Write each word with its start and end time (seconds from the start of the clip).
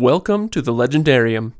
Welcome 0.00 0.50
to 0.50 0.60
the 0.60 0.72
Legendarium. 0.74 1.52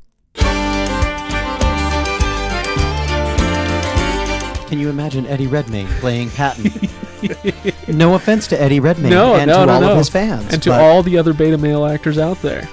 Can 4.67 4.77
you 4.77 4.89
imagine 4.91 5.25
Eddie 5.25 5.47
Redmayne 5.47 5.87
playing 5.99 6.29
Patton? 6.29 6.71
no 7.97 8.13
offense 8.13 8.45
to 8.49 8.61
Eddie 8.61 8.79
Redmayne 8.79 9.09
No, 9.09 9.37
and 9.37 9.47
no, 9.49 9.61
to 9.61 9.65
no, 9.65 9.73
all 9.73 9.81
no. 9.81 9.91
of 9.93 9.97
his 9.97 10.09
fans. 10.09 10.53
and 10.53 10.61
to 10.61 10.69
but 10.69 10.79
all 10.79 11.01
the 11.01 11.17
other 11.17 11.33
beta 11.33 11.57
male 11.57 11.83
actors 11.83 12.19
out 12.19 12.39
there. 12.43 12.69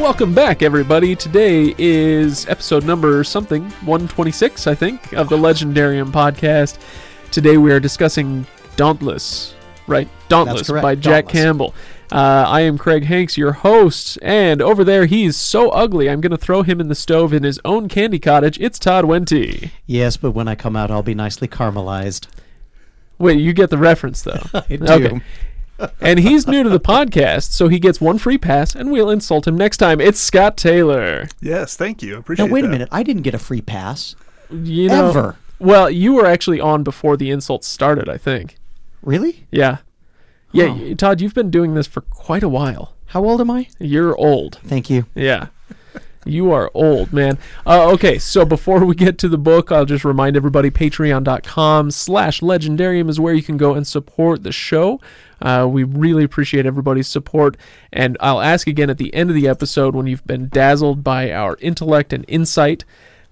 Welcome 0.00 0.32
back, 0.34 0.62
everybody. 0.62 1.14
Today 1.14 1.74
is 1.76 2.46
episode 2.48 2.86
number 2.86 3.22
something, 3.24 3.64
126, 3.64 4.66
I 4.66 4.74
think, 4.74 5.12
of 5.12 5.28
the 5.28 5.36
Legendarium 5.36 6.10
podcast. 6.10 6.78
Today 7.30 7.58
we 7.58 7.70
are 7.72 7.78
discussing 7.78 8.46
Dauntless, 8.80 9.54
right? 9.86 10.08
Dauntless 10.30 10.68
correct, 10.68 10.82
by 10.82 10.94
Jack 10.94 11.26
Dauntless. 11.26 11.42
Campbell. 11.44 11.74
Uh, 12.10 12.46
I 12.48 12.62
am 12.62 12.78
Craig 12.78 13.04
Hanks, 13.04 13.36
your 13.36 13.52
host, 13.52 14.18
and 14.22 14.62
over 14.62 14.84
there 14.84 15.04
he's 15.04 15.36
so 15.36 15.68
ugly 15.68 16.08
I'm 16.08 16.22
going 16.22 16.30
to 16.30 16.38
throw 16.38 16.62
him 16.62 16.80
in 16.80 16.88
the 16.88 16.94
stove 16.94 17.34
in 17.34 17.42
his 17.42 17.60
own 17.62 17.88
candy 17.88 18.18
cottage. 18.18 18.58
It's 18.58 18.78
Todd 18.78 19.04
Wenty. 19.04 19.70
yes, 19.84 20.16
but 20.16 20.30
when 20.30 20.48
I 20.48 20.54
come 20.54 20.76
out, 20.76 20.90
I'll 20.90 21.02
be 21.02 21.14
nicely 21.14 21.46
caramelized. 21.46 22.26
Wait, 23.18 23.38
you 23.38 23.52
get 23.52 23.68
the 23.68 23.76
reference 23.76 24.22
though. 24.22 24.40
I 24.54 24.76
do. 24.76 24.84
Okay. 24.86 25.20
and 26.00 26.18
he's 26.18 26.46
new 26.46 26.62
to 26.62 26.70
the 26.70 26.80
podcast, 26.80 27.52
so 27.52 27.68
he 27.68 27.78
gets 27.78 28.00
one 28.00 28.16
free 28.16 28.38
pass, 28.38 28.74
and 28.74 28.90
we'll 28.90 29.10
insult 29.10 29.46
him 29.46 29.58
next 29.58 29.76
time. 29.76 30.00
It's 30.00 30.18
Scott 30.18 30.56
Taylor. 30.56 31.28
Yes, 31.42 31.76
thank 31.76 32.02
you. 32.02 32.16
Appreciate 32.16 32.46
it. 32.46 32.48
Now 32.48 32.54
wait 32.54 32.64
a 32.64 32.68
that. 32.68 32.72
minute, 32.72 32.88
I 32.90 33.02
didn't 33.02 33.22
get 33.22 33.34
a 33.34 33.38
free 33.38 33.60
pass. 33.60 34.16
You 34.50 34.88
know, 34.88 35.10
Ever. 35.10 35.36
Well, 35.58 35.90
you 35.90 36.14
were 36.14 36.24
actually 36.24 36.58
on 36.60 36.82
before 36.82 37.18
the 37.18 37.30
insults 37.30 37.66
started, 37.68 38.08
I 38.08 38.16
think. 38.16 38.56
Really? 39.02 39.46
Yeah. 39.50 39.78
Yeah, 40.52 40.66
Huh. 40.68 40.74
y- 40.82 40.94
Todd, 40.94 41.20
you've 41.20 41.34
been 41.34 41.50
doing 41.50 41.74
this 41.74 41.86
for 41.86 42.00
quite 42.02 42.42
a 42.42 42.48
while. 42.48 42.94
How 43.06 43.24
old 43.24 43.40
am 43.40 43.50
I? 43.50 43.68
You're 43.78 44.16
old. 44.16 44.58
Thank 44.64 44.90
you. 44.90 45.06
Yeah. 45.14 45.46
You 46.26 46.52
are 46.52 46.70
old, 46.74 47.12
man. 47.14 47.38
Uh, 47.66 47.88
okay, 47.92 48.18
so 48.18 48.44
before 48.44 48.84
we 48.84 48.94
get 48.94 49.16
to 49.18 49.28
the 49.28 49.38
book, 49.38 49.72
I'll 49.72 49.86
just 49.86 50.04
remind 50.04 50.36
everybody 50.36 50.70
patreon.com 50.70 51.90
slash 51.90 52.40
legendarium 52.40 53.08
is 53.08 53.18
where 53.18 53.32
you 53.32 53.42
can 53.42 53.56
go 53.56 53.72
and 53.74 53.86
support 53.86 54.42
the 54.42 54.52
show. 54.52 55.00
Uh, 55.40 55.66
we 55.70 55.82
really 55.82 56.22
appreciate 56.22 56.66
everybody's 56.66 57.08
support. 57.08 57.56
And 57.92 58.18
I'll 58.20 58.42
ask 58.42 58.66
again 58.66 58.90
at 58.90 58.98
the 58.98 59.12
end 59.14 59.30
of 59.30 59.34
the 59.34 59.48
episode 59.48 59.94
when 59.94 60.06
you've 60.06 60.26
been 60.26 60.48
dazzled 60.50 61.02
by 61.02 61.32
our 61.32 61.56
intellect 61.60 62.12
and 62.12 62.24
insight. 62.28 62.84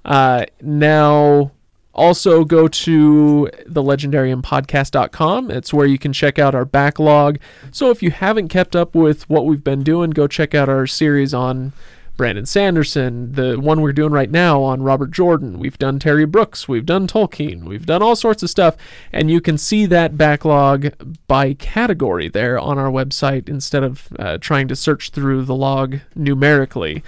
Uh, 0.04 0.46
now, 0.62 1.50
also 1.94 2.44
go 2.44 2.68
to 2.68 3.50
the 3.66 3.82
legendariumpodcast.com. 3.82 5.50
It's 5.50 5.72
where 5.72 5.86
you 5.86 5.98
can 5.98 6.12
check 6.12 6.38
out 6.38 6.54
our 6.54 6.64
backlog. 6.64 7.38
So 7.70 7.90
if 7.90 8.02
you 8.02 8.10
haven't 8.10 8.48
kept 8.48 8.76
up 8.76 8.94
with 8.94 9.28
what 9.28 9.46
we've 9.46 9.64
been 9.64 9.82
doing, 9.82 10.10
go 10.10 10.26
check 10.26 10.54
out 10.54 10.68
our 10.68 10.86
series 10.86 11.34
on 11.34 11.72
Brandon 12.18 12.46
Sanderson, 12.46 13.32
the 13.32 13.60
one 13.60 13.80
we're 13.80 13.92
doing 13.92 14.10
right 14.10 14.30
now 14.30 14.60
on 14.60 14.82
Robert 14.82 15.12
Jordan. 15.12 15.60
We've 15.60 15.78
done 15.78 16.00
Terry 16.00 16.26
Brooks, 16.26 16.66
we've 16.66 16.84
done 16.84 17.06
Tolkien, 17.06 17.62
we've 17.62 17.86
done 17.86 18.02
all 18.02 18.16
sorts 18.16 18.42
of 18.42 18.50
stuff, 18.50 18.76
and 19.12 19.30
you 19.30 19.40
can 19.40 19.56
see 19.56 19.86
that 19.86 20.18
backlog 20.18 20.92
by 21.28 21.54
category 21.54 22.28
there 22.28 22.58
on 22.58 22.76
our 22.76 22.90
website 22.90 23.48
instead 23.48 23.84
of 23.84 24.08
uh, 24.18 24.36
trying 24.38 24.66
to 24.66 24.74
search 24.74 25.10
through 25.10 25.44
the 25.44 25.54
log 25.54 26.00
numerically 26.16 27.04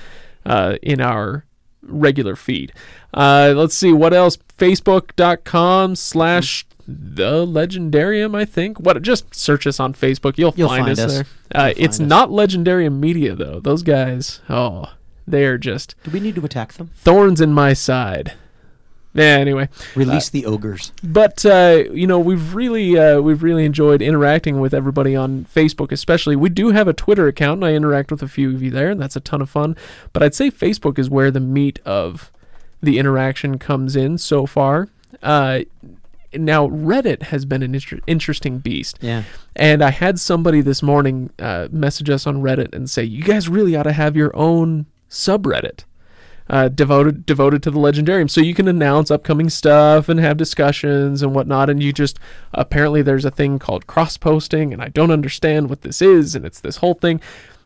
uh, 0.47 0.77
in 0.81 1.01
our 1.01 1.45
regular 1.83 2.37
feed. 2.37 2.73
Uh, 3.13 3.53
let's 3.57 3.75
see 3.75 3.93
what 3.93 4.15
else. 4.15 4.39
Facebook.com 4.61 5.97
slash 5.97 6.67
the 6.87 7.47
legendarium 7.47 8.35
i 8.35 8.45
think 8.45 8.81
what 8.81 9.01
just 9.01 9.33
search 9.33 9.65
us 9.65 9.79
on 9.79 9.95
facebook 9.95 10.37
you'll, 10.37 10.53
You'll 10.57 10.69
find, 10.69 10.87
find 10.87 10.99
us, 10.99 11.05
us. 11.05 11.13
there 11.15 11.25
uh, 11.55 11.67
You'll 11.77 11.85
it's 11.85 11.99
find 11.99 12.07
us. 12.13 12.19
not 12.19 12.31
legendarium 12.31 12.99
media 12.99 13.37
though 13.37 13.61
those 13.61 13.85
guys 13.85 14.41
oh 14.49 14.87
they're 15.25 15.57
just 15.57 15.95
Do 16.03 16.11
we 16.11 16.19
need 16.19 16.35
to 16.35 16.45
attack 16.45 16.73
them? 16.73 16.91
thorns 16.97 17.41
in 17.41 17.53
my 17.53 17.75
side 17.75 18.33
yeah 19.15 19.23
anyway 19.37 19.69
Release 19.95 20.29
the 20.31 20.45
ogres. 20.47 20.91
but 21.05 21.47
uh, 21.47 21.85
you 21.93 22.09
know 22.09 22.19
we've 22.19 22.53
really 22.55 22.99
uh, 22.99 23.21
we've 23.21 23.45
really 23.45 23.65
enjoyed 23.65 24.03
interacting 24.03 24.59
with 24.61 24.73
everybody 24.75 25.15
on 25.17 25.47
Facebook, 25.55 25.91
especially. 25.93 26.35
We 26.37 26.49
do 26.49 26.71
have 26.71 26.87
a 26.89 26.93
Twitter 26.93 27.27
account, 27.29 27.59
and 27.59 27.65
I 27.65 27.75
interact 27.75 28.11
with 28.13 28.23
a 28.23 28.29
few 28.29 28.55
of 28.55 28.63
you 28.63 28.71
there, 28.71 28.89
and 28.91 29.01
that's 29.01 29.17
a 29.17 29.21
ton 29.21 29.43
of 29.43 29.51
fun. 29.51 29.75
But 30.13 30.23
I'd 30.23 30.35
say 30.37 30.49
Facebook 30.51 30.97
is 30.97 31.11
where 31.11 31.33
the 31.33 31.41
meat 31.41 31.81
of 31.85 32.31
the 32.83 32.99
interaction 32.99 33.59
comes 33.59 33.97
in 33.97 34.19
so 34.19 34.47
far. 34.47 34.89
Uh, 35.23 35.61
now 36.33 36.69
Reddit 36.69 37.25
has 37.25 37.45
been 37.45 37.63
an 37.63 37.75
inter- 37.75 38.01
interesting 38.07 38.59
beast. 38.59 38.99
Yeah. 39.01 39.25
And 39.57 39.83
I 39.83 39.91
had 39.91 40.21
somebody 40.21 40.61
this 40.61 40.83
morning 40.83 41.31
uh, 41.39 41.69
message 41.71 42.09
us 42.11 42.27
on 42.27 42.43
Reddit 42.43 42.75
and 42.75 42.89
say, 42.89 43.03
"You 43.03 43.23
guys 43.23 43.49
really 43.49 43.77
ought 43.77 43.85
to 43.85 43.93
have 43.93 44.17
your 44.17 44.35
own 44.37 44.87
subreddit 45.09 45.85
uh, 46.49 46.69
devoted 46.69 47.27
devoted 47.27 47.63
to 47.65 47.71
the 47.71 47.81
Legendarium, 47.81 48.31
so 48.31 48.41
you 48.41 48.55
can 48.55 48.69
announce 48.69 49.11
upcoming 49.11 49.51
stuff 49.51 50.09
and 50.09 50.21
have 50.21 50.37
discussions 50.37 51.23
and 51.23 51.35
whatnot." 51.35 51.69
And 51.69 51.83
you 51.83 51.93
just 51.93 52.19
apparently 52.55 53.03
there's 53.03 53.25
a 53.25 53.31
thing 53.31 53.59
called 53.59 53.87
cross 53.87 54.17
posting, 54.17 54.73
and 54.73 54.81
I 54.83 54.89
don't 54.89 55.11
understand 55.11 55.69
what 55.69 55.83
this 55.83 56.01
is, 56.01 56.35
and 56.35 56.47
it's 56.47 56.61
this 56.61 56.77
whole 56.77 56.95
thing. 56.95 57.21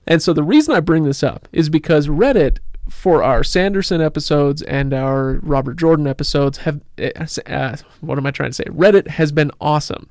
And 0.07 0.23
so 0.23 0.33
the 0.33 0.43
reason 0.43 0.75
I 0.75 0.81
bring 0.81 1.05
this 1.05 1.23
up 1.23 1.49
is 1.53 1.69
because 1.69 2.09
Reddit 2.09 2.59
for 2.89 3.23
our 3.23 3.43
Sanderson 3.43 4.01
episodes 4.01 4.63
and 4.63 4.93
our 4.93 5.41
Robert 5.43 5.77
Jordan 5.77 6.07
episodes 6.07 6.59
have 6.59 6.81
uh, 6.99 7.77
what 8.01 8.19
am 8.19 8.27
I 8.27 8.31
trying 8.31 8.51
to 8.51 8.55
say? 8.55 8.65
Reddit 8.65 9.09
has 9.09 9.33
been 9.33 9.51
awesome. 9.61 10.09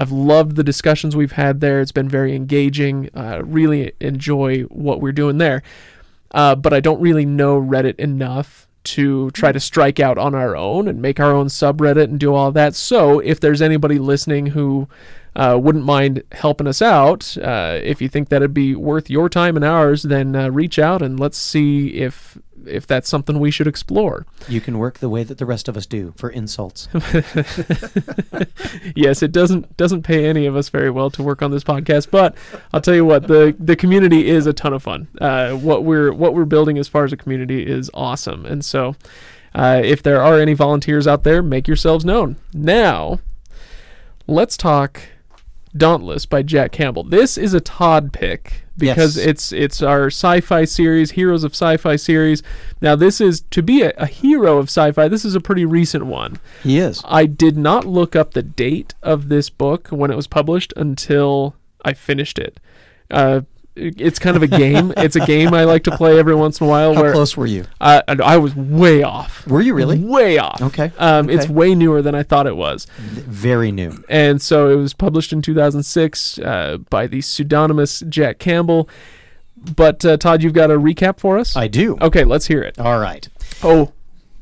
I've 0.00 0.12
loved 0.12 0.56
the 0.56 0.64
discussions 0.64 1.14
we've 1.14 1.32
had 1.32 1.60
there. 1.60 1.80
It's 1.80 1.92
been 1.92 2.08
very 2.08 2.34
engaging. 2.34 3.10
Uh, 3.14 3.42
really 3.44 3.92
enjoy 4.00 4.62
what 4.64 5.00
we're 5.00 5.12
doing 5.12 5.38
there. 5.38 5.62
Uh, 6.32 6.54
but 6.54 6.74
I 6.74 6.80
don't 6.80 7.00
really 7.00 7.24
know 7.24 7.60
Reddit 7.60 7.96
enough 7.98 8.66
to 8.84 9.30
try 9.32 9.52
to 9.52 9.60
strike 9.60 10.00
out 10.00 10.18
on 10.18 10.34
our 10.34 10.56
own 10.56 10.88
and 10.88 11.02
make 11.02 11.20
our 11.20 11.32
own 11.32 11.46
subreddit 11.46 12.04
and 12.04 12.18
do 12.18 12.34
all 12.34 12.50
that. 12.52 12.74
So 12.74 13.18
if 13.20 13.38
there's 13.38 13.60
anybody 13.60 13.98
listening 13.98 14.46
who 14.46 14.88
uh, 15.36 15.58
wouldn't 15.60 15.84
mind 15.84 16.22
helping 16.32 16.66
us 16.66 16.82
out, 16.82 17.36
uh, 17.38 17.78
if 17.82 18.00
you 18.02 18.08
think 18.08 18.28
that'd 18.28 18.54
be 18.54 18.74
worth 18.74 19.10
your 19.10 19.28
time 19.28 19.56
and 19.56 19.64
ours, 19.64 20.02
then 20.02 20.34
uh, 20.34 20.50
reach 20.50 20.78
out 20.78 21.02
and 21.02 21.18
let's 21.18 21.38
see 21.38 21.88
if 21.94 22.38
if 22.66 22.86
that's 22.86 23.08
something 23.08 23.38
we 23.38 23.50
should 23.50 23.66
explore. 23.66 24.26
You 24.48 24.60
can 24.60 24.78
work 24.78 24.98
the 24.98 25.08
way 25.08 25.22
that 25.24 25.38
the 25.38 25.46
rest 25.46 25.68
of 25.68 25.76
us 25.76 25.86
do 25.86 26.12
for 26.16 26.28
insults. 26.30 26.88
yes, 28.94 29.22
it 29.22 29.32
doesn't 29.32 29.76
doesn't 29.76 30.02
pay 30.02 30.26
any 30.26 30.46
of 30.46 30.56
us 30.56 30.68
very 30.68 30.90
well 30.90 31.10
to 31.10 31.22
work 31.22 31.42
on 31.42 31.50
this 31.50 31.64
podcast, 31.64 32.10
but 32.10 32.34
I'll 32.72 32.80
tell 32.80 32.94
you 32.94 33.04
what 33.04 33.26
the 33.28 33.54
the 33.58 33.76
community 33.76 34.28
is 34.28 34.46
a 34.46 34.52
ton 34.52 34.72
of 34.72 34.82
fun. 34.82 35.08
Uh, 35.20 35.52
what 35.52 35.84
we're 35.84 36.12
what 36.12 36.34
we're 36.34 36.44
building 36.44 36.78
as 36.78 36.88
far 36.88 37.04
as 37.04 37.12
a 37.12 37.16
community 37.16 37.66
is 37.66 37.90
awesome, 37.94 38.44
and 38.44 38.64
so 38.64 38.96
uh, 39.54 39.80
if 39.84 40.02
there 40.02 40.22
are 40.22 40.38
any 40.40 40.54
volunteers 40.54 41.06
out 41.06 41.24
there, 41.24 41.42
make 41.42 41.66
yourselves 41.66 42.04
known. 42.04 42.36
Now, 42.52 43.20
let's 44.26 44.56
talk 44.56 45.00
Dauntless 45.76 46.26
by 46.26 46.42
Jack 46.42 46.72
Campbell. 46.72 47.04
This 47.04 47.36
is 47.38 47.54
a 47.54 47.60
Todd 47.60 48.12
pick 48.12 48.62
because 48.76 49.16
Yes. 49.16 49.26
it's 49.26 49.52
it's 49.52 49.82
our 49.82 50.06
sci-fi 50.06 50.64
series, 50.64 51.12
Heroes 51.12 51.44
of 51.44 51.52
Sci-Fi 51.52 51.96
series. 51.96 52.42
Now, 52.80 52.94
this 52.96 53.20
is 53.20 53.42
to 53.50 53.62
be 53.62 53.82
a, 53.82 53.92
a 53.96 54.06
hero 54.06 54.58
of 54.58 54.66
sci-fi. 54.68 55.08
This 55.08 55.24
is 55.24 55.34
a 55.34 55.40
pretty 55.40 55.64
recent 55.64 56.06
one. 56.06 56.38
He 56.62 56.78
is. 56.78 57.02
I 57.04 57.26
did 57.26 57.56
not 57.56 57.84
look 57.86 58.14
up 58.16 58.32
the 58.34 58.42
date 58.42 58.94
of 59.02 59.28
this 59.28 59.50
book 59.50 59.88
when 59.88 60.10
it 60.10 60.16
was 60.16 60.26
published 60.26 60.72
until 60.76 61.54
I 61.84 61.92
finished 61.92 62.38
it. 62.38 62.60
Uh, 63.10 63.40
it- 63.40 63.46
it's 63.78 64.18
kind 64.18 64.36
of 64.36 64.42
a 64.42 64.46
game. 64.48 64.92
it's 64.96 65.14
a 65.16 65.20
game 65.24 65.54
I 65.54 65.64
like 65.64 65.84
to 65.84 65.96
play 65.96 66.18
every 66.18 66.34
once 66.34 66.60
in 66.60 66.66
a 66.66 66.68
while. 66.70 66.94
How 66.94 67.02
where 67.02 67.12
close 67.12 67.36
were 67.36 67.46
you? 67.46 67.64
I, 67.80 68.02
I 68.08 68.36
was 68.36 68.54
way 68.56 69.02
off. 69.02 69.46
Were 69.46 69.60
you 69.60 69.74
really? 69.74 69.98
Way 69.98 70.38
off. 70.38 70.60
Okay, 70.60 70.90
Um, 70.98 71.30
It's 71.30 71.48
way 71.48 71.74
newer 71.74 72.02
than 72.02 72.14
I 72.14 72.22
thought 72.24 72.46
it 72.46 72.56
was. 72.56 72.86
Very 72.98 73.70
new. 73.70 74.02
And 74.08 74.42
so 74.42 74.68
it 74.70 74.76
was 74.76 74.92
published 74.94 75.32
in 75.32 75.40
2006 75.42 76.38
uh, 76.40 76.78
by 76.90 77.06
the 77.06 77.20
pseudonymous 77.20 78.00
Jack 78.08 78.38
Campbell. 78.38 78.88
But 79.76 80.04
uh, 80.04 80.16
Todd, 80.16 80.42
you've 80.42 80.52
got 80.52 80.70
a 80.70 80.78
recap 80.78 81.20
for 81.20 81.38
us? 81.38 81.54
I 81.56 81.68
do. 81.68 81.96
okay, 82.00 82.24
let's 82.24 82.46
hear 82.48 82.62
it. 82.62 82.78
All 82.78 82.98
right. 82.98 83.28
Oh, 83.62 83.92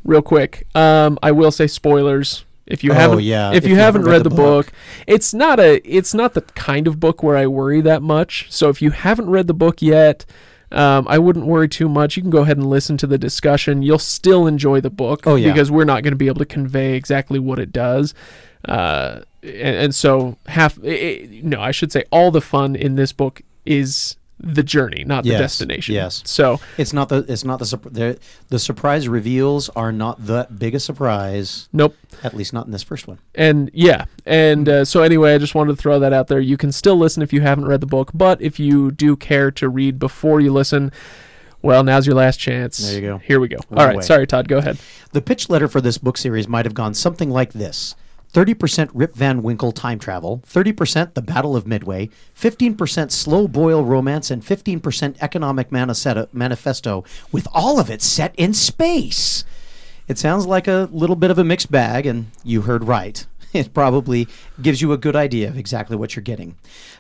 real 0.04 0.22
quick. 0.22 0.66
Um, 0.74 1.18
I 1.22 1.32
will 1.32 1.50
say 1.50 1.66
spoilers. 1.66 2.45
If 2.66 2.82
you 2.82 2.90
Oh, 2.90 2.94
haven't, 2.94 3.22
yeah, 3.22 3.52
if, 3.52 3.66
you, 3.66 3.76
haven't 3.76 4.02
read, 4.02 4.24
the 4.24 4.30
book, 4.30 4.72
it's 5.06 5.32
not 5.32 5.60
a, 5.60 5.76
it's 5.88 6.12
not 6.12 6.34
the 6.34 6.40
kind 6.40 6.88
of 6.88 6.98
book 6.98 7.22
where 7.22 7.36
I 7.36 7.46
worry 7.46 7.80
that 7.82 8.02
much. 8.02 8.46
So 8.50 8.68
if 8.68 8.82
you 8.82 8.90
haven't 8.90 9.30
read 9.30 9.46
the 9.46 9.54
book 9.54 9.80
yet, 9.80 10.26
um, 10.72 11.06
I 11.08 11.18
wouldn't 11.18 11.46
worry 11.46 11.68
too 11.68 11.88
much. 11.88 12.16
You 12.16 12.22
can 12.22 12.30
go 12.30 12.42
ahead 12.42 12.56
and 12.56 12.66
listen 12.66 12.96
to 12.98 13.06
the 13.06 13.18
discussion. 13.18 13.82
You'll 13.82 14.00
still 14.00 14.48
enjoy 14.48 14.80
the 14.80 14.90
book. 14.90 15.26
Oh, 15.26 15.36
yeah. 15.36 15.52
because 15.52 15.70
we're 15.70 15.84
not 15.84 16.02
going 16.02 16.12
to 16.12 16.18
be 16.18 16.26
able 16.26 16.40
to 16.40 16.46
convey 16.46 16.94
exactly 16.94 17.38
what 17.38 17.60
it 17.60 17.72
does. 17.72 18.14
Uh, 18.64 19.20
and, 19.42 19.76
and 19.76 19.94
so 19.94 20.36
half, 20.46 20.78
i 20.84 20.88
i 20.88 21.40
no, 21.42 21.60
I 21.60 21.70
should 21.70 21.92
say 21.92 22.04
all 22.10 22.32
the 22.32 22.40
fun 22.40 22.74
in 22.74 22.96
this 22.96 23.12
book 23.12 23.42
is 23.64 24.16
the 24.38 24.62
journey, 24.62 25.02
not 25.04 25.24
the 25.24 25.30
destination. 25.30 25.94
yes. 25.94 26.22
So 26.26 26.60
It's 26.76 26.92
not 26.92 27.08
the 27.08 27.24
it's 27.28 27.44
not 27.44 27.58
the 27.58 27.78
the 27.90 28.18
the 28.48 28.58
surprise 28.58 29.08
reveals 29.08 29.68
are 29.70 29.92
not 29.92 30.26
the 30.26 30.46
biggest 30.56 30.84
surprise. 30.86 31.68
nope. 31.72 31.96
At 32.22 32.34
least 32.34 32.52
not 32.52 32.66
in 32.66 32.72
this 32.72 32.82
first 32.82 33.08
one. 33.08 33.18
And 33.34 33.70
yeah, 33.72 34.04
and 34.24 34.68
uh, 34.68 34.84
so 34.84 35.02
anyway, 35.02 35.34
I 35.34 35.38
just 35.38 35.54
wanted 35.54 35.76
to 35.76 35.82
throw 35.82 35.98
that 36.00 36.12
out 36.12 36.28
there. 36.28 36.40
You 36.40 36.56
can 36.56 36.72
still 36.72 36.96
listen 36.96 37.22
if 37.22 37.32
you 37.32 37.40
haven't 37.40 37.66
read 37.66 37.80
the 37.80 37.86
book, 37.86 38.10
but 38.14 38.40
if 38.40 38.58
you 38.58 38.90
do 38.90 39.16
care 39.16 39.50
to 39.52 39.68
read 39.68 39.98
before 39.98 40.40
you 40.40 40.52
listen, 40.52 40.92
well, 41.62 41.82
now's 41.82 42.06
your 42.06 42.16
last 42.16 42.38
chance. 42.38 42.78
There 42.78 42.94
you 42.94 43.00
go. 43.08 43.18
Here 43.18 43.40
we 43.40 43.48
go. 43.48 43.58
All 43.70 43.86
right, 43.86 43.94
away. 43.94 44.02
sorry, 44.02 44.26
Todd. 44.26 44.48
Go 44.48 44.58
ahead. 44.58 44.78
The 45.12 45.22
pitch 45.22 45.48
letter 45.48 45.68
for 45.68 45.80
this 45.80 45.98
book 45.98 46.16
series 46.18 46.46
might 46.46 46.64
have 46.66 46.74
gone 46.74 46.94
something 46.94 47.30
like 47.30 47.52
this 47.52 47.94
30% 48.36 48.90
Rip 48.92 49.14
Van 49.14 49.42
Winkle 49.42 49.72
time 49.72 49.98
travel, 49.98 50.42
30% 50.46 51.14
The 51.14 51.22
Battle 51.22 51.56
of 51.56 51.66
Midway, 51.66 52.10
15% 52.38 53.10
slow 53.10 53.48
boil 53.48 53.82
romance, 53.82 54.30
and 54.30 54.42
15% 54.42 55.16
economic 55.22 55.72
manifesto, 55.72 57.04
with 57.32 57.48
all 57.54 57.80
of 57.80 57.88
it 57.88 58.02
set 58.02 58.34
in 58.36 58.52
space. 58.52 59.42
It 60.06 60.18
sounds 60.18 60.44
like 60.44 60.68
a 60.68 60.86
little 60.92 61.16
bit 61.16 61.30
of 61.30 61.38
a 61.38 61.44
mixed 61.44 61.70
bag, 61.70 62.04
and 62.04 62.26
you 62.44 62.60
heard 62.60 62.84
right. 62.84 63.24
It 63.54 63.72
probably 63.72 64.28
gives 64.60 64.82
you 64.82 64.92
a 64.92 64.98
good 64.98 65.16
idea 65.16 65.48
of 65.48 65.56
exactly 65.56 65.96
what 65.96 66.14
you're 66.14 66.22
getting. 66.22 66.56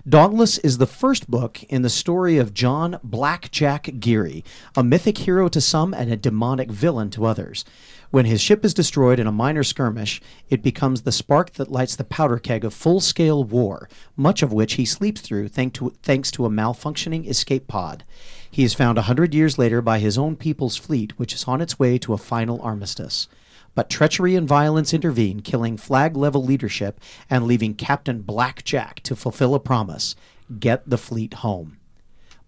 Dauntless 0.08 0.56
is 0.58 0.78
the 0.78 0.86
first 0.86 1.30
book 1.30 1.62
in 1.64 1.82
the 1.82 1.90
story 1.90 2.38
of 2.38 2.54
John 2.54 2.98
Blackjack 3.04 4.00
Geary, 4.00 4.42
a 4.74 4.82
mythic 4.82 5.18
hero 5.18 5.48
to 5.48 5.60
some 5.60 5.92
and 5.92 6.10
a 6.10 6.16
demonic 6.16 6.70
villain 6.70 7.10
to 7.10 7.26
others. 7.26 7.66
When 8.10 8.24
his 8.24 8.40
ship 8.40 8.64
is 8.64 8.72
destroyed 8.72 9.18
in 9.18 9.26
a 9.26 9.32
minor 9.32 9.64
skirmish, 9.64 10.20
it 10.48 10.62
becomes 10.62 11.02
the 11.02 11.12
spark 11.12 11.52
that 11.54 11.70
lights 11.70 11.96
the 11.96 12.04
powder 12.04 12.38
keg 12.38 12.64
of 12.64 12.72
full 12.72 13.00
scale 13.00 13.42
war, 13.42 13.88
much 14.16 14.42
of 14.42 14.52
which 14.52 14.74
he 14.74 14.84
sleeps 14.84 15.20
through 15.20 15.48
thank 15.48 15.74
to, 15.74 15.92
thanks 16.02 16.30
to 16.32 16.46
a 16.46 16.50
malfunctioning 16.50 17.26
escape 17.28 17.66
pod. 17.66 18.04
He 18.50 18.64
is 18.64 18.74
found 18.74 18.96
a 18.96 19.02
hundred 19.02 19.34
years 19.34 19.58
later 19.58 19.82
by 19.82 19.98
his 19.98 20.16
own 20.16 20.36
people's 20.36 20.76
fleet, 20.76 21.18
which 21.18 21.34
is 21.34 21.44
on 21.44 21.60
its 21.60 21.78
way 21.78 21.98
to 21.98 22.14
a 22.14 22.18
final 22.18 22.60
armistice. 22.62 23.28
But 23.74 23.90
treachery 23.90 24.34
and 24.36 24.48
violence 24.48 24.94
intervene, 24.94 25.40
killing 25.40 25.76
flag 25.76 26.16
level 26.16 26.42
leadership 26.42 26.98
and 27.28 27.46
leaving 27.46 27.74
Captain 27.74 28.22
Blackjack 28.22 29.00
to 29.00 29.14
fulfill 29.14 29.54
a 29.54 29.60
promise 29.60 30.16
get 30.58 30.88
the 30.88 30.96
fleet 30.96 31.34
home. 31.34 31.76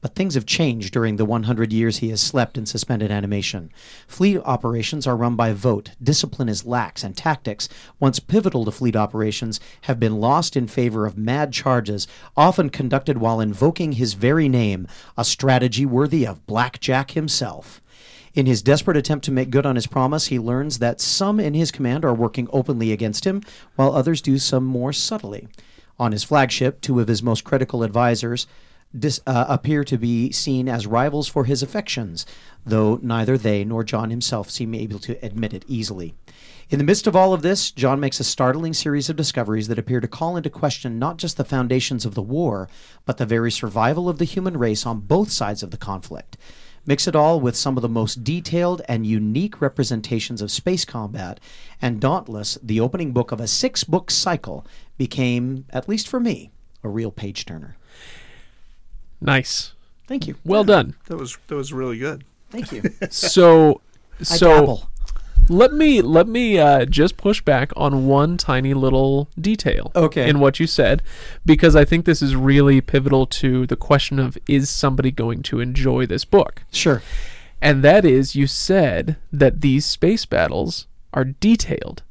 But 0.00 0.14
things 0.14 0.34
have 0.34 0.46
changed 0.46 0.92
during 0.92 1.16
the 1.16 1.24
100 1.24 1.72
years 1.72 1.98
he 1.98 2.10
has 2.10 2.20
slept 2.20 2.56
in 2.56 2.66
suspended 2.66 3.10
animation. 3.10 3.70
Fleet 4.06 4.38
operations 4.44 5.08
are 5.08 5.16
run 5.16 5.34
by 5.34 5.52
vote, 5.52 5.90
discipline 6.00 6.48
is 6.48 6.64
lax, 6.64 7.02
and 7.02 7.16
tactics, 7.16 7.68
once 7.98 8.20
pivotal 8.20 8.64
to 8.64 8.70
fleet 8.70 8.94
operations, 8.94 9.58
have 9.82 9.98
been 9.98 10.20
lost 10.20 10.56
in 10.56 10.68
favor 10.68 11.04
of 11.04 11.18
mad 11.18 11.52
charges, 11.52 12.06
often 12.36 12.70
conducted 12.70 13.18
while 13.18 13.40
invoking 13.40 13.92
his 13.92 14.14
very 14.14 14.48
name, 14.48 14.86
a 15.16 15.24
strategy 15.24 15.84
worthy 15.84 16.24
of 16.24 16.46
Blackjack 16.46 17.12
himself. 17.12 17.82
In 18.34 18.46
his 18.46 18.62
desperate 18.62 18.96
attempt 18.96 19.24
to 19.24 19.32
make 19.32 19.50
good 19.50 19.66
on 19.66 19.74
his 19.74 19.88
promise, 19.88 20.26
he 20.26 20.38
learns 20.38 20.78
that 20.78 21.00
some 21.00 21.40
in 21.40 21.54
his 21.54 21.72
command 21.72 22.04
are 22.04 22.14
working 22.14 22.46
openly 22.52 22.92
against 22.92 23.26
him, 23.26 23.42
while 23.74 23.92
others 23.92 24.22
do 24.22 24.38
some 24.38 24.64
more 24.64 24.92
subtly. 24.92 25.48
On 25.98 26.12
his 26.12 26.22
flagship, 26.22 26.80
two 26.80 27.00
of 27.00 27.08
his 27.08 27.20
most 27.20 27.42
critical 27.42 27.82
advisors 27.82 28.46
dis, 28.96 29.20
uh, 29.26 29.46
appear 29.48 29.84
to 29.84 29.98
be 29.98 30.30
seen 30.32 30.68
as 30.68 30.86
rivals 30.86 31.28
for 31.28 31.44
his 31.44 31.62
affections, 31.62 32.26
though 32.64 32.98
neither 33.02 33.36
they 33.36 33.64
nor 33.64 33.84
John 33.84 34.10
himself 34.10 34.50
seem 34.50 34.74
able 34.74 34.98
to 35.00 35.24
admit 35.24 35.54
it 35.54 35.64
easily. 35.66 36.14
In 36.70 36.78
the 36.78 36.84
midst 36.84 37.06
of 37.06 37.16
all 37.16 37.32
of 37.32 37.40
this, 37.40 37.70
John 37.70 37.98
makes 37.98 38.20
a 38.20 38.24
startling 38.24 38.74
series 38.74 39.08
of 39.08 39.16
discoveries 39.16 39.68
that 39.68 39.78
appear 39.78 40.00
to 40.00 40.08
call 40.08 40.36
into 40.36 40.50
question 40.50 40.98
not 40.98 41.16
just 41.16 41.38
the 41.38 41.44
foundations 41.44 42.04
of 42.04 42.14
the 42.14 42.20
war, 42.20 42.68
but 43.06 43.16
the 43.16 43.24
very 43.24 43.50
survival 43.50 44.06
of 44.06 44.18
the 44.18 44.26
human 44.26 44.58
race 44.58 44.84
on 44.84 45.00
both 45.00 45.30
sides 45.30 45.62
of 45.62 45.70
the 45.70 45.78
conflict. 45.78 46.36
Mix 46.84 47.08
it 47.08 47.16
all 47.16 47.40
with 47.40 47.56
some 47.56 47.78
of 47.78 47.82
the 47.82 47.88
most 47.88 48.22
detailed 48.22 48.82
and 48.86 49.06
unique 49.06 49.62
representations 49.62 50.42
of 50.42 50.50
space 50.50 50.84
combat, 50.84 51.40
and 51.80 52.00
Dauntless, 52.00 52.58
the 52.62 52.80
opening 52.80 53.12
book 53.12 53.32
of 53.32 53.40
a 53.40 53.48
six 53.48 53.82
book 53.82 54.10
cycle, 54.10 54.66
became, 54.98 55.64
at 55.70 55.88
least 55.88 56.06
for 56.06 56.20
me, 56.20 56.50
a 56.84 56.90
real 56.90 57.10
page 57.10 57.46
turner. 57.46 57.77
Nice. 59.20 59.72
Thank 60.06 60.26
you. 60.26 60.36
Well 60.44 60.64
done. 60.64 60.94
That 61.06 61.16
was 61.16 61.36
that 61.48 61.54
was 61.56 61.72
really 61.72 61.98
good. 61.98 62.24
Thank 62.50 62.72
you. 62.72 62.82
So, 63.10 63.80
so 64.22 64.82
let 65.48 65.72
me 65.72 66.02
let 66.02 66.26
me 66.28 66.58
uh, 66.58 66.84
just 66.84 67.16
push 67.16 67.40
back 67.40 67.72
on 67.76 68.06
one 68.06 68.36
tiny 68.36 68.74
little 68.74 69.28
detail 69.40 69.92
Okay. 69.94 70.28
in 70.28 70.40
what 70.40 70.58
you 70.60 70.66
said 70.66 71.02
because 71.46 71.76
I 71.76 71.84
think 71.84 72.04
this 72.04 72.20
is 72.20 72.34
really 72.36 72.80
pivotal 72.80 73.26
to 73.26 73.66
the 73.66 73.76
question 73.76 74.18
of 74.18 74.36
is 74.46 74.68
somebody 74.68 75.10
going 75.10 75.42
to 75.44 75.60
enjoy 75.60 76.04
this 76.06 76.24
book? 76.24 76.64
Sure. 76.72 77.02
And 77.62 77.82
that 77.84 78.04
is 78.04 78.34
you 78.34 78.46
said 78.46 79.16
that 79.32 79.60
these 79.60 79.84
space 79.86 80.24
battles 80.26 80.86
are 81.14 81.24
detailed. 81.24 82.02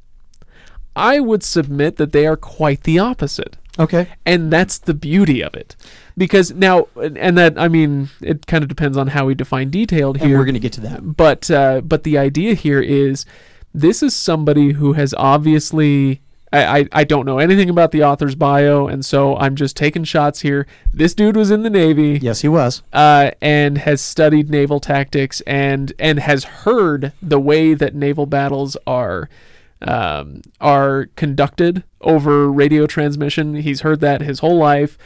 I 0.96 1.20
would 1.20 1.44
submit 1.44 1.96
that 1.96 2.12
they 2.12 2.26
are 2.26 2.36
quite 2.36 2.82
the 2.82 2.98
opposite. 2.98 3.56
Okay. 3.78 4.08
And 4.26 4.52
that's 4.52 4.78
the 4.78 4.94
beauty 4.94 5.42
of 5.42 5.54
it. 5.54 5.76
Because 6.16 6.52
now 6.52 6.88
and 6.96 7.38
that 7.38 7.58
I 7.58 7.68
mean 7.68 8.08
it 8.20 8.46
kind 8.46 8.62
of 8.64 8.68
depends 8.68 8.96
on 8.96 9.08
how 9.08 9.26
we 9.26 9.34
define 9.34 9.70
detailed 9.70 10.16
And 10.16 10.26
here 10.28 10.38
we're 10.38 10.44
going 10.44 10.54
to 10.54 10.60
get 10.60 10.72
to 10.74 10.80
that. 10.82 11.16
but 11.16 11.50
uh, 11.50 11.80
but 11.82 12.02
the 12.02 12.18
idea 12.18 12.54
here 12.54 12.80
is 12.80 13.24
this 13.72 14.02
is 14.02 14.16
somebody 14.16 14.72
who 14.72 14.94
has 14.94 15.14
obviously 15.16 16.20
I, 16.52 16.78
I, 16.80 16.88
I 16.92 17.04
don't 17.04 17.26
know 17.26 17.38
anything 17.38 17.68
about 17.68 17.92
the 17.92 18.02
author's 18.02 18.34
bio 18.34 18.86
and 18.88 19.04
so 19.04 19.36
I'm 19.36 19.54
just 19.54 19.76
taking 19.76 20.02
shots 20.04 20.40
here. 20.40 20.66
This 20.92 21.14
dude 21.14 21.36
was 21.36 21.50
in 21.50 21.62
the 21.62 21.70
Navy 21.70 22.18
Yes, 22.22 22.40
he 22.40 22.48
was. 22.48 22.82
uh, 22.92 23.32
and 23.42 23.78
has 23.78 24.00
studied 24.00 24.48
naval 24.50 24.80
tactics 24.80 25.40
and 25.42 25.92
and 25.98 26.18
has 26.20 26.44
heard 26.44 27.12
the 27.22 27.38
way 27.38 27.74
that 27.74 27.94
naval 27.94 28.26
battles 28.26 28.76
are 28.86 29.28
um, 29.82 30.42
are 30.60 31.06
conducted 31.16 31.84
over 32.00 32.50
radio 32.50 32.86
transmission. 32.86 33.54
He's 33.56 33.82
heard 33.82 34.00
that 34.00 34.20
his 34.20 34.40
whole 34.40 34.58
life. 34.58 34.98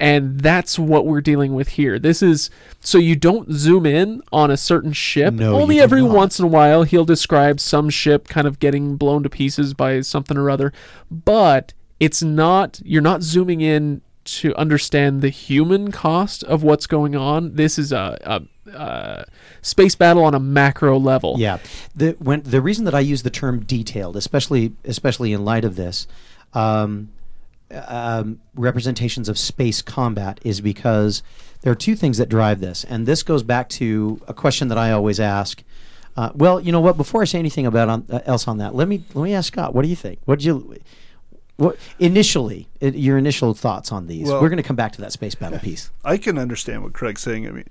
And 0.00 0.40
that's 0.40 0.78
what 0.78 1.06
we're 1.06 1.20
dealing 1.20 1.54
with 1.54 1.70
here. 1.70 1.98
This 1.98 2.22
is 2.22 2.50
so 2.80 2.98
you 2.98 3.16
don't 3.16 3.50
zoom 3.52 3.84
in 3.84 4.22
on 4.30 4.48
a 4.48 4.56
certain 4.56 4.92
ship. 4.92 5.34
No, 5.34 5.56
Only 5.56 5.80
every 5.80 6.02
not. 6.02 6.14
once 6.14 6.38
in 6.38 6.44
a 6.44 6.48
while 6.48 6.84
he'll 6.84 7.04
describe 7.04 7.58
some 7.58 7.90
ship 7.90 8.28
kind 8.28 8.46
of 8.46 8.60
getting 8.60 8.96
blown 8.96 9.24
to 9.24 9.28
pieces 9.30 9.74
by 9.74 10.00
something 10.02 10.38
or 10.38 10.50
other. 10.50 10.72
But 11.10 11.74
it's 11.98 12.22
not 12.22 12.80
you're 12.84 13.02
not 13.02 13.22
zooming 13.22 13.60
in 13.60 14.02
to 14.24 14.54
understand 14.56 15.20
the 15.20 15.30
human 15.30 15.90
cost 15.90 16.44
of 16.44 16.62
what's 16.62 16.86
going 16.86 17.16
on. 17.16 17.54
This 17.54 17.78
is 17.78 17.92
a, 17.92 18.18
a, 18.22 18.42
a 18.74 19.26
space 19.62 19.94
battle 19.94 20.24
on 20.24 20.34
a 20.34 20.40
macro 20.40 20.98
level. 20.98 21.36
Yeah. 21.38 21.58
The 21.94 22.12
when 22.18 22.42
the 22.42 22.60
reason 22.60 22.84
that 22.84 22.94
I 22.94 23.00
use 23.00 23.22
the 23.22 23.30
term 23.30 23.60
detailed, 23.60 24.16
especially 24.16 24.72
especially 24.84 25.32
in 25.32 25.44
light 25.44 25.64
of 25.64 25.76
this, 25.76 26.06
um, 26.54 27.10
um, 27.70 28.40
representations 28.54 29.28
of 29.28 29.38
space 29.38 29.82
combat, 29.82 30.40
is 30.42 30.60
because 30.60 31.22
there 31.62 31.72
are 31.72 31.76
two 31.76 31.96
things 31.96 32.18
that 32.18 32.28
drive 32.28 32.60
this, 32.60 32.84
and 32.84 33.06
this 33.06 33.22
goes 33.22 33.42
back 33.42 33.68
to 33.70 34.20
a 34.28 34.34
question 34.34 34.68
that 34.68 34.78
I 34.78 34.92
always 34.92 35.20
ask. 35.20 35.62
Uh, 36.16 36.30
well, 36.34 36.58
you 36.60 36.72
know 36.72 36.80
what? 36.80 36.96
Before 36.96 37.22
I 37.22 37.26
say 37.26 37.38
anything 37.38 37.64
about 37.66 37.88
on, 37.88 38.04
uh, 38.10 38.20
else 38.26 38.48
on 38.48 38.58
that, 38.58 38.74
let 38.74 38.88
me 38.88 39.04
let 39.14 39.22
me 39.22 39.34
ask 39.34 39.52
Scott. 39.52 39.74
What 39.74 39.82
do 39.82 39.88
you 39.88 39.96
think? 39.96 40.18
What 40.24 40.40
did 40.40 40.46
you? 40.46 40.76
What 41.58 41.76
initially? 41.98 42.68
It, 42.80 42.94
your 42.94 43.18
initial 43.18 43.52
thoughts 43.54 43.90
on 43.92 44.06
these? 44.06 44.26
Well- 44.28 44.40
We're 44.40 44.48
going 44.48 44.56
to 44.58 44.62
come 44.64 44.76
back 44.76 44.92
to 44.92 45.00
that 45.02 45.12
space 45.12 45.34
battle 45.34 45.58
piece. 45.58 45.90
I 46.04 46.16
can 46.16 46.38
understand 46.38 46.82
what 46.84 46.92
Craig's 46.92 47.20
saying. 47.22 47.46
I 47.46 47.50
mean, 47.50 47.64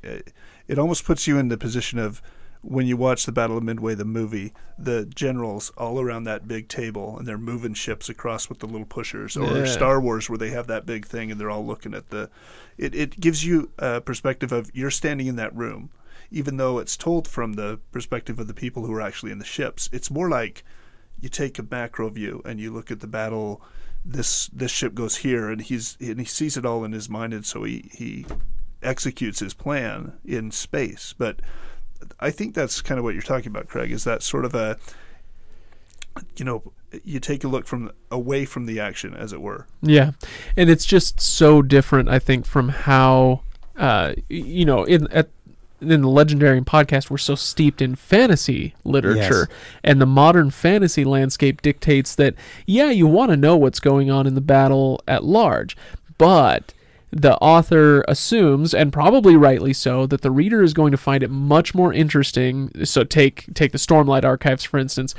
it, 0.67 0.77
almost 0.79 1.05
puts 1.05 1.27
you 1.27 1.37
in 1.37 1.49
the 1.49 1.57
position 1.57 1.99
of 1.99 2.21
when 2.61 2.87
you 2.87 2.97
watch 2.97 3.25
the 3.25 3.31
Battle 3.31 3.57
of 3.57 3.63
Midway, 3.63 3.95
the 3.95 4.03
movie, 4.03 4.51
the 4.77 5.05
generals 5.05 5.71
all 5.77 6.01
around 6.01 6.23
that 6.25 6.47
big 6.47 6.67
table 6.67 7.17
and 7.17 7.27
they're 7.27 7.37
moving 7.37 7.73
ships 7.73 8.09
across 8.09 8.49
with 8.49 8.59
the 8.59 8.65
little 8.65 8.85
pushers, 8.85 9.37
or 9.37 9.59
Yeah. 9.59 9.65
Star 9.65 10.01
Wars 10.01 10.29
where 10.29 10.39
they 10.39 10.49
have 10.49 10.67
that 10.67 10.85
big 10.85 11.05
thing 11.05 11.31
and 11.31 11.39
they're 11.39 11.51
all 11.51 11.65
looking 11.65 11.93
at 11.93 12.09
the. 12.09 12.29
It, 12.77 12.93
it 12.95 13.19
gives 13.19 13.45
you 13.45 13.71
a 13.77 14.01
perspective 14.01 14.51
of 14.51 14.69
you're 14.73 14.91
standing 14.91 15.27
in 15.27 15.35
that 15.37 15.55
room, 15.55 15.91
even 16.31 16.57
though 16.57 16.79
it's 16.79 16.97
told 16.97 17.27
from 17.27 17.53
the 17.53 17.79
perspective 17.91 18.39
of 18.39 18.47
the 18.47 18.53
people 18.53 18.85
who 18.85 18.93
are 18.93 19.01
actually 19.01 19.31
in 19.31 19.39
the 19.39 19.45
ships. 19.45 19.87
It's 19.93 20.11
more 20.11 20.29
like 20.29 20.63
you 21.21 21.29
take 21.29 21.57
a 21.59 21.63
macro 21.69 22.09
view 22.09 22.41
and 22.43 22.59
you 22.59 22.73
look 22.73 22.91
at 22.91 22.99
the 22.99 23.07
battle. 23.07 23.61
This 24.03 24.47
this 24.47 24.71
ship 24.71 24.93
goes 24.93 25.17
here, 25.17 25.49
and 25.49 25.61
he's 25.61 25.95
and 25.99 26.19
he 26.19 26.25
sees 26.25 26.57
it 26.57 26.65
all 26.65 26.83
in 26.85 26.91
his 26.91 27.09
mind, 27.09 27.33
and 27.33 27.45
so 27.45 27.63
he 27.63 27.89
he 27.93 28.25
executes 28.81 29.39
his 29.39 29.53
plan 29.53 30.13
in 30.25 30.51
space. 30.51 31.13
But 31.17 31.41
I 32.19 32.31
think 32.31 32.53
that's 32.53 32.81
kind 32.81 32.97
of 32.97 33.03
what 33.03 33.13
you're 33.13 33.23
talking 33.23 33.47
about, 33.47 33.67
Craig. 33.67 33.91
Is 33.91 34.03
that 34.03 34.23
sort 34.23 34.45
of 34.45 34.55
a 34.55 34.77
you 36.35 36.45
know 36.45 36.71
you 37.03 37.19
take 37.19 37.43
a 37.43 37.47
look 37.47 37.67
from 37.67 37.91
away 38.09 38.45
from 38.45 38.65
the 38.65 38.79
action, 38.79 39.13
as 39.13 39.33
it 39.33 39.41
were. 39.41 39.67
Yeah, 39.81 40.11
and 40.55 40.69
it's 40.69 40.85
just 40.85 41.19
so 41.19 41.61
different. 41.61 42.09
I 42.09 42.19
think 42.19 42.45
from 42.45 42.69
how 42.69 43.41
uh, 43.77 44.13
you 44.29 44.65
know 44.65 44.83
in 44.83 45.11
at 45.11 45.29
in 45.79 46.01
the 46.01 46.07
Legendarium 46.07 46.65
podcast 46.65 47.09
we're 47.09 47.17
so 47.17 47.35
steeped 47.35 47.81
in 47.81 47.95
fantasy 47.95 48.73
literature 48.83 49.47
and 49.83 50.01
the 50.01 50.07
modern 50.07 50.49
fantasy 50.49 51.05
landscape 51.05 51.61
dictates 51.61 52.15
that 52.15 52.33
yeah 52.65 52.89
you 52.89 53.05
want 53.05 53.29
to 53.29 53.37
know 53.37 53.55
what's 53.55 53.79
going 53.79 54.09
on 54.09 54.25
in 54.25 54.33
the 54.33 54.41
battle 54.41 54.99
at 55.07 55.23
large 55.23 55.77
but 56.17 56.73
the 57.11 57.37
author 57.37 58.03
assumes, 58.07 58.73
and 58.73 58.91
probably 58.91 59.35
rightly 59.35 59.73
so, 59.73 60.05
that 60.07 60.21
the 60.21 60.31
reader 60.31 60.61
is 60.61 60.73
going 60.73 60.91
to 60.91 60.97
find 60.97 61.23
it 61.23 61.29
much 61.29 61.73
more 61.73 61.93
interesting. 61.93 62.69
So 62.85 63.03
take 63.03 63.45
take 63.53 63.71
the 63.71 63.77
Stormlight 63.77 64.23
archives 64.25 64.63
for 64.63 64.77
instance. 64.77 65.15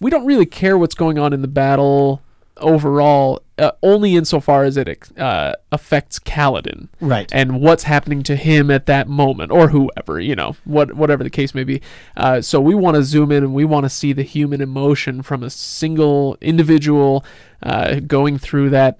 We 0.00 0.10
don't 0.10 0.26
really 0.26 0.46
care 0.46 0.76
what's 0.78 0.94
going 0.94 1.18
on 1.18 1.32
in 1.32 1.42
the 1.42 1.48
battle 1.48 2.22
overall, 2.56 3.40
uh, 3.58 3.70
only 3.82 4.14
insofar 4.16 4.64
as 4.64 4.76
it 4.76 5.08
uh, 5.18 5.54
affects 5.72 6.18
Kaladin 6.18 6.88
Right. 7.00 7.26
and 7.32 7.60
what's 7.62 7.84
happening 7.84 8.22
to 8.24 8.36
him 8.36 8.70
at 8.70 8.84
that 8.86 9.08
moment 9.08 9.50
or 9.50 9.68
whoever 9.68 10.20
you 10.20 10.34
know 10.36 10.56
what 10.64 10.92
whatever 10.94 11.24
the 11.24 11.30
case 11.30 11.54
may 11.54 11.64
be 11.64 11.80
uh, 12.18 12.42
so 12.42 12.60
we 12.60 12.74
want 12.74 12.96
to 12.96 13.02
zoom 13.02 13.32
in 13.32 13.42
and 13.44 13.54
we 13.54 13.64
want 13.64 13.84
to 13.84 13.88
see 13.90 14.12
the 14.12 14.22
human 14.22 14.60
emotion 14.60 15.22
from 15.22 15.42
a 15.42 15.48
single 15.48 16.36
individual 16.42 17.24
uh, 17.62 17.94
going 18.00 18.36
through 18.36 18.68
that 18.70 18.98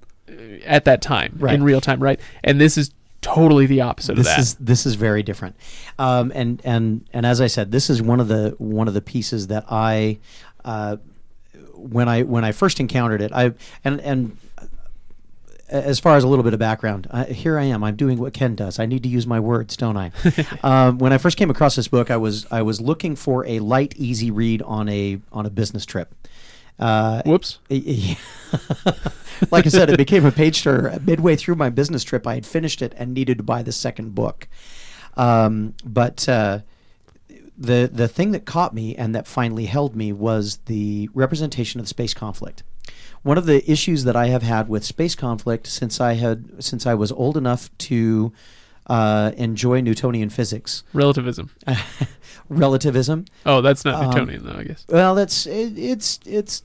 at 0.64 0.84
that 0.84 1.02
time 1.02 1.34
Right. 1.38 1.54
in 1.54 1.62
real 1.62 1.80
time 1.80 2.02
right 2.02 2.20
and 2.44 2.60
this 2.60 2.76
is 2.78 2.92
totally 3.22 3.66
the 3.66 3.82
opposite 3.82 4.16
this 4.16 4.26
of 4.26 4.32
that 4.32 4.38
is 4.40 4.54
this 4.54 4.86
is 4.86 4.94
very 4.94 5.22
different 5.22 5.56
um, 5.98 6.32
and 6.34 6.60
and 6.64 7.06
and 7.12 7.26
as 7.26 7.40
i 7.40 7.46
said 7.46 7.70
this 7.70 7.90
is 7.90 8.00
one 8.00 8.18
of 8.20 8.28
the 8.28 8.54
one 8.58 8.88
of 8.88 8.94
the 8.94 9.02
pieces 9.02 9.48
that 9.48 9.64
i 9.70 10.18
uh, 10.64 10.96
when 11.74 12.08
i 12.08 12.22
when 12.22 12.44
i 12.44 12.52
first 12.52 12.80
encountered 12.80 13.20
it 13.20 13.30
i 13.32 13.52
and 13.84 14.00
and 14.00 14.36
as 15.68 16.00
far 16.00 16.16
as 16.16 16.24
a 16.24 16.28
little 16.28 16.42
bit 16.42 16.52
of 16.52 16.58
background, 16.58 17.06
uh, 17.10 17.26
here 17.26 17.56
I 17.56 17.62
am. 17.62 17.84
I'm 17.84 17.94
doing 17.94 18.18
what 18.18 18.32
Ken 18.32 18.56
does. 18.56 18.80
I 18.80 18.86
need 18.86 19.04
to 19.04 19.08
use 19.08 19.24
my 19.26 19.38
words, 19.38 19.76
don't 19.76 19.96
I? 19.96 20.10
um, 20.64 20.98
when 20.98 21.12
I 21.12 21.18
first 21.18 21.36
came 21.36 21.48
across 21.48 21.76
this 21.76 21.86
book, 21.86 22.10
I 22.10 22.16
was 22.16 22.44
I 22.50 22.62
was 22.62 22.80
looking 22.80 23.14
for 23.14 23.46
a 23.46 23.60
light, 23.60 23.94
easy 23.96 24.30
read 24.32 24.62
on 24.62 24.88
a 24.88 25.20
on 25.32 25.46
a 25.46 25.50
business 25.50 25.86
trip. 25.86 26.12
Uh, 26.80 27.22
whoops 27.26 27.58
like 27.68 29.66
I 29.66 29.68
said, 29.68 29.90
it 29.90 29.96
became 29.98 30.24
a 30.24 30.32
page 30.32 30.62
turner. 30.62 30.98
Midway 31.04 31.36
through 31.36 31.56
my 31.56 31.68
business 31.70 32.02
trip, 32.02 32.26
I 32.26 32.34
had 32.34 32.46
finished 32.46 32.82
it 32.82 32.94
and 32.96 33.12
needed 33.14 33.38
to 33.38 33.44
buy 33.44 33.62
the 33.62 33.72
second 33.72 34.14
book. 34.14 34.48
Um, 35.16 35.74
but 35.84 36.28
uh, 36.28 36.60
the 37.58 37.90
the 37.92 38.08
thing 38.08 38.30
that 38.32 38.44
caught 38.46 38.72
me 38.74 38.96
and 38.96 39.14
that 39.14 39.26
finally 39.26 39.66
held 39.66 39.94
me 39.94 40.12
was 40.12 40.58
the 40.66 41.08
representation 41.14 41.80
of 41.80 41.88
space 41.88 42.14
conflict. 42.14 42.62
One 43.22 43.36
of 43.36 43.44
the 43.44 43.70
issues 43.70 44.04
that 44.04 44.16
I 44.16 44.28
have 44.28 44.42
had 44.42 44.68
with 44.68 44.82
space 44.84 45.14
conflict 45.14 45.66
since 45.66 46.00
I 46.00 46.14
had 46.14 46.64
since 46.64 46.86
I 46.86 46.94
was 46.94 47.12
old 47.12 47.36
enough 47.36 47.68
to 47.78 48.32
uh, 48.86 49.32
enjoy 49.36 49.82
Newtonian 49.82 50.30
physics, 50.30 50.82
relativism 50.94 51.50
relativism. 52.48 53.26
oh 53.46 53.60
that's 53.60 53.84
not 53.84 53.94
Um, 53.94 54.06
newtonian 54.10 54.44
though 54.44 54.58
i 54.58 54.64
guess 54.64 54.84
Well, 54.88 55.14
that's 55.14 55.46
it, 55.46 55.78
it's 55.78 56.18
it's 56.26 56.62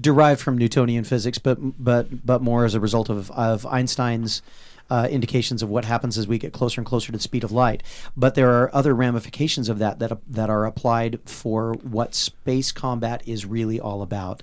derived 0.00 0.40
from 0.40 0.58
Newtonian 0.58 1.04
physics, 1.04 1.38
but 1.38 1.58
but 1.82 2.24
but 2.26 2.42
more 2.42 2.64
as 2.64 2.74
a 2.74 2.80
result 2.80 3.08
of 3.08 3.30
of 3.32 3.66
Einstein's 3.66 4.42
uh, 4.90 5.08
indications 5.10 5.62
of 5.62 5.68
what 5.68 5.84
happens 5.84 6.16
as 6.16 6.26
we 6.26 6.38
get 6.38 6.52
closer 6.52 6.80
and 6.80 6.86
closer 6.86 7.06
to 7.06 7.18
the 7.18 7.22
speed 7.22 7.44
of 7.44 7.52
light. 7.52 7.82
But 8.16 8.34
there 8.34 8.50
are 8.50 8.74
other 8.74 8.94
ramifications 8.94 9.68
of 9.68 9.78
that 9.78 9.98
that 9.98 10.18
that 10.28 10.50
are 10.50 10.64
applied 10.64 11.20
for 11.26 11.74
what 11.74 12.14
space 12.14 12.72
combat 12.72 13.22
is 13.26 13.44
really 13.44 13.80
all 13.80 14.02
about. 14.02 14.42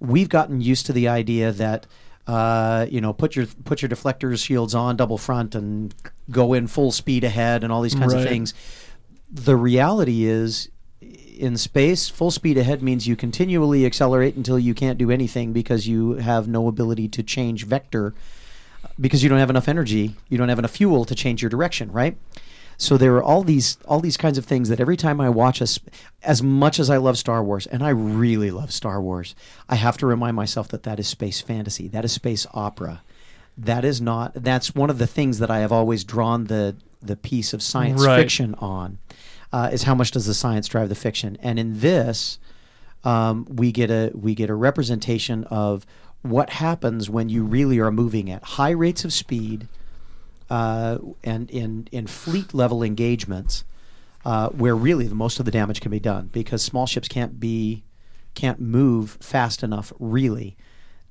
We've 0.00 0.28
gotten 0.28 0.60
used 0.60 0.86
to 0.86 0.92
the 0.92 1.08
idea 1.08 1.52
that. 1.52 1.86
Uh, 2.26 2.86
you 2.88 3.02
know, 3.02 3.12
put 3.12 3.36
your 3.36 3.44
put 3.64 3.82
your 3.82 3.88
deflectors 3.90 4.42
shields 4.42 4.74
on, 4.74 4.96
double 4.96 5.18
front, 5.18 5.54
and 5.54 5.94
go 6.30 6.54
in 6.54 6.66
full 6.66 6.90
speed 6.90 7.22
ahead, 7.22 7.62
and 7.62 7.70
all 7.70 7.82
these 7.82 7.94
kinds 7.94 8.14
of 8.14 8.22
things. 8.22 8.54
The 9.30 9.56
reality 9.56 10.24
is, 10.24 10.70
in 11.34 11.56
space, 11.56 12.08
full 12.08 12.30
speed 12.30 12.56
ahead 12.58 12.82
means 12.82 13.06
you 13.06 13.16
continually 13.16 13.84
accelerate 13.86 14.36
until 14.36 14.58
you 14.58 14.74
can't 14.74 14.98
do 14.98 15.10
anything 15.10 15.52
because 15.52 15.86
you 15.88 16.14
have 16.14 16.48
no 16.48 16.68
ability 16.68 17.08
to 17.08 17.22
change 17.22 17.66
vector 17.66 18.14
because 19.00 19.22
you 19.22 19.28
don't 19.28 19.38
have 19.38 19.50
enough 19.50 19.68
energy, 19.68 20.14
you 20.28 20.38
don't 20.38 20.48
have 20.48 20.58
enough 20.58 20.70
fuel 20.72 21.04
to 21.04 21.14
change 21.14 21.42
your 21.42 21.48
direction, 21.48 21.90
right? 21.90 22.16
So 22.76 22.96
there 22.96 23.14
are 23.16 23.22
all 23.22 23.42
these 23.44 23.78
all 23.86 24.00
these 24.00 24.16
kinds 24.16 24.36
of 24.36 24.44
things 24.44 24.68
that 24.68 24.80
every 24.80 24.96
time 24.96 25.20
I 25.20 25.28
watch 25.28 25.62
us 25.62 25.78
as 26.22 26.42
much 26.42 26.78
as 26.80 26.90
I 26.90 26.96
love 26.96 27.16
Star 27.16 27.42
Wars 27.42 27.66
and 27.68 27.82
I 27.84 27.90
really 27.90 28.50
love 28.50 28.72
Star 28.72 29.00
Wars, 29.00 29.34
I 29.68 29.76
have 29.76 29.96
to 29.98 30.06
remind 30.06 30.34
myself 30.36 30.68
that 30.68 30.82
that 30.82 30.98
is 30.98 31.06
space 31.06 31.40
fantasy. 31.40 31.86
That 31.88 32.04
is 32.04 32.12
space 32.12 32.46
opera. 32.52 33.02
That 33.56 33.84
is 33.84 34.00
not 34.00 34.34
that's 34.34 34.74
one 34.74 34.90
of 34.90 34.98
the 34.98 35.06
things 35.06 35.38
that 35.38 35.50
I 35.50 35.60
have 35.60 35.70
always 35.72 36.02
drawn 36.04 36.44
the 36.46 36.74
the 37.00 37.16
piece 37.16 37.52
of 37.52 37.62
science 37.62 38.04
Right. 38.04 38.16
fiction 38.20 38.54
on 38.56 38.98
uh, 39.54 39.68
is 39.72 39.84
how 39.84 39.94
much 39.94 40.10
does 40.10 40.26
the 40.26 40.34
science 40.34 40.66
drive 40.66 40.88
the 40.88 40.96
fiction? 40.96 41.38
And 41.40 41.60
in 41.60 41.78
this, 41.78 42.40
um, 43.04 43.46
we 43.48 43.70
get 43.70 43.88
a 43.88 44.10
we 44.12 44.34
get 44.34 44.50
a 44.50 44.54
representation 44.54 45.44
of 45.44 45.86
what 46.22 46.50
happens 46.50 47.08
when 47.08 47.28
you 47.28 47.44
really 47.44 47.78
are 47.78 47.92
moving 47.92 48.28
at 48.32 48.42
high 48.42 48.72
rates 48.72 49.04
of 49.04 49.12
speed 49.12 49.68
uh, 50.50 50.98
and 51.22 51.48
in 51.52 51.86
in 51.92 52.08
fleet 52.08 52.52
level 52.52 52.82
engagements, 52.82 53.62
uh, 54.24 54.48
where 54.48 54.74
really 54.74 55.06
the 55.06 55.14
most 55.14 55.38
of 55.38 55.44
the 55.44 55.52
damage 55.52 55.80
can 55.80 55.92
be 55.92 56.00
done 56.00 56.30
because 56.32 56.60
small 56.60 56.88
ships 56.88 57.06
can't 57.06 57.38
be 57.38 57.84
can't 58.34 58.58
move 58.58 59.16
fast 59.20 59.62
enough 59.62 59.92
really 60.00 60.56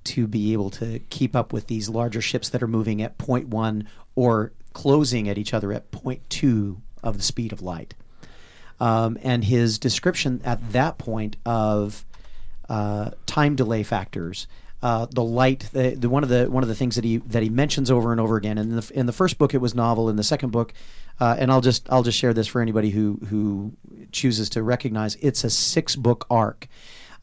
to 0.03 0.27
be 0.27 0.51
able 0.51 0.69
to 0.69 0.99
keep 1.09 1.33
up 1.33 1.53
with 1.53 1.67
these 1.67 1.87
larger 1.87 2.19
ships 2.19 2.49
that 2.49 2.61
are 2.61 2.67
moving 2.67 3.01
at 3.01 3.17
0.1 3.17 3.87
or 4.15 4.51
closing 4.73 5.29
at 5.29 5.37
each 5.37 5.53
other 5.53 5.71
at 5.71 5.89
0.2 5.91 6.81
of 7.01 7.15
the 7.15 7.23
speed 7.23 7.53
of 7.53 7.61
light. 7.61 7.93
Um, 8.83 9.17
and 9.23 9.45
his 9.45 9.79
description 9.79 10.41
at 10.43 10.73
that 10.73 10.97
point 10.97 11.37
of 11.45 12.03
uh, 12.67 13.11
time 13.25 13.55
delay 13.55 13.81
factors, 13.81 14.45
uh, 14.81 15.05
the 15.09 15.23
light, 15.23 15.69
the, 15.71 15.95
the 15.95 16.09
one 16.09 16.21
of 16.21 16.27
the 16.27 16.51
one 16.51 16.63
of 16.63 16.67
the 16.67 16.75
things 16.75 16.95
that 16.97 17.05
he 17.05 17.15
that 17.17 17.41
he 17.41 17.47
mentions 17.47 17.89
over 17.89 18.11
and 18.11 18.19
over 18.19 18.35
again. 18.35 18.57
And 18.57 18.71
in 18.71 18.75
the 18.75 18.91
in 18.93 19.05
the 19.05 19.13
first 19.13 19.37
book, 19.37 19.53
it 19.53 19.59
was 19.59 19.73
novel. 19.73 20.09
In 20.09 20.17
the 20.17 20.23
second 20.23 20.49
book, 20.49 20.73
uh, 21.21 21.37
and 21.39 21.49
I'll 21.49 21.61
just 21.61 21.89
I'll 21.89 22.03
just 22.03 22.17
share 22.17 22.33
this 22.33 22.45
for 22.45 22.61
anybody 22.61 22.89
who 22.89 23.21
who 23.29 23.71
chooses 24.11 24.49
to 24.49 24.61
recognize 24.61 25.15
it's 25.21 25.45
a 25.45 25.49
six 25.49 25.95
book 25.95 26.25
arc. 26.29 26.67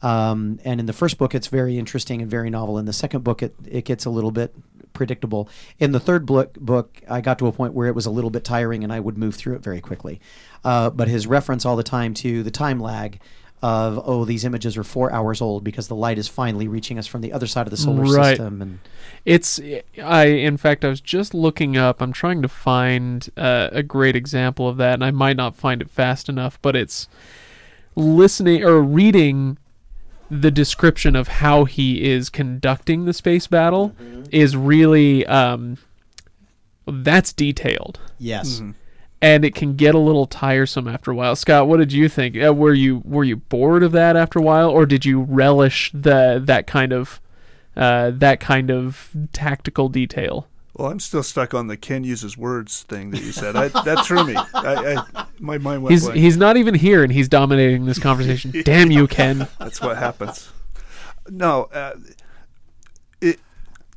Um, 0.01 0.59
and 0.65 0.79
in 0.79 0.87
the 0.87 0.93
first 0.93 1.19
book, 1.19 1.35
it's 1.35 1.45
very 1.45 1.77
interesting 1.77 2.23
and 2.23 2.31
very 2.31 2.49
novel. 2.49 2.79
In 2.79 2.85
the 2.85 2.93
second 2.93 3.23
book, 3.23 3.43
it, 3.43 3.53
it 3.67 3.85
gets 3.85 4.05
a 4.05 4.09
little 4.09 4.31
bit 4.31 4.55
predictable. 4.93 5.49
In 5.79 5.91
the 5.91 5.99
third 5.99 6.25
book, 6.25 6.53
book, 6.55 7.01
I 7.09 7.21
got 7.21 7.39
to 7.39 7.47
a 7.47 7.51
point 7.51 7.73
where 7.73 7.87
it 7.87 7.95
was 7.95 8.05
a 8.05 8.11
little 8.11 8.29
bit 8.29 8.43
tiring 8.43 8.83
and 8.83 8.91
I 8.91 8.99
would 8.99 9.17
move 9.17 9.35
through 9.35 9.55
it 9.55 9.61
very 9.61 9.81
quickly. 9.81 10.19
Uh, 10.63 10.89
but 10.89 11.07
his 11.07 11.25
reference 11.27 11.65
all 11.65 11.75
the 11.75 11.83
time 11.83 12.13
to 12.13 12.43
the 12.43 12.51
time 12.51 12.79
lag 12.79 13.19
of, 13.63 14.01
oh, 14.05 14.25
these 14.25 14.43
images 14.43 14.75
are 14.77 14.83
four 14.83 15.11
hours 15.11 15.39
old 15.41 15.63
because 15.63 15.87
the 15.87 15.95
light 15.95 16.17
is 16.17 16.27
finally 16.27 16.67
reaching 16.67 16.97
us 16.97 17.05
from 17.07 17.21
the 17.21 17.31
other 17.31 17.45
side 17.47 17.67
of 17.67 17.71
the 17.71 17.77
solar 17.77 18.03
Right. 18.03 18.29
system. 18.37 18.61
And 18.61 18.79
It's 19.25 19.59
I 20.03 20.25
in 20.25 20.57
fact 20.57 20.83
I 20.83 20.87
was 20.89 20.99
just 21.01 21.33
looking 21.33 21.77
up. 21.77 22.01
I'm 22.01 22.11
trying 22.11 22.41
to 22.41 22.47
find 22.47 23.29
uh, 23.37 23.69
a 23.71 23.83
great 23.83 24.15
example 24.15 24.67
of 24.67 24.77
that, 24.77 24.95
and 24.95 25.03
I 25.05 25.11
might 25.11 25.37
not 25.37 25.55
find 25.55 25.81
it 25.81 25.89
fast 25.91 26.27
enough. 26.29 26.59
But 26.63 26.75
it's 26.75 27.07
listening 27.95 28.63
or 28.63 28.81
reading 28.81 29.57
the 30.29 30.49
description 30.51 31.15
of 31.15 31.27
how 31.27 31.65
he 31.65 32.09
is 32.09 32.29
conducting 32.29 33.05
the 33.05 33.13
space 33.13 33.47
battle 33.47 33.93
is 34.31 34.55
really 34.55 35.25
um, 35.27 35.77
that's 36.87 37.33
detailed, 37.33 37.99
yes. 38.17 38.61
And 39.21 39.45
it 39.45 39.53
can 39.53 39.75
get 39.75 39.93
a 39.93 39.99
little 39.99 40.25
tiresome 40.25 40.87
after 40.87 41.11
a 41.11 41.15
while. 41.15 41.35
Scott, 41.35 41.67
what 41.67 41.77
did 41.77 41.93
you 41.93 42.09
think? 42.09 42.35
Uh, 42.41 42.53
were 42.53 42.73
you 42.73 43.01
were 43.05 43.23
you 43.23 43.37
bored 43.37 43.83
of 43.83 43.91
that 43.91 44.15
after 44.15 44.39
a 44.39 44.41
while, 44.41 44.69
or 44.69 44.85
did 44.85 45.05
you 45.05 45.21
relish 45.21 45.91
the 45.93 46.41
that 46.43 46.67
kind 46.67 46.91
of 46.91 47.21
uh, 47.75 48.11
that 48.13 48.39
kind 48.39 48.71
of 48.71 49.11
tactical 49.31 49.89
detail? 49.89 50.47
Well, 50.73 50.89
I'm 50.89 51.01
still 51.01 51.21
stuck 51.21 51.53
on 51.53 51.67
the 51.67 51.75
Ken 51.75 52.03
uses 52.05 52.37
words 52.37 52.83
thing 52.83 53.11
that 53.11 53.21
you 53.21 53.33
said. 53.33 53.55
I, 53.57 53.67
that 53.67 54.05
threw 54.05 54.23
me. 54.23 54.35
I, 54.35 55.03
I, 55.13 55.25
my 55.37 55.57
mind 55.57 55.83
went 55.83 55.91
He's 55.91 56.05
blank. 56.05 56.17
he's 56.17 56.37
not 56.37 56.55
even 56.55 56.73
here, 56.75 57.03
and 57.03 57.11
he's 57.11 57.27
dominating 57.27 57.85
this 57.85 57.99
conversation. 57.99 58.53
Damn 58.63 58.89
you, 58.89 59.05
Ken. 59.05 59.49
That's 59.59 59.81
what 59.81 59.97
happens. 59.97 60.49
No, 61.29 61.63
uh, 61.73 61.95
it 63.19 63.39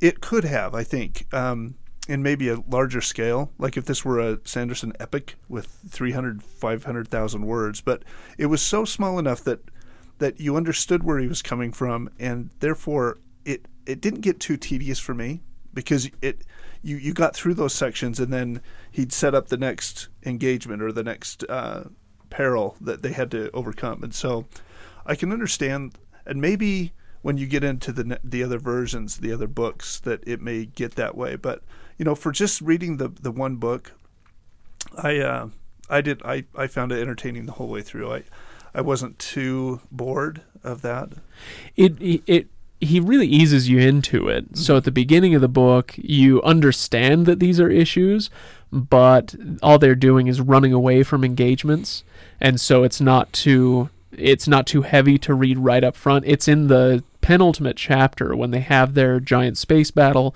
it 0.00 0.20
could 0.20 0.44
have, 0.44 0.74
I 0.74 0.82
think, 0.82 1.32
um, 1.32 1.76
in 2.08 2.22
maybe 2.22 2.48
a 2.48 2.58
larger 2.68 3.00
scale. 3.00 3.50
Like 3.58 3.76
if 3.76 3.86
this 3.86 4.04
were 4.04 4.18
a 4.18 4.38
Sanderson 4.44 4.92
epic 5.00 5.36
with 5.48 5.66
300, 5.88 6.42
500,000 6.42 7.46
words, 7.46 7.80
but 7.80 8.02
it 8.38 8.46
was 8.46 8.62
so 8.62 8.84
small 8.84 9.18
enough 9.18 9.42
that 9.44 9.60
that 10.18 10.40
you 10.40 10.56
understood 10.56 11.02
where 11.02 11.18
he 11.18 11.26
was 11.26 11.42
coming 11.42 11.72
from, 11.72 12.08
and 12.18 12.50
therefore 12.60 13.18
it 13.44 13.66
it 13.86 14.00
didn't 14.00 14.20
get 14.20 14.40
too 14.40 14.56
tedious 14.56 14.98
for 14.98 15.12
me 15.12 15.42
because 15.72 16.08
it 16.22 16.42
you 16.82 16.96
you 16.96 17.12
got 17.12 17.34
through 17.34 17.54
those 17.54 17.74
sections, 17.74 18.20
and 18.20 18.32
then 18.32 18.60
he'd 18.90 19.12
set 19.12 19.34
up 19.34 19.48
the 19.48 19.56
next 19.56 20.08
engagement 20.24 20.82
or 20.82 20.92
the 20.92 21.02
next 21.02 21.44
uh, 21.48 21.84
peril 22.30 22.76
that 22.80 23.02
they 23.02 23.12
had 23.12 23.30
to 23.32 23.50
overcome, 23.52 24.02
and 24.02 24.14
so 24.14 24.46
I 25.04 25.14
can 25.14 25.32
understand, 25.32 25.98
and 26.24 26.40
maybe 26.40 26.92
when 27.22 27.38
you 27.38 27.46
get 27.46 27.64
into 27.64 27.90
the 27.90 28.20
the 28.22 28.42
other 28.42 28.58
versions, 28.58 29.16
the 29.16 29.32
other 29.32 29.48
books, 29.48 29.98
that 30.00 30.22
it 30.26 30.40
may 30.40 30.66
get 30.66 30.94
that 30.94 31.16
way. 31.16 31.36
But 31.36 31.62
you 31.98 32.04
know, 32.04 32.14
for 32.14 32.32
just 32.32 32.60
reading 32.60 32.96
the 32.96 33.08
the 33.08 33.30
one 33.30 33.56
book, 33.56 33.92
I 34.96 35.18
uh, 35.18 35.48
I 35.88 36.00
did 36.00 36.22
I, 36.24 36.44
I 36.56 36.66
found 36.66 36.92
it 36.92 37.00
entertaining 37.00 37.46
the 37.46 37.52
whole 37.52 37.68
way 37.68 37.82
through. 37.82 38.12
I 38.12 38.24
I 38.74 38.80
wasn't 38.80 39.18
too 39.18 39.80
bored 39.90 40.42
of 40.62 40.82
that. 40.82 41.10
It 41.76 41.94
it 42.00 42.48
he 42.80 43.00
really 43.00 43.26
eases 43.26 43.68
you 43.68 43.78
into 43.78 44.28
it. 44.28 44.56
So 44.56 44.76
at 44.76 44.84
the 44.84 44.90
beginning 44.90 45.34
of 45.34 45.40
the 45.40 45.48
book, 45.48 45.94
you 45.96 46.42
understand 46.42 47.26
that 47.26 47.40
these 47.40 47.60
are 47.60 47.70
issues, 47.70 48.30
but 48.72 49.34
all 49.62 49.78
they're 49.78 49.94
doing 49.94 50.26
is 50.26 50.40
running 50.40 50.72
away 50.72 51.02
from 51.02 51.24
engagements, 51.24 52.04
and 52.40 52.60
so 52.60 52.82
it's 52.82 53.00
not 53.00 53.32
too 53.32 53.90
it's 54.16 54.46
not 54.46 54.66
too 54.66 54.82
heavy 54.82 55.18
to 55.18 55.34
read 55.34 55.58
right 55.58 55.82
up 55.82 55.96
front. 55.96 56.24
It's 56.26 56.48
in 56.48 56.68
the 56.68 57.02
penultimate 57.24 57.78
chapter 57.78 58.36
when 58.36 58.50
they 58.50 58.60
have 58.60 58.92
their 58.92 59.18
giant 59.18 59.56
space 59.56 59.90
battle, 59.90 60.34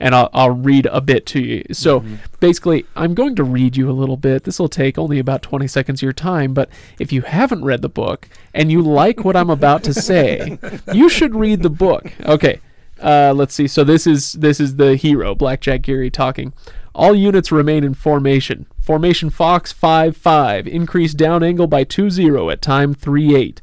and 0.00 0.14
I'll, 0.14 0.30
I'll 0.32 0.50
read 0.50 0.86
a 0.86 1.02
bit 1.02 1.26
to 1.26 1.40
you. 1.40 1.64
So 1.72 2.02
basically, 2.40 2.86
I'm 2.96 3.12
going 3.12 3.36
to 3.36 3.44
read 3.44 3.76
you 3.76 3.90
a 3.90 3.92
little 3.92 4.16
bit. 4.16 4.44
This 4.44 4.58
will 4.58 4.70
take 4.70 4.96
only 4.96 5.18
about 5.18 5.42
20 5.42 5.68
seconds 5.68 6.00
of 6.00 6.02
your 6.02 6.14
time, 6.14 6.54
but 6.54 6.70
if 6.98 7.12
you 7.12 7.20
haven't 7.20 7.62
read 7.62 7.82
the 7.82 7.90
book 7.90 8.26
and 8.54 8.72
you 8.72 8.80
like 8.80 9.22
what 9.22 9.36
I'm 9.36 9.50
about 9.50 9.84
to 9.84 9.92
say, 9.92 10.58
you 10.94 11.10
should 11.10 11.34
read 11.34 11.62
the 11.62 11.68
book. 11.68 12.10
Okay. 12.24 12.60
Uh, 13.02 13.34
let's 13.36 13.54
see. 13.54 13.66
So 13.66 13.84
this 13.84 14.06
is 14.06 14.34
this 14.34 14.60
is 14.60 14.76
the 14.76 14.96
hero, 14.96 15.34
Blackjack 15.34 15.82
Geary, 15.82 16.10
talking. 16.10 16.52
All 16.94 17.14
units 17.14 17.52
remain 17.52 17.84
in 17.84 17.94
formation. 17.94 18.66
Formation 18.80 19.30
Fox 19.30 19.72
5 19.72 20.16
5. 20.16 20.66
Increase 20.66 21.14
down 21.14 21.42
angle 21.42 21.66
by 21.66 21.84
2 21.84 22.10
0 22.10 22.50
at 22.50 22.60
time 22.60 22.94
3 22.94 23.34
8. 23.36 23.60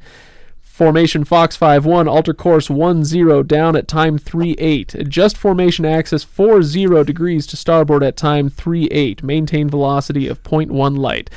Formation 0.81 1.23
Fox 1.23 1.55
5 1.55 1.85
1. 1.87 2.07
Alter 2.07 2.35
course 2.35 2.69
1 2.69 3.03
0 3.03 3.41
down 3.41 3.75
at 3.75 3.87
time 3.87 4.19
3 4.19 4.51
8. 4.59 4.93
Adjust 4.93 5.35
formation 5.35 5.85
axis 5.85 6.23
4 6.23 6.61
0 6.61 7.03
degrees 7.03 7.47
to 7.47 7.57
starboard 7.57 8.03
at 8.03 8.15
time 8.15 8.47
3 8.47 8.85
8. 8.85 9.23
Maintain 9.23 9.69
velocity 9.71 10.27
of 10.27 10.43
0.1 10.43 10.95
light. 10.95 11.31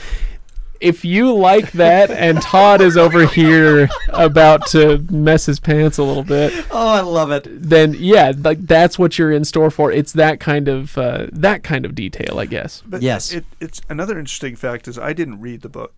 If 0.78 1.06
you 1.06 1.34
like 1.34 1.72
that, 1.72 2.10
and 2.10 2.42
Todd 2.42 2.82
is 2.82 2.98
over 2.98 3.24
here 3.26 3.88
about 4.10 4.66
to 4.68 4.98
mess 5.10 5.46
his 5.46 5.58
pants 5.58 5.96
a 5.96 6.02
little 6.02 6.22
bit, 6.22 6.52
Oh, 6.70 6.88
I 6.88 7.00
love 7.00 7.30
it. 7.30 7.46
then 7.48 7.94
yeah, 7.98 8.32
like 8.36 8.66
that's 8.66 8.98
what 8.98 9.18
you're 9.18 9.32
in 9.32 9.46
store 9.46 9.70
for. 9.70 9.90
It's 9.90 10.12
that 10.12 10.38
kind 10.38 10.68
of 10.68 10.98
uh, 10.98 11.28
that 11.32 11.62
kind 11.62 11.86
of 11.86 11.94
detail, 11.94 12.38
I 12.38 12.44
guess. 12.44 12.82
But 12.86 13.00
Yes. 13.00 13.32
it, 13.32 13.46
it's 13.58 13.80
another 13.88 14.18
interesting 14.18 14.54
fact 14.54 14.86
is 14.86 14.98
I 14.98 15.14
didn't 15.14 15.40
read 15.40 15.62
the 15.62 15.70
book. 15.70 15.94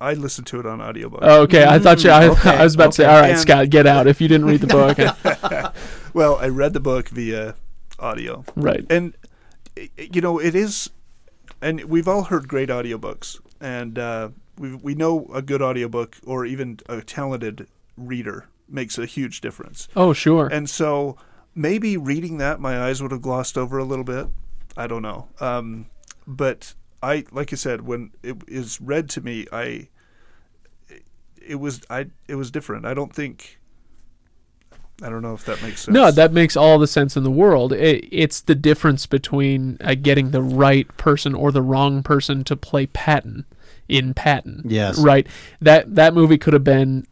I 0.00 0.14
listened 0.14 0.46
to 0.48 0.60
it 0.60 0.66
on 0.66 0.80
audiobook. 0.80 1.20
Oh, 1.22 1.42
okay, 1.42 1.64
I 1.64 1.78
thought 1.78 2.04
you. 2.04 2.10
I, 2.10 2.28
okay, 2.28 2.50
I 2.56 2.64
was 2.64 2.74
about 2.74 2.92
to 2.92 2.96
say, 2.96 3.04
all 3.06 3.20
right, 3.20 3.30
And- 3.30 3.38
Scott, 3.40 3.70
get 3.70 3.86
out 3.86 4.06
if 4.06 4.20
you 4.20 4.28
didn't 4.28 4.46
read 4.46 4.60
the 4.60 4.66
book. 5.26 5.74
Well, 6.14 6.36
I 6.36 6.48
read 6.48 6.72
the 6.72 6.80
book 6.80 7.08
via 7.10 7.54
audio. 7.98 8.44
right. 8.56 8.84
and 8.88 9.14
you 9.98 10.20
know 10.22 10.38
it 10.38 10.54
is 10.54 10.88
and 11.60 11.84
we've 11.84 12.08
all 12.08 12.24
heard 12.24 12.48
great 12.48 12.70
audiobooks 12.70 13.38
and 13.60 13.98
uh, 13.98 14.30
we 14.58 14.74
we 14.76 14.94
know 14.94 15.26
a 15.34 15.42
good 15.42 15.60
audiobook 15.60 16.16
or 16.26 16.46
even 16.46 16.78
a 16.88 17.02
talented 17.02 17.66
reader 17.98 18.46
makes 18.68 18.96
a 18.98 19.04
huge 19.06 19.40
difference 19.42 19.88
Oh, 19.94 20.12
sure. 20.14 20.46
and 20.46 20.68
so 20.70 21.16
maybe 21.54 21.96
reading 21.98 22.38
that 22.38 22.60
my 22.60 22.80
eyes 22.82 23.02
would 23.02 23.12
have 23.12 23.20
glossed 23.22 23.58
over 23.58 23.76
a 23.78 23.84
little 23.84 24.04
bit 24.04 24.26
i 24.76 24.86
don't 24.86 25.02
know 25.02 25.28
um, 25.40 25.86
but 26.26 26.72
i 27.02 27.24
like 27.30 27.52
i 27.52 27.56
said 27.56 27.82
when 27.82 28.10
it 28.22 28.36
is 28.48 28.80
read 28.80 29.08
to 29.08 29.20
me 29.20 29.46
i 29.52 29.88
it 31.46 31.56
was 31.56 31.82
i 31.90 32.06
it 32.28 32.34
was 32.34 32.50
different 32.50 32.84
i 32.84 32.92
don't 32.94 33.14
think 33.14 33.58
i 35.02 35.08
don't 35.08 35.22
know 35.22 35.34
if 35.34 35.44
that 35.44 35.62
makes 35.62 35.82
sense 35.82 35.94
No, 35.94 36.10
that 36.10 36.32
makes 36.32 36.56
all 36.56 36.78
the 36.78 36.86
sense 36.86 37.16
in 37.16 37.22
the 37.22 37.30
world. 37.30 37.72
It, 37.72 38.08
it's 38.10 38.40
the 38.40 38.54
difference 38.54 39.06
between 39.06 39.76
uh, 39.82 39.94
getting 39.94 40.30
the 40.30 40.40
right 40.42 40.88
person 40.96 41.34
or 41.34 41.52
the 41.52 41.60
wrong 41.62 42.02
person 42.02 42.44
to 42.44 42.56
play 42.56 42.86
Patton 42.86 43.44
in 43.88 44.14
Patton. 44.14 44.62
Yes. 44.64 44.98
Right. 44.98 45.26
That 45.60 45.94
that 45.94 46.14
movie 46.14 46.38
could 46.38 46.54
have 46.54 46.64
been 46.64 47.06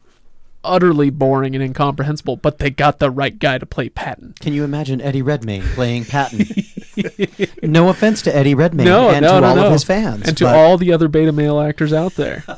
utterly 0.64 1.10
boring 1.10 1.54
and 1.54 1.62
incomprehensible, 1.62 2.36
but 2.36 2.58
they 2.58 2.70
got 2.70 2.98
the 3.00 3.10
right 3.10 3.38
guy 3.38 3.58
to 3.58 3.66
play 3.66 3.90
Patton. 3.90 4.34
Can 4.40 4.54
you 4.54 4.64
imagine 4.64 5.02
Eddie 5.02 5.20
Redmayne 5.22 5.62
playing 5.74 6.06
Patton? 6.06 6.46
no 7.62 7.88
offense 7.88 8.22
to 8.22 8.34
Eddie 8.34 8.54
Redmayne 8.54 8.86
No, 8.86 9.10
and 9.10 9.22
no, 9.22 9.34
to 9.34 9.40
no, 9.40 9.46
all 9.46 9.58
of 9.58 9.72
his 9.72 9.84
fans. 9.84 10.26
and 10.26 10.36
to 10.38 10.46
all 10.46 10.76
the 10.78 10.92
other 10.92 11.08
beta 11.08 11.32
male 11.32 11.60
actors 11.60 11.92
out 11.92 12.14
there. 12.14 12.44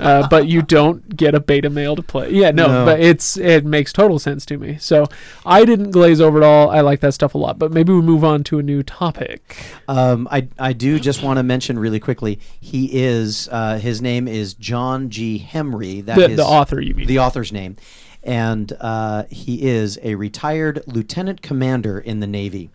uh, 0.00 0.26
but 0.28 0.46
you 0.48 0.62
don't 0.62 1.16
get 1.16 1.34
a 1.34 1.40
beta 1.40 1.70
male 1.70 1.96
to 1.96 2.02
play. 2.02 2.30
Yeah, 2.32 2.50
no, 2.50 2.84
but 2.84 3.00
it's 3.00 3.36
it 3.36 3.64
makes 3.64 3.92
total 3.92 4.18
sense 4.18 4.44
to 4.46 4.58
me. 4.58 4.76
So 4.78 5.06
I 5.44 5.64
didn't 5.64 5.90
glaze 5.90 6.20
over 6.20 6.38
at 6.38 6.44
all. 6.44 6.70
I 6.70 6.80
like 6.80 7.00
that 7.00 7.14
stuff 7.14 7.34
a 7.34 7.38
lot. 7.38 7.58
But 7.58 7.72
maybe 7.72 7.92
we 7.92 8.00
move 8.00 8.24
on 8.24 8.44
to 8.44 8.58
a 8.58 8.62
new 8.62 8.82
topic. 8.82 9.56
Um, 9.88 10.28
I, 10.30 10.48
I 10.58 10.72
do 10.72 10.98
just 11.00 11.22
want 11.22 11.38
to 11.38 11.42
mention 11.42 11.78
really 11.78 12.00
quickly. 12.00 12.38
He 12.60 13.02
is 13.02 13.48
uh, 13.50 13.78
his 13.78 14.00
name 14.02 14.28
is 14.28 14.54
John 14.54 15.10
G. 15.10 15.38
Hemry. 15.38 16.04
That 16.04 16.16
The, 16.16 16.30
is 16.30 16.36
the 16.36 16.44
author, 16.44 16.80
you 16.80 16.94
mean? 16.94 17.06
the 17.06 17.18
author's 17.18 17.52
name, 17.52 17.76
and 18.22 18.72
uh, 18.80 19.24
he 19.30 19.62
is 19.68 19.98
a 20.02 20.14
retired 20.14 20.82
lieutenant 20.86 21.42
commander 21.42 21.98
in 21.98 22.20
the 22.20 22.26
Navy. 22.26 22.70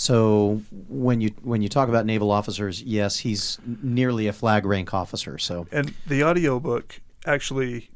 So 0.00 0.62
when 0.88 1.20
you 1.20 1.28
when 1.42 1.60
you 1.60 1.68
talk 1.68 1.90
about 1.90 2.06
naval 2.06 2.30
officers, 2.30 2.82
yes, 2.82 3.18
he's 3.18 3.58
nearly 3.82 4.28
a 4.28 4.32
flag 4.32 4.64
rank 4.64 4.94
officer. 4.94 5.36
So 5.36 5.66
And 5.70 5.92
the 6.06 6.24
audiobook 6.24 7.02
actually 7.26 7.90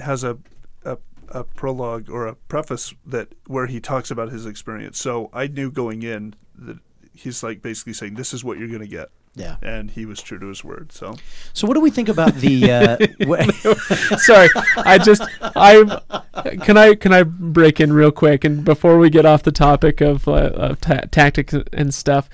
has 0.00 0.24
a, 0.24 0.36
a 0.84 0.98
a 1.28 1.44
prologue 1.44 2.10
or 2.10 2.26
a 2.26 2.34
preface 2.34 2.92
that 3.06 3.28
where 3.46 3.68
he 3.68 3.78
talks 3.78 4.10
about 4.10 4.32
his 4.32 4.46
experience. 4.46 4.98
So 4.98 5.30
I 5.32 5.46
knew 5.46 5.70
going 5.70 6.02
in 6.02 6.34
that 6.56 6.80
he's 7.12 7.44
like 7.44 7.62
basically 7.62 7.92
saying 7.92 8.14
this 8.14 8.34
is 8.34 8.42
what 8.42 8.58
you're 8.58 8.66
going 8.66 8.80
to 8.80 8.88
get. 8.88 9.10
Yeah. 9.36 9.56
And 9.62 9.90
he 9.90 10.06
was 10.06 10.22
true 10.22 10.38
to 10.38 10.46
his 10.46 10.62
word. 10.62 10.92
So 10.92 11.16
So 11.52 11.66
what 11.66 11.74
do 11.74 11.80
we 11.80 11.90
think 11.90 12.08
about 12.08 12.34
the? 12.34 12.70
Uh, 12.70 12.96
Sorry, 14.18 14.48
I 14.76 14.98
just 14.98 15.22
I 15.40 16.00
can 16.62 16.76
I 16.76 16.94
can 16.94 17.12
I 17.12 17.22
break 17.24 17.80
in 17.80 17.92
real 17.92 18.12
quick 18.12 18.44
and 18.44 18.64
before 18.64 18.98
we 18.98 19.10
get 19.10 19.26
off 19.26 19.42
the 19.42 19.52
topic 19.52 20.00
of, 20.00 20.28
uh, 20.28 20.50
of 20.54 20.80
ta- 20.80 21.06
tactics 21.10 21.54
and 21.72 21.92
stuff, 21.92 22.28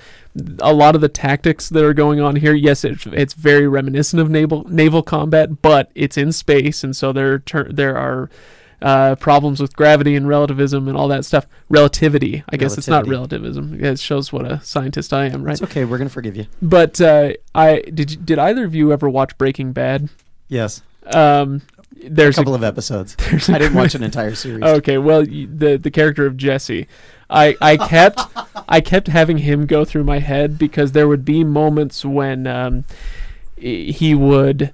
a 0.60 0.72
lot 0.72 0.94
of 0.94 1.00
the 1.00 1.08
tactics 1.08 1.68
that 1.70 1.84
are 1.84 1.94
going 1.94 2.20
on 2.20 2.36
here, 2.36 2.54
yes, 2.54 2.84
it's 2.84 3.06
it's 3.06 3.34
very 3.34 3.66
reminiscent 3.66 4.20
of 4.20 4.30
naval 4.30 4.64
naval 4.68 5.02
combat, 5.02 5.62
but 5.62 5.90
it's 5.94 6.16
in 6.16 6.32
space, 6.32 6.84
and 6.84 6.94
so 6.94 7.12
there 7.12 7.38
ter- 7.38 7.72
there 7.72 7.96
are. 7.96 8.30
Uh, 8.82 9.14
problems 9.14 9.60
with 9.60 9.76
gravity 9.76 10.16
and 10.16 10.26
relativism 10.26 10.88
and 10.88 10.96
all 10.96 11.06
that 11.08 11.24
stuff. 11.24 11.46
Relativity. 11.68 12.42
I 12.48 12.56
guess 12.56 12.78
it's 12.78 12.88
not 12.88 13.06
relativism. 13.06 13.82
It 13.84 13.98
shows 13.98 14.32
what 14.32 14.50
a 14.50 14.60
scientist 14.62 15.12
I 15.12 15.26
am, 15.26 15.42
right? 15.42 15.52
it's 15.52 15.62
okay. 15.62 15.84
We're 15.84 15.98
gonna 15.98 16.08
forgive 16.08 16.34
you. 16.36 16.46
But 16.62 17.00
uh, 17.00 17.34
I 17.54 17.80
did. 17.82 18.12
You, 18.12 18.16
did 18.16 18.38
either 18.38 18.64
of 18.64 18.74
you 18.74 18.92
ever 18.92 19.08
watch 19.08 19.36
Breaking 19.36 19.72
Bad? 19.72 20.08
Yes. 20.48 20.82
Um, 21.12 21.62
A 22.02 22.08
there's 22.08 22.36
couple 22.36 22.54
of 22.54 22.64
episodes. 22.64 23.16
there's 23.30 23.48
a 23.50 23.54
I 23.54 23.58
didn't 23.58 23.76
watch 23.76 23.94
an 23.94 24.02
entire 24.10 24.34
series. 24.34 24.62
Okay, 24.62 24.96
well, 24.96 25.24
the 25.24 25.78
the 25.80 25.90
character 25.90 26.24
of 26.24 26.36
Jesse, 26.38 26.86
I 27.28 27.56
I 27.60 27.76
kept 27.76 28.20
I 28.68 28.80
kept 28.80 29.08
having 29.08 29.38
him 29.38 29.66
go 29.66 29.84
through 29.84 30.04
my 30.04 30.20
head 30.20 30.58
because 30.58 30.92
there 30.92 31.06
would 31.06 31.24
be 31.24 31.44
moments 31.44 32.04
when 32.04 32.46
um, 32.46 32.84
he 33.56 34.14
would, 34.14 34.72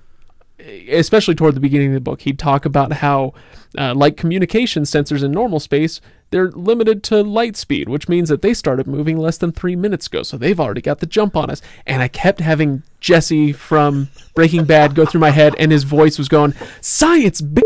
especially 0.89 1.35
toward 1.35 1.55
the 1.55 1.61
beginning 1.61 1.89
of 1.89 1.95
the 1.95 2.01
book, 2.01 2.23
he'd 2.23 2.39
talk 2.39 2.65
about 2.65 2.95
how, 2.95 3.35
uh, 3.79 3.95
like 3.95 4.17
communication 4.17 4.83
sensors 4.85 5.23
in 5.23 5.33
normal 5.33 5.61
space, 5.61 6.01
they're 6.31 6.51
limited 6.51 7.03
to 7.05 7.23
light 7.23 7.57
speed, 7.57 7.89
which 7.89 8.09
means 8.09 8.29
that 8.29 8.43
they 8.43 8.53
started 8.53 8.87
moving 8.87 9.17
less 9.17 9.39
than 9.39 9.53
three 9.53 9.77
minutes 9.77 10.07
ago, 10.09 10.23
so 10.23 10.37
they've 10.37 10.59
already 10.59 10.81
got 10.81 10.99
the 10.99 11.07
jump 11.07 11.37
on 11.37 11.51
us. 11.51 11.63
And 11.87 12.03
I 12.03 12.09
kept 12.09 12.41
having 12.41 12.83
Jesse 13.01 13.53
from 13.53 14.09
Breaking 14.35 14.65
Bad 14.65 14.95
go 14.95 15.07
through 15.07 15.21
my 15.21 15.31
head, 15.31 15.55
and 15.59 15.71
his 15.71 15.85
voice 15.85 16.19
was 16.19 16.29
going, 16.29 16.55
"Science, 16.81 17.41
bitch." 17.41 17.63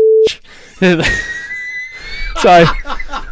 So 2.41 2.49
I, 2.49 3.27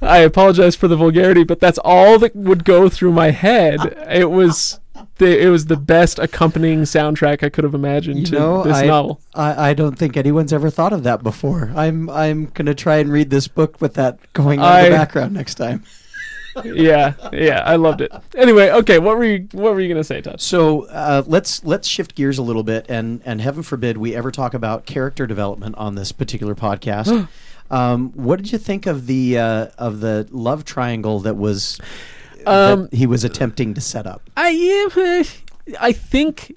I 0.00 0.18
apologize 0.18 0.76
for 0.76 0.86
the 0.88 0.96
vulgarity, 0.96 1.42
but 1.42 1.58
that's 1.58 1.78
all 1.78 2.18
that 2.20 2.36
would 2.36 2.64
go 2.64 2.88
through 2.88 3.12
my 3.12 3.30
head. 3.30 3.80
It 4.08 4.30
was 4.30 4.78
the 5.18 5.42
it 5.42 5.48
was 5.48 5.66
the 5.66 5.76
best 5.76 6.18
accompanying 6.18 6.82
soundtrack 6.82 7.42
I 7.42 7.48
could 7.48 7.64
have 7.64 7.74
imagined 7.74 8.20
You 8.20 8.26
to 8.26 8.32
know, 8.32 8.62
this 8.62 8.76
I, 8.76 8.86
novel. 8.86 9.20
I 9.34 9.70
I 9.70 9.74
don't 9.74 9.98
think 9.98 10.16
anyone's 10.16 10.52
ever 10.52 10.70
thought 10.70 10.92
of 10.92 11.02
that 11.04 11.22
before. 11.22 11.72
I'm 11.74 12.10
I'm 12.10 12.46
gonna 12.46 12.74
try 12.74 12.96
and 12.96 13.10
read 13.10 13.30
this 13.30 13.48
book 13.48 13.80
with 13.80 13.94
that 13.94 14.18
going 14.32 14.60
on 14.60 14.84
in 14.84 14.84
the 14.90 14.96
background 14.96 15.32
next 15.34 15.54
time. 15.54 15.84
yeah, 16.64 17.14
yeah, 17.32 17.62
I 17.66 17.76
loved 17.76 18.00
it. 18.00 18.12
Anyway, 18.34 18.70
okay, 18.70 18.98
what 18.98 19.16
were 19.16 19.24
you 19.24 19.48
what 19.52 19.74
were 19.74 19.80
you 19.80 19.88
gonna 19.88 20.04
say, 20.04 20.20
Todd? 20.20 20.40
So 20.40 20.84
uh, 20.86 21.22
let's 21.26 21.64
let's 21.64 21.86
shift 21.88 22.14
gears 22.14 22.38
a 22.38 22.42
little 22.42 22.62
bit, 22.62 22.86
and 22.88 23.20
and 23.24 23.40
heaven 23.40 23.62
forbid 23.62 23.98
we 23.98 24.14
ever 24.14 24.30
talk 24.30 24.54
about 24.54 24.86
character 24.86 25.26
development 25.26 25.74
on 25.76 25.94
this 25.94 26.12
particular 26.12 26.54
podcast. 26.54 27.28
um, 27.70 28.10
what 28.12 28.36
did 28.36 28.52
you 28.52 28.58
think 28.58 28.86
of 28.86 29.06
the 29.06 29.38
uh, 29.38 29.66
of 29.78 30.00
the 30.00 30.26
love 30.30 30.64
triangle 30.64 31.20
that 31.20 31.36
was 31.36 31.78
Um, 32.46 32.82
that 32.84 32.94
he 32.94 33.06
was 33.06 33.24
attempting 33.24 33.74
to 33.74 33.80
set 33.80 34.06
up? 34.06 34.22
I 34.36 34.48
am. 34.48 35.24
I 35.80 35.92
think. 35.92 36.56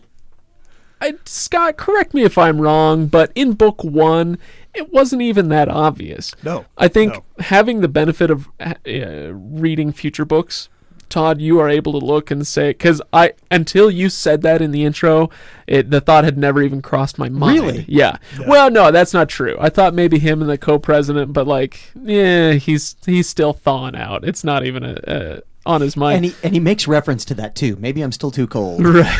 I, 1.01 1.13
Scott, 1.25 1.77
correct 1.77 2.13
me 2.13 2.23
if 2.23 2.37
I'm 2.37 2.59
wrong, 2.59 3.07
but 3.07 3.31
in 3.33 3.53
book 3.53 3.83
one, 3.85 4.37
it 4.73 4.91
wasn't 4.91 5.21
even 5.21 5.47
that 5.49 5.69
obvious. 5.69 6.33
No, 6.43 6.65
I 6.77 6.87
think 6.89 7.13
no. 7.13 7.23
having 7.39 7.81
the 7.81 7.87
benefit 7.87 8.29
of 8.29 8.49
uh, 8.59 8.73
reading 8.85 9.93
future 9.93 10.25
books, 10.25 10.67
Todd, 11.09 11.41
you 11.41 11.59
are 11.59 11.69
able 11.69 11.99
to 11.99 12.05
look 12.05 12.31
and 12.31 12.45
say 12.45 12.69
because 12.69 13.01
I 13.11 13.33
until 13.49 13.89
you 13.89 14.09
said 14.09 14.41
that 14.43 14.61
in 14.61 14.71
the 14.71 14.83
intro, 14.85 15.29
it 15.67 15.89
the 15.89 16.01
thought 16.01 16.23
had 16.23 16.37
never 16.37 16.61
even 16.61 16.81
crossed 16.81 17.17
my 17.17 17.29
mind. 17.29 17.59
Really? 17.59 17.85
Yeah. 17.87 18.17
Well, 18.47 18.69
no, 18.69 18.91
that's 18.91 19.13
not 19.13 19.27
true. 19.27 19.57
I 19.59 19.69
thought 19.69 19.93
maybe 19.93 20.19
him 20.19 20.41
and 20.41 20.49
the 20.49 20.57
co-president, 20.57 21.33
but 21.33 21.47
like, 21.47 21.91
yeah, 21.95 22.53
he's 22.53 22.95
he's 23.05 23.27
still 23.27 23.53
thawing 23.53 23.95
out. 23.95 24.23
It's 24.23 24.43
not 24.43 24.65
even 24.65 24.83
a, 24.83 24.97
a 25.07 25.41
on 25.69 25.81
his 25.81 25.95
mind. 25.95 26.15
And 26.17 26.25
he 26.25 26.35
and 26.43 26.53
he 26.53 26.59
makes 26.59 26.87
reference 26.87 27.23
to 27.25 27.33
that 27.35 27.55
too. 27.55 27.75
Maybe 27.79 28.01
I'm 28.01 28.11
still 28.11 28.31
too 28.31 28.47
cold. 28.47 28.83
right. 28.85 29.19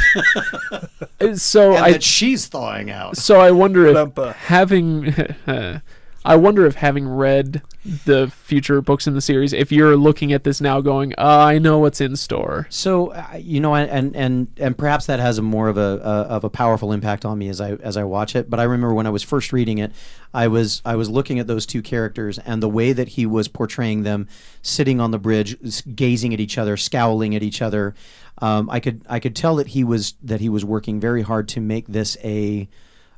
so 1.35 1.75
And 1.75 1.83
I 1.85 1.91
that 1.93 2.03
she's 2.03 2.47
thawing 2.47 2.89
out. 2.89 3.17
so 3.17 3.39
I 3.39 3.51
wonder 3.51 3.85
if 3.88 3.93
Ba-dum-ba. 3.93 4.33
having 4.33 5.13
I 6.29 6.35
wonder 6.35 6.67
if 6.67 6.75
having 6.75 7.07
read 7.07 7.63
the 8.05 8.27
future 8.29 8.81
books 8.81 9.07
in 9.07 9.15
the 9.15 9.21
series, 9.21 9.51
if 9.51 9.71
you're 9.71 9.97
looking 9.97 10.31
at 10.31 10.43
this 10.43 10.61
now 10.61 10.79
going, 10.79 11.15
oh, 11.17 11.39
I 11.39 11.57
know 11.57 11.79
what's 11.79 11.99
in 12.01 12.15
store. 12.15 12.67
So 12.69 13.13
uh, 13.13 13.37
you 13.39 13.59
know, 13.59 13.73
and 13.73 14.15
and 14.15 14.47
and 14.57 14.77
perhaps 14.77 15.07
that 15.07 15.19
has 15.19 15.39
a 15.39 15.41
more 15.41 15.69
of 15.69 15.79
a 15.79 15.81
of 16.03 16.43
a 16.43 16.49
powerful 16.51 16.91
impact 16.91 17.25
on 17.25 17.39
me 17.39 17.49
as 17.49 17.59
I 17.59 17.71
as 17.71 17.97
I 17.97 18.03
watch 18.03 18.35
it. 18.35 18.47
But 18.47 18.59
I 18.59 18.63
remember 18.63 18.93
when 18.93 19.07
I 19.07 19.09
was 19.09 19.23
first 19.23 19.51
reading 19.51 19.79
it, 19.79 19.91
I 20.31 20.47
was 20.49 20.83
I 20.85 20.95
was 20.97 21.09
looking 21.09 21.39
at 21.39 21.47
those 21.47 21.65
two 21.65 21.81
characters 21.81 22.37
and 22.37 22.61
the 22.61 22.69
way 22.69 22.93
that 22.93 23.07
he 23.07 23.25
was 23.25 23.47
portraying 23.47 24.03
them, 24.03 24.27
sitting 24.61 25.01
on 25.01 25.09
the 25.09 25.17
bridge, 25.17 25.57
gazing 25.95 26.31
at 26.31 26.39
each 26.39 26.59
other, 26.59 26.77
scowling 26.77 27.35
at 27.35 27.41
each 27.41 27.59
other. 27.59 27.95
Um, 28.37 28.69
I 28.69 28.79
could 28.79 29.01
I 29.09 29.19
could 29.19 29.35
tell 29.35 29.55
that 29.55 29.69
he 29.69 29.83
was 29.83 30.13
that 30.21 30.41
he 30.41 30.49
was 30.49 30.63
working 30.63 30.99
very 30.99 31.23
hard 31.23 31.47
to 31.49 31.59
make 31.59 31.87
this 31.87 32.17
a 32.23 32.69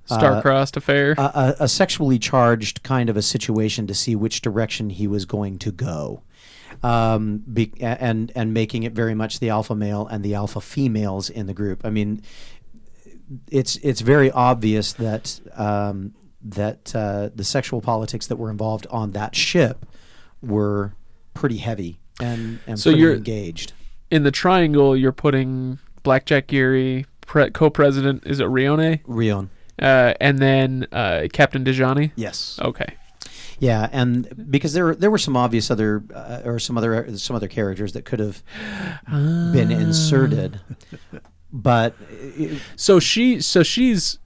Star-crossed 0.05 0.75
affair. 0.77 1.13
a, 1.17 1.55
a, 1.61 1.67
sexually 1.67 2.19
charged 2.19 2.83
kind 2.83 3.09
of 3.09 3.15
a 3.17 3.21
situation 3.21 3.87
to 3.87 3.93
see 3.93 4.15
which 4.15 4.41
direction 4.41 4.89
he 4.89 5.07
was 5.07 5.25
going 5.25 5.57
to 5.59 5.71
go. 5.71 6.23
Um, 6.83 7.43
be, 7.51 7.71
and 7.79 8.31
and 8.35 8.53
making 8.53 8.83
it 8.83 8.93
very 8.93 9.13
much 9.13 9.39
the 9.39 9.49
alpha 9.49 9.75
male 9.75 10.07
and 10.07 10.23
the 10.23 10.33
alpha 10.35 10.59
females 10.61 11.29
in 11.29 11.45
the 11.45 11.53
group. 11.53 11.85
I 11.85 11.89
mean, 11.91 12.23
it's 13.51 13.75
it's 13.77 14.01
very 14.01 14.31
obvious 14.31 14.93
that 14.93 15.39
um, 15.55 16.13
that 16.41 16.95
uh, 16.95 17.29
the 17.35 17.43
sexual 17.43 17.81
politics 17.81 18.27
that 18.27 18.37
were 18.37 18.49
involved 18.49 18.87
on 18.89 19.11
that 19.11 19.35
ship 19.35 19.85
were 20.41 20.93
pretty 21.33 21.57
heavy 21.57 21.99
and 22.19 22.59
and 22.65 22.79
So 22.79 22.89
pretty 22.91 23.01
you're- 23.01 23.15
engaged. 23.15 23.73
in 24.09 24.23
the 24.23 24.31
triangle, 24.31 24.97
you're 24.97 25.11
putting 25.11 25.77
Blackjack 26.03 26.47
Geary, 26.47 27.05
pre- 27.27 27.51
co-president, 27.51 28.25
is 28.25 28.39
it 28.39 28.47
Rione? 28.47 29.01
Rion, 29.05 29.49
Uh, 29.81 30.13
and 30.21 30.39
then 30.39 30.87
uh, 30.91 31.27
Captain 31.33 31.63
Desjani? 31.63 32.11
yes. 32.15 32.59
Okay. 32.61 32.95
Yeah, 33.59 33.89
and 33.91 34.49
because 34.49 34.73
there 34.73 34.85
were 34.85 34.95
there 34.95 35.11
were 35.11 35.19
some 35.19 35.37
obvious 35.37 35.69
other 35.69 36.03
uh, 36.15 36.41
or 36.45 36.57
some 36.57 36.79
other 36.79 37.15
some 37.17 37.35
other 37.35 37.47
characters 37.47 37.93
that 37.93 38.05
could 38.05 38.19
have 38.19 38.41
been 39.07 39.71
inserted, 39.71 40.59
but 41.53 41.95
it, 42.09 42.59
So 42.75 42.99
she, 42.99 43.39
so 43.39 43.61
she's 43.61 44.17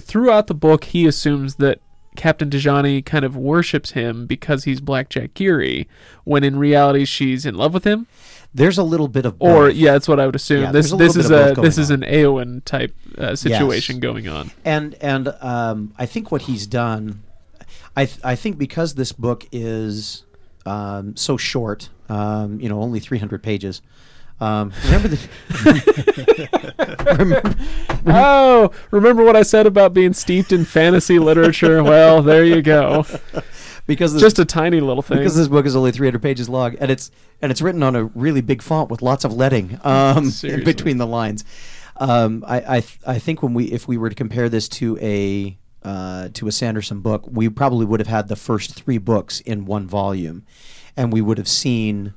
throughout 0.00 0.48
the 0.48 0.54
book. 0.54 0.84
He 0.84 1.06
assumes 1.06 1.56
that 1.56 1.80
Captain 2.16 2.50
Desjani 2.50 3.04
kind 3.06 3.24
of 3.24 3.36
worships 3.36 3.92
him 3.92 4.26
because 4.26 4.64
he's 4.64 4.80
Blackjack 4.80 5.34
Geary, 5.34 5.88
when 6.24 6.42
in 6.42 6.58
reality 6.58 7.04
she's 7.04 7.46
in 7.46 7.54
love 7.54 7.72
with 7.72 7.84
him. 7.84 8.08
There's 8.54 8.78
a 8.78 8.82
little 8.82 9.08
bit 9.08 9.24
of 9.26 9.36
Or 9.38 9.68
yeah, 9.70 9.92
that's 9.92 10.08
what 10.08 10.18
I 10.20 10.26
would 10.26 10.34
assume. 10.36 10.62
Yeah, 10.62 10.72
this 10.72 10.90
this 10.92 11.16
is 11.16 11.30
a 11.30 11.54
this 11.56 11.76
going 11.76 11.78
is 11.78 11.90
an 11.90 12.00
Eowyn 12.02 12.64
type 12.64 12.94
uh, 13.18 13.36
situation 13.36 13.96
Yes. 13.96 14.02
going 14.02 14.28
on. 14.28 14.50
and 14.64 14.94
and 15.00 15.28
um, 15.40 15.92
I 15.98 16.06
think 16.06 16.30
what 16.32 16.42
he's 16.42 16.66
done, 16.66 17.22
I 17.96 18.06
th- 18.06 18.20
I 18.24 18.34
think 18.36 18.58
because 18.58 18.94
this 18.94 19.12
book 19.12 19.46
is 19.52 20.24
um, 20.66 21.16
so 21.16 21.36
short, 21.36 21.88
um, 22.08 22.60
you 22.60 22.68
know, 22.68 22.80
only 22.82 23.00
300 23.00 23.42
pages. 23.42 23.82
Um, 24.40 24.72
remember 24.86 25.08
the 25.08 25.18
remember, 27.18 27.54
oh, 28.06 28.70
remember 28.90 29.22
what 29.24 29.36
I 29.36 29.42
said 29.42 29.66
about 29.66 29.92
being 29.92 30.12
steeped 30.14 30.50
in 30.52 30.64
fantasy 30.64 31.18
literature? 31.18 31.82
Well, 31.82 32.22
there 32.22 32.44
you 32.44 32.62
go. 32.62 33.04
Because 33.86 34.12
this, 34.12 34.22
Just 34.22 34.38
a 34.38 34.44
tiny 34.44 34.80
little 34.80 35.02
thing. 35.02 35.18
because 35.18 35.36
this 35.36 35.48
book 35.48 35.66
is 35.66 35.74
only 35.76 35.92
300 35.92 36.20
pages 36.22 36.48
long 36.48 36.76
and 36.76 36.90
it's 36.90 37.10
and 37.42 37.50
it's 37.50 37.60
written 37.62 37.82
on 37.82 37.96
a 37.96 38.04
really 38.04 38.40
big 38.40 38.62
font 38.62 38.90
with 38.90 39.02
lots 39.02 39.24
of 39.24 39.32
leading 39.36 39.78
um, 39.84 40.30
between 40.64 40.98
the 40.98 41.06
lines 41.06 41.44
um, 41.96 42.44
I, 42.46 42.76
I 42.76 42.80
th- 42.80 42.98
I 43.06 43.18
think 43.18 43.42
when 43.42 43.52
we 43.54 43.64
if 43.66 43.86
we 43.88 43.96
were 43.98 44.08
to 44.08 44.14
compare 44.14 44.48
this 44.48 44.68
to 44.70 44.98
a 45.00 45.56
uh, 45.82 46.28
to 46.34 46.46
a 46.48 46.52
Sanderson 46.52 47.00
book 47.00 47.24
we 47.30 47.48
probably 47.48 47.86
would 47.86 48.00
have 48.00 48.06
had 48.08 48.28
the 48.28 48.36
first 48.36 48.74
three 48.74 48.98
books 48.98 49.40
in 49.40 49.64
one 49.66 49.86
volume 49.86 50.44
and 50.96 51.12
we 51.12 51.20
would 51.20 51.38
have 51.38 51.48
seen 51.48 52.14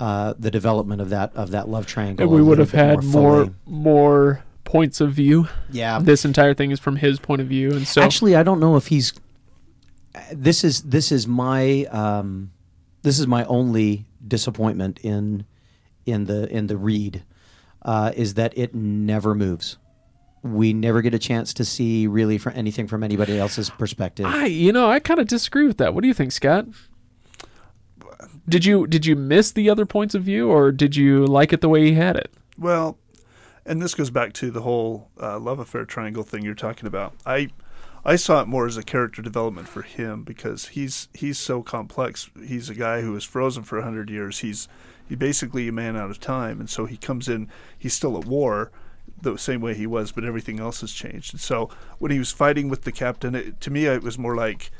uh, 0.00 0.34
the 0.38 0.50
development 0.50 1.00
of 1.00 1.10
that 1.10 1.34
of 1.34 1.50
that 1.52 1.68
love 1.68 1.86
triangle 1.86 2.24
and 2.26 2.34
we 2.34 2.42
would 2.42 2.58
have 2.58 2.72
had 2.72 3.04
more 3.04 3.44
fully. 3.44 3.54
more 3.66 4.44
points 4.64 5.00
of 5.00 5.12
view. 5.12 5.48
yeah 5.70 5.98
This 5.98 6.24
entire 6.24 6.54
thing 6.54 6.70
is 6.70 6.80
from 6.80 6.96
his 6.96 7.18
point 7.18 7.42
of 7.42 7.48
view, 7.48 7.72
and 7.72 7.86
so 7.86 8.00
Actually, 8.00 8.34
I 8.34 8.42
don't 8.42 8.58
know 8.58 8.76
if 8.76 8.86
he's. 8.86 9.12
This 10.32 10.64
is 10.64 10.82
this 10.82 11.10
is 11.10 11.26
my 11.26 11.84
um, 11.86 12.52
this 13.02 13.18
is 13.18 13.26
my 13.26 13.44
only 13.44 14.06
disappointment 14.26 14.98
in 15.02 15.44
in 16.06 16.24
the 16.24 16.48
in 16.48 16.66
the 16.66 16.76
read 16.76 17.24
uh, 17.82 18.12
is 18.14 18.34
that 18.34 18.56
it 18.56 18.74
never 18.74 19.34
moves. 19.34 19.78
We 20.42 20.72
never 20.72 21.02
get 21.02 21.14
a 21.14 21.18
chance 21.18 21.54
to 21.54 21.64
see 21.64 22.06
really 22.06 22.36
for 22.36 22.50
anything 22.50 22.88
from 22.88 23.04
anybody 23.04 23.38
else's 23.38 23.70
perspective. 23.70 24.26
I, 24.26 24.46
you 24.46 24.72
know, 24.72 24.90
I 24.90 24.98
kind 24.98 25.20
of 25.20 25.28
disagree 25.28 25.66
with 25.66 25.78
that. 25.78 25.94
What 25.94 26.02
do 26.02 26.08
you 26.08 26.14
think, 26.14 26.32
Scott? 26.32 26.66
Did 28.48 28.64
you 28.64 28.86
did 28.88 29.06
you 29.06 29.14
miss 29.14 29.52
the 29.52 29.70
other 29.70 29.86
points 29.86 30.14
of 30.14 30.24
view, 30.24 30.50
or 30.50 30.72
did 30.72 30.96
you 30.96 31.26
like 31.26 31.52
it 31.52 31.60
the 31.60 31.68
way 31.68 31.84
he 31.84 31.94
had 31.94 32.16
it? 32.16 32.32
Well, 32.58 32.98
and 33.64 33.80
this 33.80 33.94
goes 33.94 34.10
back 34.10 34.32
to 34.34 34.50
the 34.50 34.62
whole 34.62 35.10
uh, 35.20 35.38
love 35.38 35.60
affair 35.60 35.84
triangle 35.84 36.24
thing 36.24 36.42
you're 36.42 36.54
talking 36.54 36.88
about. 36.88 37.14
I 37.24 37.50
I 38.04 38.16
saw 38.16 38.42
it 38.42 38.48
more 38.48 38.66
as 38.66 38.76
a 38.76 38.82
character 38.82 39.22
development 39.22 39.68
for 39.68 39.82
him 39.82 40.24
because 40.24 40.68
he's 40.68 41.08
he's 41.14 41.38
so 41.38 41.62
complex. 41.62 42.30
He's 42.44 42.68
a 42.68 42.74
guy 42.74 43.00
who 43.00 43.12
was 43.12 43.24
frozen 43.24 43.62
for 43.62 43.80
hundred 43.80 44.10
years. 44.10 44.40
He's 44.40 44.68
he 45.08 45.14
basically 45.14 45.68
a 45.68 45.72
man 45.72 45.96
out 45.96 46.10
of 46.10 46.18
time, 46.18 46.58
and 46.58 46.68
so 46.68 46.86
he 46.86 46.96
comes 46.96 47.28
in. 47.28 47.48
He's 47.78 47.94
still 47.94 48.18
at 48.18 48.24
war, 48.24 48.72
the 49.20 49.36
same 49.36 49.60
way 49.60 49.74
he 49.74 49.86
was, 49.86 50.10
but 50.10 50.24
everything 50.24 50.58
else 50.58 50.80
has 50.80 50.92
changed. 50.92 51.32
And 51.32 51.40
so 51.40 51.70
when 51.98 52.10
he 52.10 52.18
was 52.18 52.32
fighting 52.32 52.68
with 52.68 52.82
the 52.82 52.92
captain, 52.92 53.34
it, 53.34 53.60
to 53.60 53.70
me 53.70 53.86
it 53.86 54.02
was 54.02 54.18
more 54.18 54.34
like 54.34 54.70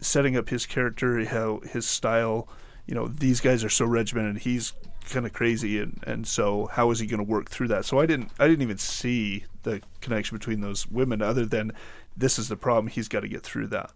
setting 0.00 0.36
up 0.36 0.50
his 0.50 0.66
character, 0.66 1.24
how 1.24 1.60
his 1.60 1.86
style. 1.86 2.48
You 2.86 2.94
know, 2.94 3.08
these 3.08 3.40
guys 3.40 3.64
are 3.64 3.68
so 3.70 3.84
regimented. 3.84 4.42
He's 4.42 4.72
kind 5.10 5.26
of 5.26 5.32
crazy, 5.32 5.80
and, 5.80 6.02
and 6.06 6.26
so 6.26 6.66
how 6.72 6.90
is 6.90 6.98
he 6.98 7.06
going 7.06 7.24
to 7.24 7.30
work 7.30 7.48
through 7.48 7.68
that? 7.68 7.84
So 7.84 7.98
I 7.98 8.06
didn't 8.06 8.30
I 8.38 8.46
didn't 8.46 8.62
even 8.62 8.78
see 8.78 9.44
the 9.62 9.80
connection 10.00 10.36
between 10.36 10.60
those 10.60 10.86
women, 10.86 11.22
other 11.22 11.46
than 11.46 11.72
this 12.16 12.38
is 12.38 12.48
the 12.48 12.56
problem. 12.56 12.86
He's 12.88 13.08
got 13.08 13.20
to 13.20 13.28
get 13.28 13.42
through 13.42 13.66
that. 13.68 13.90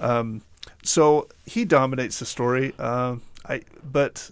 Um, 0.00 0.42
so 0.82 1.28
he 1.46 1.64
dominates 1.64 2.18
the 2.18 2.26
story. 2.26 2.74
Um, 2.78 3.22
I 3.48 3.62
but 3.82 4.30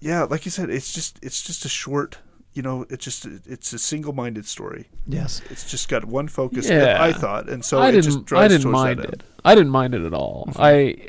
yeah, 0.00 0.22
like 0.24 0.44
you 0.44 0.50
said, 0.50 0.70
it's 0.70 0.92
just 0.92 1.18
it's 1.22 1.42
just 1.42 1.64
a 1.64 1.68
short. 1.68 2.18
You 2.54 2.62
know, 2.62 2.86
it's 2.90 3.04
just 3.04 3.24
it's 3.46 3.72
a 3.72 3.78
single-minded 3.78 4.44
story. 4.46 4.86
yes, 5.06 5.42
It's 5.50 5.70
just 5.70 5.88
got 5.88 6.04
one 6.06 6.26
focus. 6.28 6.68
Yeah. 6.68 6.96
I 7.00 7.12
thought, 7.12 7.48
and 7.48 7.64
so 7.64 7.78
I 7.78 7.90
it 7.90 7.92
didn't. 7.92 8.24
drives 8.26 8.52
I 8.52 8.56
didn't 8.56 8.72
mind 8.72 8.98
that 8.98 9.04
end. 9.06 9.14
it. 9.14 9.22
I 9.44 9.54
didn't 9.54 9.70
mind 9.70 9.94
it 9.94 10.02
at 10.02 10.14
all. 10.14 10.50
I. 10.56 11.08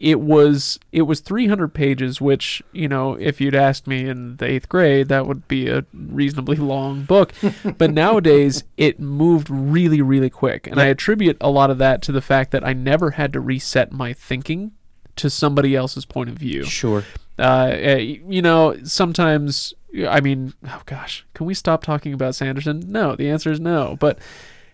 It 0.00 0.18
was 0.18 0.80
it 0.92 1.02
was 1.02 1.20
300 1.20 1.74
pages, 1.74 2.20
which 2.20 2.62
you 2.72 2.88
know, 2.88 3.14
if 3.14 3.40
you'd 3.40 3.54
asked 3.54 3.86
me 3.86 4.08
in 4.08 4.38
the 4.38 4.46
eighth 4.46 4.68
grade, 4.68 5.08
that 5.08 5.26
would 5.26 5.46
be 5.46 5.68
a 5.68 5.84
reasonably 5.92 6.56
long 6.56 7.02
book. 7.02 7.32
but 7.78 7.92
nowadays, 7.92 8.64
it 8.78 8.98
moved 8.98 9.48
really, 9.50 10.00
really 10.00 10.30
quick, 10.30 10.66
and 10.66 10.80
I 10.80 10.86
attribute 10.86 11.36
a 11.40 11.50
lot 11.50 11.70
of 11.70 11.78
that 11.78 12.00
to 12.02 12.12
the 12.12 12.22
fact 12.22 12.50
that 12.52 12.66
I 12.66 12.72
never 12.72 13.12
had 13.12 13.32
to 13.34 13.40
reset 13.40 13.92
my 13.92 14.14
thinking 14.14 14.72
to 15.16 15.28
somebody 15.28 15.76
else's 15.76 16.06
point 16.06 16.30
of 16.30 16.36
view. 16.36 16.64
sure. 16.64 17.04
Uh, 17.38 17.70
eh, 17.72 18.18
you 18.26 18.42
know, 18.42 18.76
sometimes 18.84 19.74
I 20.08 20.20
mean, 20.20 20.54
oh 20.66 20.82
gosh, 20.86 21.26
can 21.34 21.46
we 21.46 21.54
stop 21.54 21.82
talking 21.82 22.12
about 22.12 22.34
Sanderson? 22.34 22.84
No, 22.86 23.16
the 23.16 23.28
answer 23.28 23.50
is 23.50 23.60
no. 23.60 23.96
But 24.00 24.18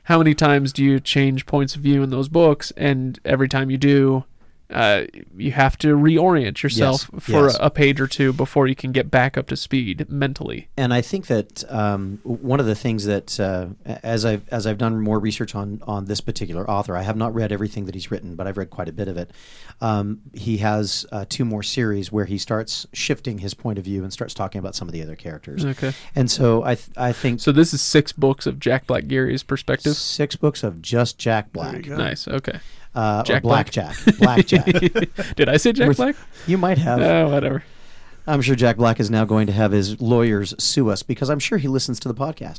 how 0.04 0.18
many 0.18 0.34
times 0.34 0.72
do 0.72 0.84
you 0.84 1.00
change 1.00 1.46
points 1.46 1.74
of 1.74 1.82
view 1.82 2.02
in 2.02 2.10
those 2.10 2.28
books? 2.28 2.70
And 2.76 3.18
every 3.24 3.48
time 3.48 3.70
you 3.70 3.78
do, 3.78 4.24
uh, 4.70 5.04
you 5.36 5.52
have 5.52 5.76
to 5.78 5.96
reorient 5.96 6.62
yourself 6.62 7.08
Yes, 7.12 7.22
for 7.24 7.46
yes. 7.46 7.56
A, 7.60 7.66
a 7.66 7.70
page 7.70 8.00
or 8.00 8.06
two 8.06 8.32
before 8.32 8.66
you 8.66 8.74
can 8.74 8.90
get 8.92 9.10
back 9.10 9.36
up 9.38 9.46
to 9.48 9.56
speed 9.56 10.10
mentally. 10.10 10.68
and 10.76 10.92
I 10.92 11.00
think 11.02 11.26
that 11.28 11.62
um, 11.72 12.18
one 12.24 12.58
of 12.60 12.66
the 12.66 12.74
things 12.74 13.04
that 13.04 13.38
uh, 13.38 13.68
as 14.02 14.24
I've 14.24 14.48
as 14.48 14.66
I've 14.66 14.78
done 14.78 15.00
more 15.00 15.18
research 15.18 15.54
on 15.54 15.82
on 15.86 16.06
this 16.06 16.20
particular 16.20 16.68
author, 16.68 16.96
I 16.96 17.02
have 17.02 17.16
not 17.16 17.34
read 17.34 17.52
everything 17.52 17.86
that 17.86 17.94
he's 17.94 18.10
written, 18.10 18.34
but 18.34 18.46
I've 18.46 18.56
read 18.56 18.70
quite 18.70 18.88
a 18.88 18.92
bit 18.92 19.08
of 19.08 19.16
it. 19.16 19.30
Um, 19.80 20.20
he 20.34 20.56
has 20.58 21.06
uh, 21.12 21.26
two 21.28 21.44
more 21.44 21.62
series 21.62 22.10
where 22.10 22.24
he 22.24 22.38
starts 22.38 22.86
shifting 22.92 23.38
his 23.38 23.54
point 23.54 23.78
of 23.78 23.84
view 23.84 24.02
and 24.02 24.12
starts 24.12 24.34
talking 24.34 24.58
about 24.58 24.74
some 24.74 24.88
of 24.88 24.92
the 24.92 25.02
other 25.02 25.16
characters. 25.16 25.64
Okay. 25.64 25.92
And 26.14 26.30
so 26.30 26.62
I 26.64 26.74
th- 26.76 26.88
I 26.96 27.12
think 27.12 27.40
So 27.40 27.52
this 27.52 27.72
is 27.74 27.80
six 27.82 28.12
books 28.12 28.46
of 28.46 28.58
Jack 28.58 28.86
Black 28.86 29.06
Geary's 29.06 29.42
perspective. 29.42 29.94
six 29.96 30.34
books 30.34 30.62
of 30.64 30.82
just 30.82 31.18
Jack 31.18 31.52
There 31.52 31.64
you 31.66 31.70
Black, 31.72 31.82
go. 31.84 31.96
Nice. 31.96 32.26
Okay. 32.28 32.58
Uh, 32.96 33.22
Jack 33.22 33.38
or 33.44 33.48
Black 33.48 33.70
Black. 34.18 34.46
Jack, 34.46 34.64
Did 35.36 35.48
I 35.48 35.56
say 35.58 35.72
Jack 35.72 35.88
With- 35.88 35.96
Black? 35.98 36.16
you 36.46 36.58
might 36.58 36.78
have. 36.78 37.00
Oh, 37.00 37.28
whatever. 37.28 37.62
I'm 38.26 38.42
sure 38.42 38.56
Jack 38.56 38.76
Black 38.76 38.98
is 38.98 39.08
now 39.08 39.24
going 39.24 39.46
to 39.46 39.52
have 39.52 39.70
his 39.70 40.00
lawyers 40.00 40.52
sue 40.58 40.90
us 40.90 41.04
because 41.04 41.30
I'm 41.30 41.38
sure 41.38 41.58
he 41.58 41.68
listens 41.68 42.00
to 42.00 42.08
the 42.08 42.14
podcast. 42.14 42.58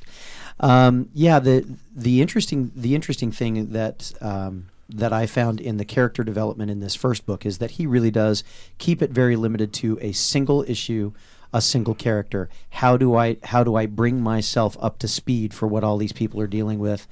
Um, 0.61 1.09
yeah, 1.13 1.39
the 1.39 1.65
the 1.93 2.21
interesting 2.21 2.71
the 2.75 2.95
interesting 2.95 3.31
thing 3.31 3.71
that 3.73 4.13
um, 4.21 4.67
that 4.89 5.11
I 5.11 5.25
found 5.25 5.59
in 5.59 5.75
the 5.77 5.83
character 5.85 6.23
development 6.23 6.71
in 6.71 6.79
this 6.79 6.95
first 6.95 7.25
book 7.25 7.45
is 7.45 7.57
that 7.57 7.71
he 7.71 7.85
really 7.85 8.11
does 8.11 8.43
keep 8.77 9.01
it 9.01 9.11
very 9.11 9.35
limited 9.35 9.73
to 9.73 9.99
a 10.01 10.13
single 10.13 10.63
issue, 10.69 11.11
a 11.51 11.61
single 11.61 11.93
character. 11.93 12.49
How 12.69 12.95
do 12.95 13.15
I 13.15 13.35
how 13.43 13.65
do 13.65 13.75
I 13.75 13.87
bring 13.87 14.21
myself 14.21 14.77
up 14.79 14.99
to 14.99 15.07
speed 15.09 15.53
for 15.53 15.67
what 15.67 15.83
all 15.83 15.97
these 15.97 16.13
people 16.13 16.39
are 16.39 16.47
dealing 16.47 16.79
with, 16.79 17.07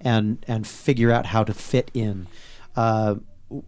and 0.00 0.44
and 0.48 0.66
figure 0.66 1.12
out 1.12 1.26
how 1.26 1.44
to 1.44 1.54
fit 1.54 1.90
in. 1.94 2.26
Uh, 2.76 3.16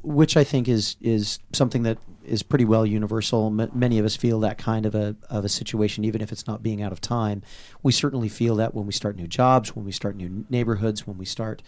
which 0.02 0.36
I 0.36 0.44
think 0.44 0.68
is 0.68 0.94
is 1.00 1.40
something 1.52 1.82
that 1.82 1.98
is 2.24 2.44
pretty 2.44 2.64
well 2.64 2.86
universal. 2.86 3.48
M- 3.48 3.70
many 3.74 3.98
of 3.98 4.04
us 4.04 4.14
feel 4.14 4.38
that 4.40 4.56
kind 4.56 4.86
of 4.86 4.94
a 4.94 5.16
of 5.28 5.44
a 5.44 5.48
situation, 5.48 6.04
even 6.04 6.20
if 6.20 6.30
it's 6.30 6.46
not 6.46 6.62
being 6.62 6.80
out 6.82 6.92
of 6.92 7.00
time. 7.00 7.42
We 7.82 7.90
certainly 7.90 8.28
feel 8.28 8.54
that 8.56 8.74
when 8.74 8.86
we 8.86 8.92
start 8.92 9.16
new 9.16 9.26
jobs, 9.26 9.74
when 9.74 9.84
we 9.84 9.90
start 9.90 10.14
new 10.14 10.44
neighborhoods, 10.48 11.04
when 11.04 11.18
we 11.18 11.24
start 11.24 11.62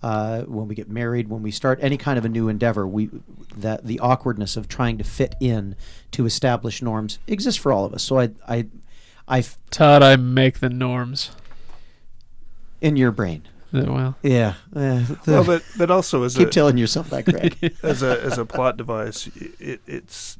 uh, 0.00 0.42
when 0.42 0.68
we 0.68 0.76
get 0.76 0.88
married, 0.88 1.26
when 1.26 1.42
we 1.42 1.50
start 1.50 1.80
any 1.82 1.96
kind 1.96 2.18
of 2.18 2.24
a 2.24 2.28
new 2.28 2.48
endeavor, 2.48 2.86
we 2.86 3.10
that 3.56 3.84
the 3.84 3.98
awkwardness 3.98 4.56
of 4.56 4.68
trying 4.68 4.96
to 4.98 5.04
fit 5.04 5.34
in 5.40 5.74
to 6.12 6.24
established 6.24 6.84
norms 6.84 7.18
exists 7.26 7.60
for 7.60 7.72
all 7.72 7.84
of 7.84 7.92
us. 7.94 8.04
So 8.04 8.20
I 8.20 8.30
I 8.46 8.66
I 9.26 9.38
f- 9.40 9.58
Todd, 9.72 10.04
I 10.04 10.14
make 10.14 10.60
the 10.60 10.68
norms. 10.70 11.32
in 12.80 12.94
your 12.94 13.10
brain. 13.10 13.42
Well, 13.84 14.16
Yeah. 14.22 14.54
Uh, 14.74 15.04
Well, 15.26 15.44
but 15.44 15.62
but 15.76 15.90
also 15.90 16.22
as 16.22 16.36
keep 16.36 16.48
a 16.48 16.50
telling 16.50 16.78
yourself 16.78 17.10
that, 17.10 17.24
Greg. 17.24 17.76
as 17.82 18.02
a 18.02 18.22
as 18.22 18.38
a 18.38 18.44
plot 18.44 18.76
device, 18.76 19.28
it, 19.60 19.80
it's 19.86 20.38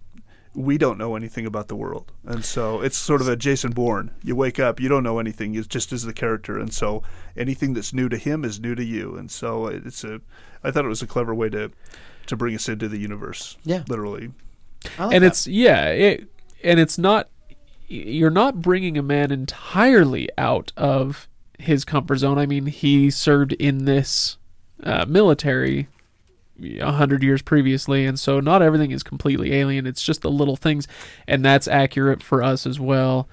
we 0.55 0.79
don't 0.79 0.97
know 0.97 1.17
anything 1.17 1.45
about 1.45 1.69
the 1.69 1.77
world, 1.77 2.11
and 2.25 2.45
so 2.45 2.81
it's 2.81 2.97
sort 2.97 3.21
of 3.21 3.29
a 3.29 3.37
Jason 3.37 3.73
Bourne. 3.73 4.11
You 4.25 4.35
wake 4.35 4.59
up, 4.59 4.81
you 4.81 4.89
don't 4.89 5.03
know 5.03 5.19
anything. 5.19 5.55
It's 5.55 5.67
just 5.67 5.93
as 5.93 6.03
the 6.03 6.15
character, 6.15 6.59
and 6.59 6.73
so 6.73 7.03
anything 7.37 7.75
that's 7.75 7.93
new 7.93 8.09
to 8.09 8.17
him 8.17 8.45
is 8.45 8.59
new 8.59 8.75
to 8.75 8.85
you, 8.85 9.17
and 9.17 9.31
so 9.31 9.67
it's 9.67 10.03
a. 10.03 10.21
I 10.65 10.71
thought 10.71 10.85
it 10.87 10.89
was 10.89 11.03
a 11.03 11.07
clever 11.07 11.35
way 11.35 11.51
to 11.51 11.71
to 12.27 12.37
bring 12.37 12.55
us 12.55 12.69
into 12.69 12.89
the 12.89 12.99
universe. 12.99 13.57
Yeah. 13.65 13.85
literally. 13.89 14.33
Like 14.99 15.15
and 15.15 15.25
that. 15.25 15.29
it's 15.29 15.47
yeah, 15.47 15.87
it, 15.89 16.29
and 16.65 16.81
it's 16.81 16.99
not. 16.99 17.29
You're 17.89 18.31
not 18.31 18.63
bringing 18.63 18.99
a 18.99 19.03
man 19.03 19.31
entirely 19.31 20.29
out 20.37 20.73
of 20.77 21.29
his 21.59 21.85
comfort 21.85 22.17
zone. 22.17 22.39
I 22.39 22.47
mean, 22.47 22.67
he 22.67 23.11
served 23.11 23.53
in 23.55 23.85
this 23.85 24.37
uh, 24.83 25.05
military 25.09 25.89
a 26.81 26.93
hundred 26.93 27.23
years 27.23 27.43
previously, 27.43 28.07
and 28.07 28.19
so 28.19 28.41
not 28.41 28.63
everything 28.63 28.91
is 28.91 29.03
completely 29.03 29.53
alien. 29.55 29.87
It's 29.87 30.03
just 30.03 30.23
the 30.23 30.31
little 30.31 30.57
things, 30.57 30.89
and 31.27 31.45
that's 31.45 31.69
accurate 31.69 32.23
for 32.23 32.43
us 32.43 32.67
as 32.67 32.81
well. 32.81 33.29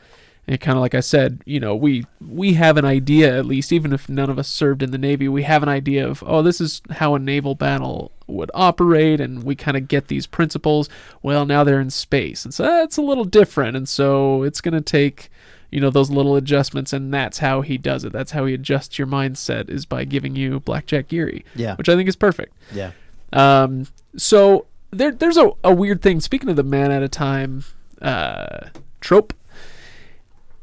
And 0.46 0.60
kind 0.60 0.78
of 0.78 0.82
like 0.82 0.94
I 0.94 1.00
said, 1.00 1.42
you 1.46 1.60
know, 1.60 1.74
we 1.74 2.06
we 2.20 2.54
have 2.54 2.76
an 2.76 2.84
idea 2.84 3.38
at 3.38 3.46
least, 3.46 3.72
even 3.72 3.94
if 3.94 4.10
none 4.10 4.30
of 4.30 4.38
us 4.38 4.50
served 4.50 4.84
in 4.84 4.92
the 4.92 4.98
Navy, 4.98 5.30
we 5.30 5.44
have 5.44 5.64
an 5.64 5.70
idea 5.70 6.08
of 6.08 6.22
oh, 6.28 6.42
this 6.42 6.60
is 6.60 6.82
how 6.92 7.16
a 7.16 7.20
naval 7.20 7.56
battle 7.56 8.12
would 8.28 8.52
operate, 8.54 9.22
and 9.22 9.44
we 9.44 9.56
kind 9.56 9.78
of 9.78 9.88
get 9.88 10.08
these 10.10 10.28
principles. 10.28 10.90
Well, 11.22 11.46
now 11.46 11.64
they're 11.64 11.80
in 11.80 11.90
space, 11.90 12.44
and 12.44 12.54
so 12.54 12.64
that's 12.64 12.98
a 12.98 13.02
little 13.02 13.26
different, 13.26 13.78
and 13.78 13.88
so 13.88 14.44
it's 14.44 14.60
going 14.60 14.74
to 14.74 14.82
take 14.82 15.30
you 15.74 15.82
know 15.82 15.90
those 15.90 16.10
little 16.12 16.36
adjustments, 16.36 16.94
and 16.94 17.14
that's 17.14 17.40
how 17.40 17.62
he 17.62 17.78
does 17.78 18.04
it. 18.04 18.12
That's 18.14 18.32
how 18.32 18.46
he 18.46 18.54
adjusts 18.54 18.98
your 18.98 19.08
mindset 19.08 19.70
is 19.70 19.86
by 19.86 20.06
giving 20.06 20.36
you 20.36 20.60
Blackjack 20.60 21.08
Geary, 21.08 21.44
Yeah. 21.56 21.76
which 21.76 21.90
I 21.90 21.96
think 21.96 22.08
is 22.08 22.16
perfect. 22.16 22.54
yeah. 22.74 22.92
Um, 23.34 23.88
so 24.16 24.68
there, 24.92 25.12
there's 25.12 25.38
a, 25.38 25.50
a 25.64 25.74
weird 25.74 26.02
thing. 26.04 26.20
Speaking 26.22 26.50
of 26.50 26.56
the 26.56 26.64
man 26.64 26.92
at 26.92 27.02
a 27.02 27.10
time 27.10 27.64
uh, 28.02 28.68
trope, 29.02 29.34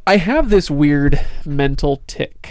I 0.07 0.17
have 0.19 0.51
this 0.51 0.71
weird 0.71 1.21
mental 1.45 2.03
tick. 2.07 2.51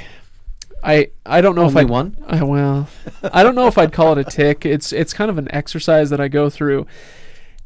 I 0.84 1.10
I 1.26 1.41
don't 1.41 1.56
know 1.56 1.63
Only 1.65 1.82
if 1.84 1.88
I 1.88 1.91
one? 1.91 2.17
I, 2.28 2.43
well, 2.43 2.88
I 3.34 3.43
don't 3.43 3.56
know 3.56 3.67
if 3.67 3.78
I'd 3.78 3.91
call 3.91 4.12
it 4.13 4.17
a 4.17 4.24
tick. 4.24 4.65
It's 4.65 4.93
it's 4.93 5.13
kind 5.13 5.30
of 5.30 5.38
an 5.38 5.48
exercise 5.52 6.10
that 6.10 6.22
I 6.22 6.28
go 6.30 6.50
through, 6.50 6.86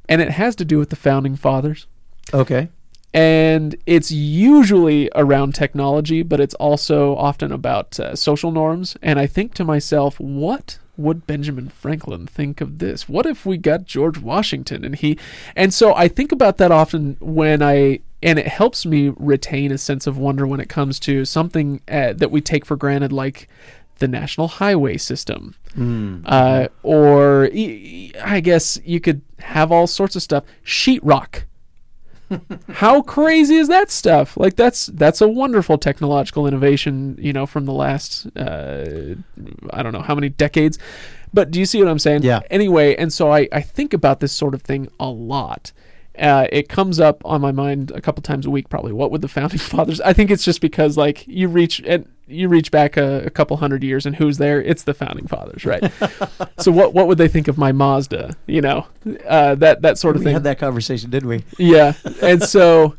and 0.10 0.20
it 0.22 0.32
has 0.32 0.56
to 0.58 0.66
do 0.66 0.78
with 0.80 0.90
the 0.90 0.96
founding 0.96 1.36
fathers 1.36 1.86
Okay. 2.34 2.70
And 3.14 3.76
it's 3.86 4.12
usually 4.12 5.10
around 5.16 5.54
technology, 5.54 6.24
but 6.24 6.40
it's 6.40 6.56
also 6.56 7.16
often 7.16 7.52
about 7.52 8.00
uh, 8.00 8.16
social 8.16 8.52
norms. 8.52 8.98
And 9.02 9.20
I 9.20 9.28
think 9.28 9.54
to 9.56 9.64
myself, 9.64 10.20
what 10.20 10.80
would 10.98 11.26
Benjamin 11.26 11.70
Franklin 11.70 12.28
think 12.28 12.62
of 12.62 12.80
this? 12.80 13.10
What 13.10 13.26
if 13.26 13.46
we 13.46 13.58
got 13.58 13.86
George 13.86 14.18
Washington 14.20 14.84
and 14.84 14.96
he? 14.96 15.18
And 15.56 15.74
so 15.74 15.94
I 15.96 16.08
think 16.08 16.32
about 16.32 16.58
that 16.58 16.72
often 16.72 17.18
when 17.20 17.62
I. 17.62 18.00
And 18.22 18.40
it 18.40 18.48
helps 18.48 18.86
me 18.86 19.12
retain 19.18 19.74
a 19.74 19.78
sense 19.78 20.08
of 20.08 20.18
wonder 20.18 20.48
when 20.48 20.62
it 20.62 20.70
comes 20.70 20.98
to 21.02 21.26
something 21.26 21.82
uh, 21.90 22.14
that 22.14 22.32
we 22.32 22.40
take 22.40 22.66
for 22.66 22.78
granted, 22.78 23.12
like 23.12 23.50
the 23.98 24.08
national 24.08 24.48
highway 24.48 24.96
system, 24.98 25.56
uh, 26.26 26.68
or 26.84 27.50
I 28.24 28.40
guess 28.40 28.80
you 28.86 29.02
could 29.02 29.22
have 29.40 29.74
all 29.74 29.88
sorts 29.88 30.16
of 30.16 30.22
stuff. 30.22 30.46
Sheetrock, 30.66 31.44
how 32.70 33.02
crazy 33.02 33.56
is 33.56 33.68
that 33.68 33.92
stuff? 33.92 34.38
Like 34.38 34.56
that's 34.56 34.88
that's 34.88 35.22
a 35.22 35.28
wonderful 35.28 35.78
technological 35.78 36.48
innovation 36.48 37.16
you 37.20 37.34
know 37.34 37.46
from 37.46 37.66
the 37.66 37.74
last 37.74 38.26
uh, 38.38 39.16
i 39.72 39.84
don't 39.84 39.94
know 39.94 40.02
how 40.02 40.16
many 40.16 40.30
decades. 40.30 40.80
But 41.34 41.50
do 41.50 41.60
you 41.60 41.66
see 41.66 41.80
what 41.80 41.88
i'm 41.90 42.00
saying? 42.00 42.24
Yeah. 42.24 42.42
anyway 42.50 42.96
and 42.96 43.12
so 43.12 43.32
i, 43.32 43.48
I 43.52 43.62
think 43.62 43.94
about 43.94 44.20
this 44.20 44.32
sort 44.32 44.54
of 44.54 44.62
thing 44.62 44.88
a 45.00 45.10
lot 45.10 45.72
uh, 46.20 46.48
it 46.52 46.70
comes 46.70 47.00
up 47.00 47.22
on 47.26 47.42
my 47.42 47.52
mind 47.52 47.92
a 47.92 48.02
couple 48.02 48.22
times 48.22 48.46
a 48.46 48.50
week 48.50 48.70
probably. 48.70 48.92
What 48.92 49.12
would 49.12 49.22
the 49.22 49.28
founding 49.28 49.60
fathers 49.72 50.00
i 50.02 50.14
think 50.14 50.30
it's 50.32 50.44
just 50.46 50.62
because 50.62 50.98
like 50.98 51.28
you 51.28 51.48
reach 51.48 51.82
and 51.86 52.08
you 52.28 52.48
reach 52.48 52.72
back 52.72 52.96
a, 52.96 53.26
a 53.26 53.30
couple 53.30 53.58
hundred 53.58 53.84
years 53.84 54.06
and 54.06 54.16
who's 54.16 54.38
there? 54.38 54.62
It's 54.62 54.84
the 54.84 54.94
founding 54.94 55.28
fathers 55.28 55.66
right? 55.66 55.92
So 56.60 56.72
what 56.72 56.94
what 56.94 57.08
would 57.08 57.18
they 57.18 57.28
think 57.28 57.48
of 57.48 57.58
my 57.58 57.72
mazda 57.72 58.36
you 58.46 58.62
know? 58.62 58.88
Uh, 59.28 59.56
that 59.56 59.82
that 59.82 59.98
sort 59.98 60.16
of 60.16 60.22
We 60.22 60.26
thing. 60.26 60.34
had 60.34 60.44
that 60.44 60.58
conversation, 60.60 61.10
didn't 61.10 61.30
we? 61.30 61.44
yeah. 61.58 61.94
And 62.22 62.42
so 62.44 62.96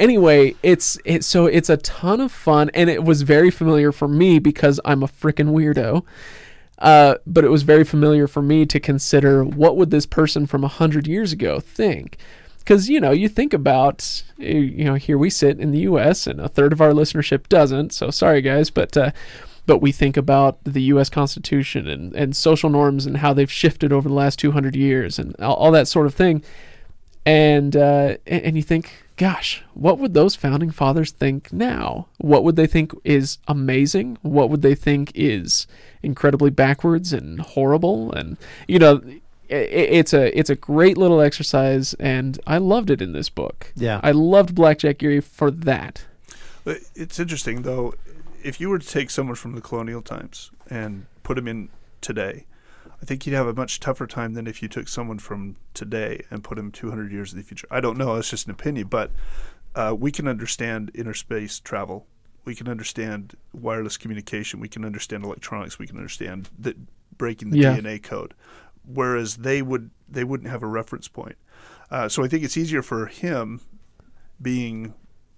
anyway 0.00 0.54
it's 0.62 0.96
it 1.04 1.24
so 1.24 1.46
it's 1.46 1.68
a 1.68 1.76
ton 1.78 2.20
of 2.20 2.30
fun 2.30 2.70
and 2.72 2.88
it 2.88 3.02
was 3.04 3.22
very 3.22 3.50
familiar 3.50 3.90
for 3.90 4.06
me 4.06 4.38
because 4.38 4.78
i'm 4.84 5.02
a 5.02 5.08
freaking 5.08 5.50
weirdo 5.50 6.04
uh, 6.78 7.16
but 7.26 7.44
it 7.44 7.50
was 7.50 7.62
very 7.62 7.84
familiar 7.84 8.26
for 8.26 8.42
me 8.42 8.64
to 8.66 8.78
consider 8.78 9.44
what 9.44 9.76
would 9.76 9.90
this 9.90 10.06
person 10.06 10.46
from 10.46 10.64
a 10.64 10.68
hundred 10.68 11.06
years 11.06 11.32
ago 11.32 11.60
think 11.60 12.16
because 12.58 12.88
you 12.88 13.00
know 13.00 13.10
you 13.10 13.28
think 13.28 13.52
about 13.52 14.22
uh, 14.40 14.44
you 14.44 14.84
know 14.84 14.94
here 14.94 15.18
we 15.18 15.30
sit 15.30 15.58
in 15.58 15.70
the 15.70 15.80
us 15.80 16.26
and 16.26 16.40
a 16.40 16.48
third 16.48 16.72
of 16.72 16.80
our 16.80 16.92
listenership 16.92 17.48
doesn't 17.48 17.92
so 17.92 18.10
sorry 18.10 18.40
guys 18.40 18.70
but 18.70 18.96
uh, 18.96 19.10
but 19.66 19.82
we 19.82 19.92
think 19.92 20.16
about 20.16 20.64
the 20.64 20.80
U.S. 20.84 21.10
Constitution 21.10 21.86
and, 21.88 22.14
and 22.14 22.34
social 22.34 22.70
norms 22.70 23.04
and 23.04 23.18
how 23.18 23.34
they've 23.34 23.52
shifted 23.52 23.92
over 23.92 24.08
the 24.08 24.14
last 24.14 24.38
200 24.38 24.74
years 24.74 25.18
and 25.18 25.36
all, 25.40 25.70
that 25.70 25.86
sort 25.86 26.06
of 26.06 26.14
thing 26.14 26.42
and 27.28 27.76
uh, 27.76 28.16
and 28.26 28.56
you 28.56 28.62
think, 28.62 28.90
gosh, 29.18 29.62
what 29.74 29.98
would 29.98 30.14
those 30.14 30.34
founding 30.34 30.70
fathers 30.70 31.10
think 31.10 31.52
now? 31.52 32.06
What 32.16 32.42
would 32.42 32.56
they 32.56 32.66
think 32.66 32.92
is 33.04 33.36
amazing? 33.46 34.16
What 34.22 34.48
would 34.48 34.62
they 34.62 34.74
think 34.74 35.12
is 35.14 35.66
incredibly 36.02 36.50
backwards 36.50 37.12
and 37.12 37.40
horrible? 37.40 38.12
And 38.12 38.36
you 38.66 38.78
know, 38.78 39.00
i- 39.50 39.54
i- 39.54 39.56
it's 39.98 40.12
a 40.12 40.36
it's 40.38 40.50
a 40.50 40.54
great 40.56 40.96
little 40.98 41.20
exercise, 41.20 41.94
and 41.94 42.38
I 42.46 42.58
loved 42.58 42.90
it 42.90 43.00
in 43.02 43.12
this 43.12 43.28
book. 43.28 43.72
Yeah. 43.76 44.00
I 44.02 44.10
loved 44.12 44.54
Blackjack 44.54 44.98
Geary 44.98 45.20
for 45.20 45.50
that. 45.50 46.04
It's 46.94 47.18
interesting 47.18 47.62
though. 47.62 47.94
If 48.44 48.60
you 48.60 48.68
were 48.68 48.78
to 48.78 48.86
take 48.86 49.10
someone 49.10 49.34
from 49.36 49.54
the 49.54 49.60
colonial 49.60 50.02
times 50.02 50.50
and 50.70 51.06
put 51.22 51.34
them 51.36 51.48
in 51.48 51.70
today, 52.00 52.44
I 53.02 53.04
think 53.04 53.26
you'd 53.26 53.34
have 53.34 53.46
a 53.46 53.54
much 53.54 53.80
tougher 53.80 54.06
time 54.06 54.34
than 54.34 54.46
if 54.46 54.62
you 54.62 54.68
took 54.68 54.86
someone 54.88 55.18
from 55.18 55.56
today 55.74 56.22
and 56.30 56.44
put 56.44 56.56
them 56.56 56.70
200 56.70 57.10
years 57.10 57.32
in 57.32 57.38
the 57.38 57.44
future. 57.44 57.66
I 57.70 57.80
don't 57.80 57.96
know. 57.98 58.14
It's 58.16 58.30
just 58.30 58.46
an 58.46 58.52
opinion, 58.52 58.86
but 58.88 59.10
uh, 59.74 59.94
we 59.98 60.12
can 60.12 60.28
understand 60.28 60.90
interspace 60.94 61.58
travel. 61.58 62.06
We 62.48 62.54
can 62.54 62.66
understand 62.66 63.36
wireless 63.52 63.98
communication. 63.98 64.58
We 64.58 64.68
can 64.68 64.82
understand 64.82 65.22
electronics. 65.22 65.78
We 65.78 65.86
can 65.86 65.98
understand 65.98 66.48
that 66.58 66.76
breaking 67.18 67.50
the 67.50 67.58
Yeah. 67.58 67.76
DNA 67.76 68.02
code, 68.02 68.32
whereas 68.86 69.36
they 69.36 69.60
would 69.60 69.90
they 70.08 70.24
wouldn't 70.24 70.48
have 70.48 70.62
a 70.62 70.66
reference 70.66 71.08
point. 71.08 71.36
Uh, 71.90 72.08
so 72.08 72.24
I 72.24 72.28
think 72.28 72.42
it's 72.44 72.56
easier 72.56 72.80
for 72.82 73.04
him 73.04 73.60
being 74.40 74.94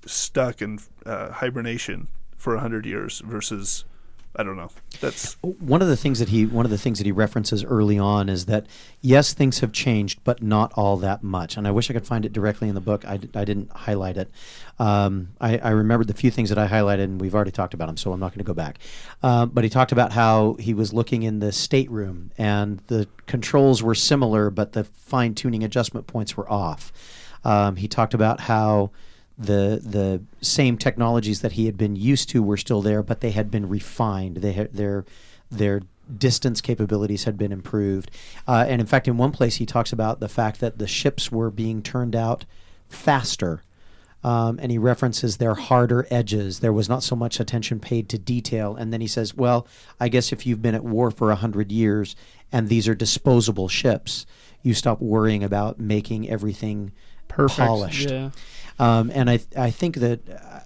stuck 0.06 0.62
in 0.62 0.78
uh, 1.04 1.32
hibernation 1.32 2.06
for 2.36 2.56
hundred 2.58 2.86
years 2.86 3.18
versus 3.26 3.84
I 4.36 4.44
don't 4.44 4.56
know. 4.56 4.70
That's 5.00 5.36
One 5.42 5.82
of 5.82 5.88
the 5.88 5.96
things 5.96 6.20
that 6.20 6.28
he 6.28 6.46
one 6.46 6.64
of 6.64 6.70
the 6.70 6.78
things 6.78 6.98
that 6.98 7.04
he 7.04 7.10
references 7.10 7.64
early 7.64 7.98
on 7.98 8.28
is 8.28 8.46
that 8.46 8.66
yes, 9.00 9.32
things 9.32 9.58
have 9.58 9.72
changed, 9.72 10.22
but 10.22 10.40
not 10.40 10.72
all 10.76 10.96
that 10.98 11.24
much. 11.24 11.56
And 11.56 11.66
I 11.66 11.72
wish 11.72 11.90
I 11.90 11.94
could 11.94 12.06
find 12.06 12.24
it 12.24 12.32
directly 12.32 12.68
in 12.68 12.76
the 12.76 12.80
book. 12.80 13.04
I, 13.04 13.14
I 13.14 13.44
didn't 13.44 13.72
highlight 13.72 14.16
it. 14.16 14.30
Um, 14.78 15.30
I, 15.40 15.58
I 15.58 15.70
remembered 15.70 16.06
the 16.06 16.14
few 16.14 16.30
things 16.30 16.48
that 16.50 16.58
I 16.58 16.68
highlighted, 16.68 17.04
and 17.04 17.20
we've 17.20 17.34
already 17.34 17.50
talked 17.50 17.74
about 17.74 17.86
them, 17.86 17.96
so 17.96 18.12
I'm 18.12 18.20
not 18.20 18.30
going 18.30 18.38
to 18.38 18.44
go 18.44 18.54
back. 18.54 18.78
Uh, 19.20 19.46
but 19.46 19.64
he 19.64 19.70
talked 19.70 19.90
about 19.90 20.12
how 20.12 20.54
he 20.54 20.74
was 20.74 20.92
looking 20.92 21.24
in 21.24 21.40
the 21.40 21.50
stateroom, 21.50 22.30
and 22.38 22.78
the 22.86 23.08
controls 23.26 23.82
were 23.82 23.96
similar, 23.96 24.48
but 24.48 24.72
the 24.72 24.84
fine 24.84 25.34
tuning 25.34 25.64
adjustment 25.64 26.06
points 26.06 26.36
were 26.36 26.50
off. 26.50 26.92
Um, 27.44 27.76
he 27.76 27.88
talked 27.88 28.14
about 28.14 28.40
how 28.40 28.90
the 29.40 29.80
the 29.82 30.22
same 30.44 30.76
technologies 30.76 31.40
that 31.40 31.52
he 31.52 31.64
had 31.64 31.78
been 31.78 31.96
used 31.96 32.28
to 32.30 32.42
were 32.42 32.58
still 32.58 32.82
there, 32.82 33.02
but 33.02 33.20
they 33.20 33.30
had 33.30 33.50
been 33.50 33.68
refined. 33.68 34.38
They 34.38 34.52
had 34.52 34.74
their 34.74 35.06
their 35.50 35.80
distance 36.18 36.60
capabilities 36.60 37.24
had 37.24 37.38
been 37.38 37.52
improved. 37.52 38.10
Uh, 38.46 38.66
and 38.68 38.80
in 38.80 38.86
fact, 38.86 39.08
in 39.08 39.16
one 39.16 39.32
place, 39.32 39.56
he 39.56 39.66
talks 39.66 39.92
about 39.92 40.20
the 40.20 40.28
fact 40.28 40.60
that 40.60 40.78
the 40.78 40.86
ships 40.86 41.32
were 41.32 41.50
being 41.50 41.82
turned 41.82 42.14
out 42.14 42.44
faster. 42.88 43.62
Um, 44.22 44.58
and 44.60 44.70
he 44.70 44.76
references 44.76 45.38
their 45.38 45.54
harder 45.54 46.06
edges. 46.10 46.60
There 46.60 46.74
was 46.74 46.90
not 46.90 47.02
so 47.02 47.16
much 47.16 47.40
attention 47.40 47.80
paid 47.80 48.10
to 48.10 48.18
detail. 48.18 48.76
And 48.76 48.92
then 48.92 49.00
he 49.00 49.06
says, 49.06 49.34
Well, 49.34 49.66
I 49.98 50.08
guess 50.08 50.30
if 50.30 50.46
you've 50.46 50.60
been 50.60 50.74
at 50.74 50.84
war 50.84 51.10
for 51.10 51.28
a 51.28 51.40
100 51.40 51.72
years 51.72 52.14
and 52.52 52.68
these 52.68 52.86
are 52.86 52.94
disposable 52.94 53.68
ships, 53.68 54.26
you 54.62 54.74
stop 54.74 55.00
worrying 55.00 55.42
about 55.42 55.80
making 55.80 56.28
everything 56.28 56.92
Perfect. 57.28 57.66
polished. 57.66 58.10
Yeah. 58.10 58.30
Um, 58.80 59.10
and 59.14 59.28
I, 59.28 59.40
I 59.56 59.70
think 59.70 59.96
that 59.96 60.20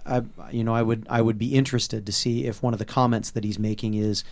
uh, 0.05 0.21
I, 0.39 0.49
you 0.51 0.63
know, 0.63 0.73
I 0.73 0.81
would, 0.81 1.05
I 1.09 1.21
would 1.21 1.37
be 1.37 1.53
interested 1.53 2.05
to 2.05 2.13
see 2.13 2.45
if 2.45 2.63
one 2.63 2.71
of 2.71 2.79
the 2.79 2.85
comments 2.85 3.29
that 3.31 3.43
he's 3.43 3.59
making 3.59 3.93
is, 3.93 4.23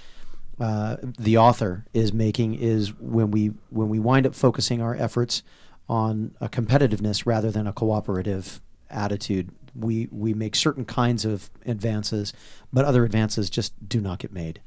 uh, 0.57 0.95
the 1.01 1.37
author 1.37 1.83
is 1.93 2.13
making 2.13 2.53
is 2.53 2.97
when 2.97 3.29
we, 3.29 3.47
when 3.71 3.89
we 3.89 3.99
wind 3.99 4.25
up 4.25 4.35
focusing 4.35 4.81
our 4.81 4.95
efforts 4.95 5.43
on 5.89 6.33
a 6.39 6.47
competitiveness 6.47 7.25
rather 7.25 7.51
than 7.51 7.67
a 7.67 7.73
cooperative 7.73 8.61
attitude, 8.89 9.49
we, 9.75 10.07
we 10.11 10.33
make 10.33 10.55
certain 10.55 10.85
kinds 10.85 11.25
of 11.25 11.49
advances, 11.65 12.31
but 12.71 12.85
other 12.85 13.03
advances 13.03 13.49
just 13.49 13.73
do 13.89 13.99
not 13.99 14.19
get 14.19 14.31
made. 14.31 14.61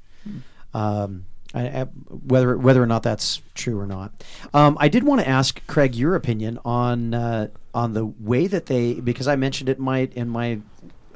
Um, 0.75 1.25
I, 1.57 1.63
I, 1.63 1.85
whether 1.85 2.57
whether 2.59 2.83
or 2.83 2.87
not 2.87 3.03
that's 3.03 3.41
true 3.55 3.81
or 3.81 3.87
not, 3.87 4.13
um, 4.53 4.77
I 4.79 4.89
did 4.89 5.05
want 5.05 5.23
to 5.23 5.29
ask 5.29 5.67
Craig 5.67 5.95
your 5.95 6.15
opinion 6.15 6.59
on 6.67 7.15
uh, 7.15 7.49
on 7.75 7.95
the 7.95 8.05
way 8.05 8.47
that 8.47 8.67
they 8.67 8.95
because 8.95 9.27
I 9.27 9.37
mentioned 9.37 9.71
it 9.71 9.79
in 9.79 9.85
my 9.85 10.09
in 10.15 10.29
my 10.29 10.61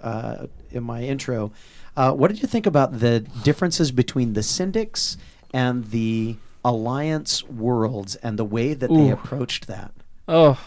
uh, 0.03 0.47
in 0.71 0.83
my 0.83 1.03
intro. 1.03 1.53
Uh, 1.95 2.13
what 2.13 2.29
did 2.29 2.41
you 2.41 2.49
think 2.49 2.67
about 2.67 3.01
the 3.01 3.21
differences 3.21 3.93
between 3.93 4.33
the 4.33 4.41
syndics 4.41 5.19
and 5.53 5.91
the 5.91 6.37
alliance 6.65 7.45
worlds 7.45 8.15
and 8.17 8.39
the 8.39 8.45
way 8.45 8.73
that 8.73 8.89
they 8.89 9.11
approached 9.11 9.67
that? 9.67 9.93
Oh. 10.27 10.59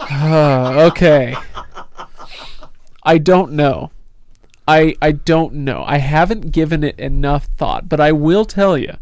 Ah, 0.00 0.80
okay. 0.86 1.34
I 3.04 3.16
don't 3.16 3.52
know. 3.52 3.90
I 4.68 4.94
I 5.00 5.12
don't 5.12 5.54
know. 5.54 5.82
I 5.86 5.98
haven't 5.98 6.52
given 6.52 6.84
it 6.84 6.98
enough 7.00 7.46
thought, 7.56 7.88
but 7.88 8.00
I 8.00 8.12
will 8.12 8.44
tell 8.44 8.76
you 8.76 8.94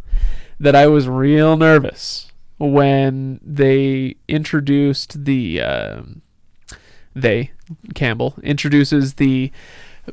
that 0.61 0.77
I 0.77 0.87
was 0.87 1.09
real 1.09 1.57
nervous 1.57 2.31
when 2.59 3.41
they 3.43 4.17
introduced 4.29 5.25
the 5.25 5.61
um 5.61 6.23
they 7.15 7.51
Campbell 7.95 8.37
introduces 8.43 9.15
the 9.15 9.51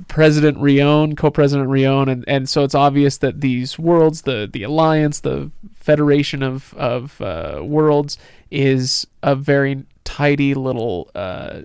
President 0.08 0.58
Rione, 0.58 1.16
co-president 1.16 1.70
Rione, 1.70 2.12
and, 2.12 2.24
and 2.28 2.50
so 2.50 2.64
it's 2.64 2.74
obvious 2.74 3.20
that 3.20 3.42
these 3.42 3.78
worlds, 3.78 4.24
the 4.24 4.50
the 4.52 4.64
alliance, 4.64 5.20
the 5.20 5.52
federation 5.76 6.42
of 6.42 6.74
of 6.74 7.22
uh, 7.22 7.60
worlds, 7.62 8.18
is 8.50 9.06
a 9.22 9.36
very 9.36 9.86
tidy 10.04 10.56
little 10.56 11.12
uh, 11.14 11.62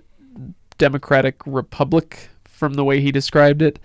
democratic 0.77 1.41
republic 1.47 2.29
from 2.59 2.75
the 2.75 2.83
way 2.83 3.01
he 3.01 3.11
described 3.11 3.61
it, 3.61 3.79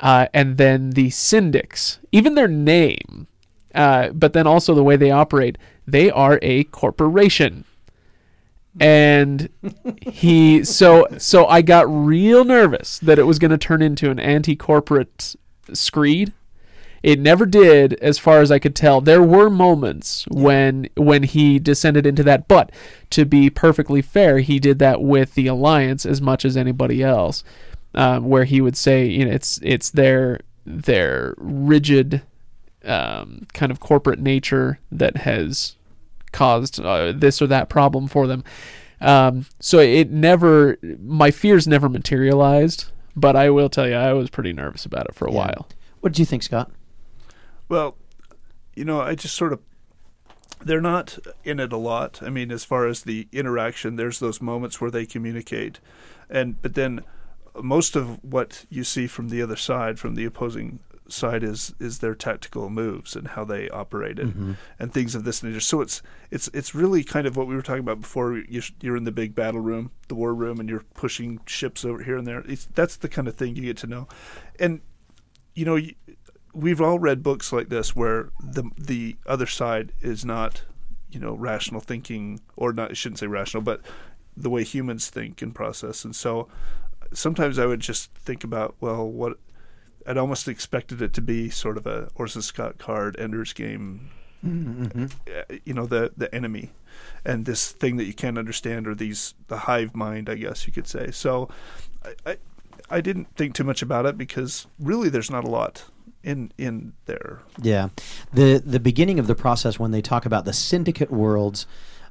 uh, 0.00 0.26
and 0.32 0.56
then 0.56 0.90
the 0.90 1.08
syndics, 1.08 1.98
even 2.10 2.34
their 2.34 2.48
name, 2.48 3.26
uh, 3.74 4.08
but 4.10 4.32
then 4.32 4.46
also 4.46 4.74
the 4.74 4.84
way 4.84 4.96
they 4.96 5.10
operate, 5.10 5.58
they 5.86 6.10
are 6.10 6.38
a 6.42 6.64
corporation 6.64 7.64
and 8.80 9.48
he 10.00 10.64
so 10.64 11.06
so 11.18 11.46
I 11.46 11.62
got 11.62 11.86
real 11.88 12.44
nervous 12.44 12.98
that 13.00 13.18
it 13.18 13.24
was 13.24 13.38
going 13.38 13.50
to 13.50 13.58
turn 13.58 13.82
into 13.82 14.10
an 14.10 14.18
anti-corporate 14.18 15.36
screed. 15.72 16.32
It 17.02 17.18
never 17.18 17.46
did, 17.46 17.94
as 17.94 18.20
far 18.20 18.42
as 18.42 18.52
I 18.52 18.60
could 18.60 18.76
tell. 18.76 19.00
There 19.00 19.22
were 19.22 19.50
moments 19.50 20.24
when 20.30 20.88
when 20.96 21.24
he 21.24 21.58
descended 21.58 22.06
into 22.06 22.22
that, 22.22 22.46
but 22.46 22.70
to 23.10 23.24
be 23.24 23.50
perfectly 23.50 24.02
fair, 24.02 24.38
he 24.38 24.60
did 24.60 24.78
that 24.78 25.02
with 25.02 25.34
the 25.34 25.48
alliance 25.48 26.06
as 26.06 26.20
much 26.22 26.44
as 26.44 26.56
anybody 26.56 27.02
else, 27.02 27.42
um, 27.94 28.28
where 28.28 28.44
he 28.44 28.60
would 28.60 28.76
say, 28.76 29.06
you 29.06 29.24
know, 29.24 29.30
it's 29.32 29.58
it's 29.62 29.90
their 29.90 30.40
their 30.64 31.34
rigid 31.38 32.22
um, 32.84 33.46
kind 33.52 33.70
of 33.72 33.80
corporate 33.80 34.18
nature 34.18 34.78
that 34.90 35.18
has 35.18 35.76
caused 36.32 36.80
uh, 36.80 37.12
this 37.12 37.40
or 37.42 37.46
that 37.46 37.68
problem 37.68 38.06
for 38.08 38.26
them. 38.26 38.42
Um, 39.00 39.46
so 39.58 39.78
it 39.80 40.10
never, 40.10 40.78
my 41.00 41.30
fears 41.32 41.66
never 41.66 41.88
materialized, 41.88 42.86
but 43.16 43.34
I 43.34 43.50
will 43.50 43.68
tell 43.68 43.88
you, 43.88 43.94
I 43.94 44.12
was 44.12 44.30
pretty 44.30 44.52
nervous 44.52 44.84
about 44.86 45.06
it 45.06 45.14
for 45.14 45.26
a 45.26 45.32
Yeah. 45.32 45.38
while. 45.38 45.68
What 46.00 46.12
did 46.12 46.20
you 46.20 46.24
think, 46.24 46.42
Scott? 46.44 46.70
Well, 47.68 47.96
you 48.76 48.84
know, 48.84 49.00
I 49.00 49.14
just 49.14 49.34
sort 49.34 49.52
of 49.52 49.60
they're 50.64 50.80
not 50.80 51.18
in 51.42 51.58
it 51.58 51.72
a 51.72 51.76
lot. 51.76 52.20
I 52.22 52.30
mean, 52.30 52.52
as 52.52 52.64
far 52.64 52.86
as 52.86 53.02
the 53.02 53.26
interaction, 53.32 53.96
there's 53.96 54.20
those 54.20 54.40
moments 54.40 54.80
where 54.80 54.90
they 54.90 55.04
communicate, 55.06 55.80
and 56.30 56.60
but 56.62 56.74
then 56.74 57.00
most 57.60 57.96
of 57.96 58.22
what 58.24 58.64
you 58.70 58.84
see 58.84 59.06
from 59.06 59.28
the 59.28 59.42
other 59.42 59.56
side, 59.56 59.98
from 59.98 60.14
the 60.14 60.24
opposing 60.24 60.80
side, 61.08 61.42
is 61.42 61.74
is 61.78 61.98
their 61.98 62.14
tactical 62.14 62.70
moves 62.70 63.14
and 63.16 63.28
how 63.28 63.44
they 63.44 63.68
operate 63.68 64.18
it, 64.18 64.28
mm-hmm. 64.28 64.52
and 64.78 64.92
things 64.92 65.14
of 65.14 65.24
this 65.24 65.42
nature. 65.42 65.60
So 65.60 65.80
it's 65.80 66.02
it's 66.30 66.48
it's 66.54 66.74
really 66.74 67.04
kind 67.04 67.26
of 67.26 67.36
what 67.36 67.46
we 67.46 67.54
were 67.54 67.62
talking 67.62 67.80
about 67.80 68.00
before. 68.00 68.38
You, 68.38 68.60
sh- 68.60 68.74
you're 68.80 68.96
in 68.96 69.04
the 69.04 69.12
big 69.12 69.34
battle 69.34 69.60
room, 69.60 69.90
the 70.08 70.14
war 70.14 70.34
room, 70.34 70.60
and 70.60 70.68
you're 70.68 70.84
pushing 70.94 71.40
ships 71.46 71.84
over 71.84 72.02
here 72.02 72.16
and 72.16 72.26
there. 72.26 72.40
It's, 72.46 72.66
that's 72.66 72.96
the 72.96 73.08
kind 73.08 73.28
of 73.28 73.34
thing 73.34 73.56
you 73.56 73.62
get 73.62 73.76
to 73.78 73.86
know, 73.86 74.08
and 74.58 74.80
you 75.54 75.64
know. 75.64 75.78
We've 76.54 76.82
all 76.82 76.98
read 76.98 77.22
books 77.22 77.50
like 77.50 77.70
this 77.70 77.96
where 77.96 78.28
the 78.38 78.64
the 78.76 79.16
other 79.24 79.46
side 79.46 79.92
is 80.02 80.22
not, 80.22 80.64
you 81.10 81.18
know, 81.18 81.32
rational 81.32 81.80
thinking 81.80 82.40
or 82.56 82.74
not. 82.74 82.90
I 82.90 82.92
shouldn't 82.92 83.20
say 83.20 83.26
rational, 83.26 83.62
but 83.62 83.80
the 84.36 84.50
way 84.50 84.62
humans 84.62 85.08
think 85.08 85.40
and 85.40 85.54
process. 85.54 86.04
And 86.04 86.14
so 86.14 86.48
sometimes 87.14 87.58
I 87.58 87.66
would 87.66 87.80
just 87.80 88.12
think 88.14 88.44
about, 88.44 88.74
well, 88.80 89.08
what 89.08 89.38
I'd 90.06 90.18
almost 90.18 90.48
expected 90.48 91.00
it 91.00 91.12
to 91.14 91.22
be 91.22 91.50
sort 91.50 91.76
of 91.76 91.86
a 91.86 92.10
Orson 92.14 92.42
Scott 92.42 92.78
Card 92.78 93.18
Ender's 93.18 93.52
Game. 93.52 94.10
uh, 94.44 95.54
You 95.64 95.74
know 95.74 95.86
the 95.86 96.12
the 96.16 96.34
enemy, 96.34 96.70
and 97.24 97.44
this 97.44 97.70
thing 97.70 97.96
that 97.98 98.04
you 98.04 98.14
can't 98.14 98.38
understand, 98.38 98.88
or 98.88 98.94
these 98.94 99.34
the 99.48 99.58
hive 99.58 99.94
mind, 99.94 100.28
I 100.28 100.34
guess 100.34 100.66
you 100.66 100.72
could 100.72 100.88
say. 100.88 101.10
So, 101.12 101.48
I, 102.04 102.30
I 102.32 102.36
I 102.90 103.00
didn't 103.00 103.34
think 103.36 103.54
too 103.54 103.64
much 103.64 103.82
about 103.82 104.06
it 104.06 104.18
because 104.18 104.66
really 104.80 105.08
there's 105.08 105.30
not 105.30 105.44
a 105.44 105.50
lot 105.50 105.84
in 106.24 106.52
in 106.58 106.94
there. 107.06 107.40
Yeah, 107.60 107.90
the 108.32 108.60
the 108.64 108.80
beginning 108.80 109.20
of 109.20 109.28
the 109.28 109.34
process 109.36 109.78
when 109.78 109.92
they 109.92 110.02
talk 110.02 110.26
about 110.26 110.44
the 110.44 110.52
syndicate 110.52 111.10
worlds, 111.12 111.66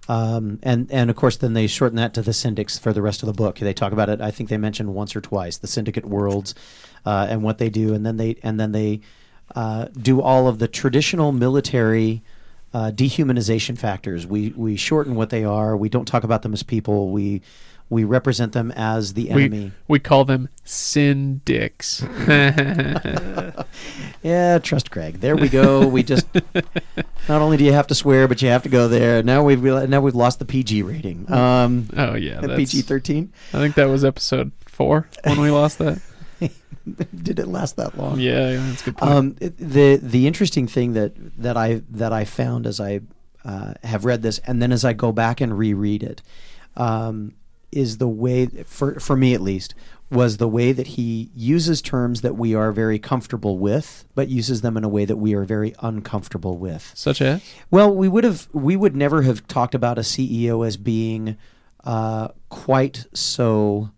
um, 0.07 0.59
and 0.63 0.91
and 0.91 1.09
of 1.09 1.15
course 1.15 1.37
then 1.37 1.53
they 1.53 1.67
shorten 1.67 1.97
that 1.97 2.13
to 2.15 2.21
the 2.21 2.31
syndics 2.31 2.79
for 2.79 2.93
the 2.93 3.01
rest 3.01 3.21
of 3.23 3.27
the 3.27 3.33
book. 3.33 3.59
They 3.59 3.73
talk 3.73 3.93
about 3.93 4.09
it. 4.09 4.21
I 4.21 4.31
think 4.31 4.49
they 4.49 4.57
mentioned 4.57 4.93
once 4.93 5.15
or 5.15 5.21
twice 5.21 5.57
the 5.57 5.67
syndicate 5.67 6.05
worlds, 6.05 6.55
uh, 7.05 7.27
and 7.29 7.43
what 7.43 7.57
they 7.57 7.69
do, 7.69 7.93
and 7.93 8.05
then 8.05 8.17
they 8.17 8.37
and 8.43 8.59
then 8.59 8.71
they 8.71 9.01
uh, 9.55 9.85
do 9.93 10.21
all 10.21 10.47
of 10.47 10.59
the 10.59 10.67
traditional 10.67 11.31
military. 11.31 12.23
Uh, 12.73 12.89
dehumanization 12.89 13.77
factors. 13.77 14.25
We 14.25 14.53
we 14.55 14.77
shorten 14.77 15.15
what 15.15 15.29
they 15.29 15.43
are. 15.43 15.75
We 15.75 15.89
don't 15.89 16.05
talk 16.05 16.23
about 16.23 16.41
them 16.41 16.53
as 16.53 16.63
people. 16.63 17.11
We 17.11 17.41
we 17.91 18.05
represent 18.05 18.53
them 18.53 18.71
as 18.71 19.13
the 19.13 19.29
enemy. 19.29 19.71
We 19.87 19.95
we 19.95 19.99
call 19.99 20.25
them 20.25 20.49
syndics. 20.65 22.01
Yeah, 24.23 24.59
trust 24.59 24.91
Craig. 24.91 25.19
There 25.19 25.35
we 25.35 25.49
go. 25.49 25.87
We 25.87 26.03
just 26.03 26.27
not 27.27 27.41
only 27.41 27.57
do 27.57 27.63
you 27.63 27.73
have 27.73 27.87
to 27.87 27.95
swear, 27.95 28.27
but 28.27 28.39
you 28.41 28.49
have 28.49 28.61
to 28.63 28.69
go 28.69 28.87
there. 28.87 29.23
Now 29.23 29.43
we've 29.43 29.63
now 29.63 29.99
we've 29.99 30.13
lost 30.13 30.37
the 30.37 30.45
PG 30.45 30.83
rating. 30.83 31.31
Um, 31.31 31.87
oh 31.97 32.13
yeah, 32.13 32.39
PG 32.41 32.83
thirteen. 32.83 33.33
I 33.51 33.57
think 33.57 33.73
that 33.75 33.85
was 33.85 34.05
episode 34.05 34.51
four 34.67 35.09
when 35.23 35.41
we 35.41 35.49
lost 35.49 35.79
that. 35.79 35.99
Did 37.23 37.39
it 37.39 37.47
last 37.47 37.77
that 37.77 37.97
long? 37.97 38.19
Yeah, 38.19 38.51
yeah 38.51 38.67
that's 38.67 38.81
a 38.83 38.85
good 38.85 38.97
point. 38.97 39.11
Um, 39.11 39.35
the 39.39 39.99
the 40.01 40.27
interesting 40.27 40.67
thing 40.67 40.93
that 40.93 41.13
that 41.41 41.57
I 41.57 41.81
that 41.89 42.13
I 42.13 42.25
found 42.25 42.67
as 42.67 42.79
I 42.79 43.01
uh, 43.43 43.73
have 43.83 44.05
read 44.05 44.21
this, 44.21 44.37
and 44.39 44.61
then 44.61 44.71
as 44.71 44.85
I 44.85 44.93
go 44.93 45.11
back 45.11 45.41
and 45.41 45.57
reread 45.57 46.03
it, 46.03 46.21
um, 46.77 47.33
is 47.71 47.97
the 47.97 48.07
way 48.07 48.45
for 48.65 48.99
for 48.99 49.15
me 49.15 49.33
at 49.33 49.41
least 49.41 49.73
was 50.11 50.37
the 50.37 50.47
way 50.47 50.73
that 50.73 50.87
he 50.87 51.31
uses 51.33 51.81
terms 51.81 52.19
that 52.19 52.35
we 52.35 52.53
are 52.53 52.73
very 52.73 52.99
comfortable 52.99 53.57
with, 53.57 54.03
but 54.13 54.27
uses 54.27 54.59
them 54.59 54.75
in 54.75 54.83
a 54.83 54.89
way 54.89 55.05
that 55.05 55.15
we 55.15 55.33
are 55.33 55.45
very 55.45 55.73
uncomfortable 55.79 56.57
with. 56.57 56.91
Such 56.93 57.21
as 57.21 57.41
Well, 57.71 57.95
we 57.95 58.09
would 58.09 58.25
have 58.25 58.49
we 58.51 58.75
would 58.75 58.95
never 58.95 59.21
have 59.21 59.47
talked 59.47 59.73
about 59.73 59.97
a 59.97 60.01
CEO 60.01 60.67
as 60.67 60.75
being 60.75 61.37
uh, 61.85 62.29
quite 62.49 63.05
so. 63.13 63.91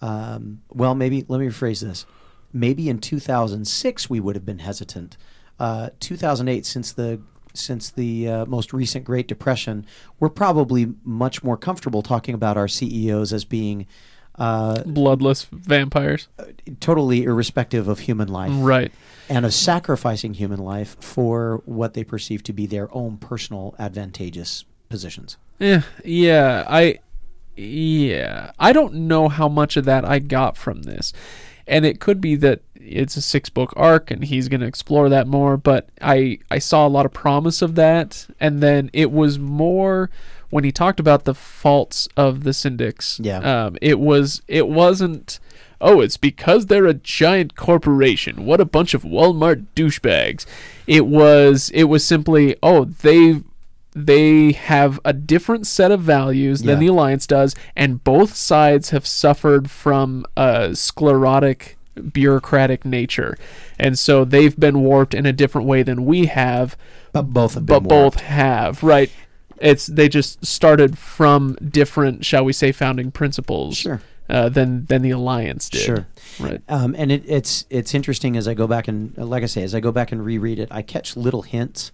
Um, 0.00 0.62
well, 0.68 0.94
maybe 0.94 1.24
let 1.26 1.40
me 1.40 1.48
rephrase 1.48 1.82
this. 1.82 2.06
Maybe 2.52 2.88
in 2.88 3.00
2006 3.00 4.08
we 4.08 4.20
would 4.20 4.36
have 4.36 4.46
been 4.46 4.60
hesitant. 4.60 5.16
Uh, 5.58 5.90
2008, 5.98 6.64
since 6.64 6.92
the 6.92 7.20
since 7.54 7.90
the 7.90 8.28
uh, 8.28 8.46
most 8.46 8.72
recent 8.72 9.04
Great 9.04 9.26
Depression, 9.28 9.86
we're 10.20 10.28
probably 10.28 10.92
much 11.04 11.42
more 11.42 11.56
comfortable 11.56 12.02
talking 12.02 12.34
about 12.34 12.56
our 12.56 12.68
CEOs 12.68 13.32
as 13.32 13.44
being 13.44 13.86
uh, 14.36 14.82
Bloodless 14.84 15.46
vampires. 15.50 16.28
totally 16.80 17.24
irrespective 17.24 17.88
of 17.88 18.00
human 18.00 18.28
life 18.28 18.52
Right. 18.54 18.92
and 19.28 19.44
of 19.44 19.52
sacrificing 19.52 20.34
human 20.34 20.60
life 20.60 20.96
for 21.00 21.60
what 21.64 21.94
they 21.94 22.04
perceive 22.04 22.42
to 22.44 22.52
be 22.52 22.64
their 22.66 22.88
own 22.94 23.16
personal 23.16 23.74
advantageous 23.80 24.64
positions. 24.88 25.36
Yeah, 25.58 25.82
yeah, 26.04 26.64
I 26.68 27.00
yeah. 27.56 28.52
I 28.60 28.72
don't 28.72 28.94
know 28.94 29.28
how 29.28 29.48
much 29.48 29.76
of 29.76 29.84
that 29.86 30.04
I 30.04 30.20
got 30.20 30.56
from 30.56 30.82
this. 30.82 31.12
And 31.68 31.84
it 31.84 32.00
could 32.00 32.20
be 32.20 32.34
that 32.36 32.60
it's 32.74 33.16
a 33.16 33.22
six 33.22 33.50
book 33.50 33.72
arc 33.76 34.10
and 34.10 34.24
he's 34.24 34.48
going 34.48 34.60
to 34.60 34.66
explore 34.66 35.08
that 35.08 35.26
more, 35.26 35.56
but 35.56 35.88
I 36.00 36.38
I 36.50 36.58
saw 36.58 36.86
a 36.86 36.88
lot 36.88 37.06
of 37.06 37.12
promise 37.12 37.60
of 37.62 37.74
that 37.74 38.26
and 38.40 38.62
then 38.62 38.90
it 38.92 39.12
was 39.12 39.38
more 39.38 40.10
when 40.50 40.64
he 40.64 40.72
talked 40.72 40.98
about 40.98 41.24
the 41.24 41.34
faults 41.34 42.08
of 42.16 42.44
the 42.44 42.50
syndics. 42.50 43.20
Yeah. 43.22 43.66
Um 43.66 43.76
it 43.82 44.00
was 44.00 44.42
it 44.48 44.68
wasn't 44.68 45.38
Oh, 45.80 46.00
it's 46.00 46.16
because 46.16 46.66
they're 46.66 46.86
a 46.86 46.94
giant 46.94 47.54
corporation. 47.54 48.44
What 48.44 48.60
a 48.60 48.64
bunch 48.64 48.94
of 48.94 49.04
Walmart 49.04 49.66
douchebags. 49.76 50.44
It 50.86 51.06
was 51.06 51.70
it 51.72 51.84
was 51.84 52.04
simply, 52.04 52.56
oh, 52.62 52.84
they 52.86 53.42
they 53.94 54.52
have 54.52 55.00
a 55.04 55.12
different 55.12 55.66
set 55.66 55.90
of 55.90 56.00
values 56.00 56.60
than 56.62 56.76
Yeah. 56.76 56.80
the 56.80 56.86
alliance 56.88 57.26
does 57.26 57.54
and 57.74 58.02
both 58.04 58.34
sides 58.34 58.90
have 58.90 59.06
suffered 59.06 59.70
from 59.70 60.24
a 60.36 60.74
sclerotic 60.76 61.78
bureaucratic 62.12 62.84
nature 62.84 63.36
and 63.78 63.98
so 63.98 64.24
they've 64.24 64.58
been 64.58 64.80
warped 64.82 65.14
in 65.14 65.26
a 65.26 65.32
different 65.32 65.66
way 65.66 65.82
than 65.82 66.04
we 66.04 66.26
have 66.26 66.76
But 67.12 67.22
both 67.32 67.54
have 67.54 67.66
been 67.66 67.82
but 67.82 67.88
both 67.88 68.14
warped. 68.16 68.20
have 68.20 68.82
right 68.82 69.10
it's 69.58 69.86
they 69.86 70.08
just 70.08 70.44
started 70.46 70.96
from 70.98 71.56
different 71.56 72.24
shall 72.24 72.44
we 72.44 72.52
say 72.52 72.70
founding 72.72 73.10
principles 73.10 73.76
Sure. 73.76 74.00
uh, 74.28 74.48
than 74.48 74.84
than 74.86 75.02
the 75.02 75.10
alliance 75.10 75.68
did 75.68 75.80
Sure. 75.80 76.06
right 76.38 76.60
Um, 76.68 76.94
and 76.96 77.10
it, 77.10 77.24
it's 77.26 77.64
it's 77.70 77.94
interesting 77.94 78.36
as 78.36 78.46
I 78.46 78.54
go 78.54 78.66
back 78.68 78.86
and 78.86 79.16
like 79.16 79.42
I 79.42 79.46
say, 79.46 79.62
as 79.64 79.74
I 79.74 79.80
go 79.80 79.90
back 79.90 80.12
and 80.12 80.24
reread 80.24 80.58
it, 80.60 80.68
I 80.70 80.82
catch 80.82 81.16
little 81.16 81.42
hints. 81.42 81.90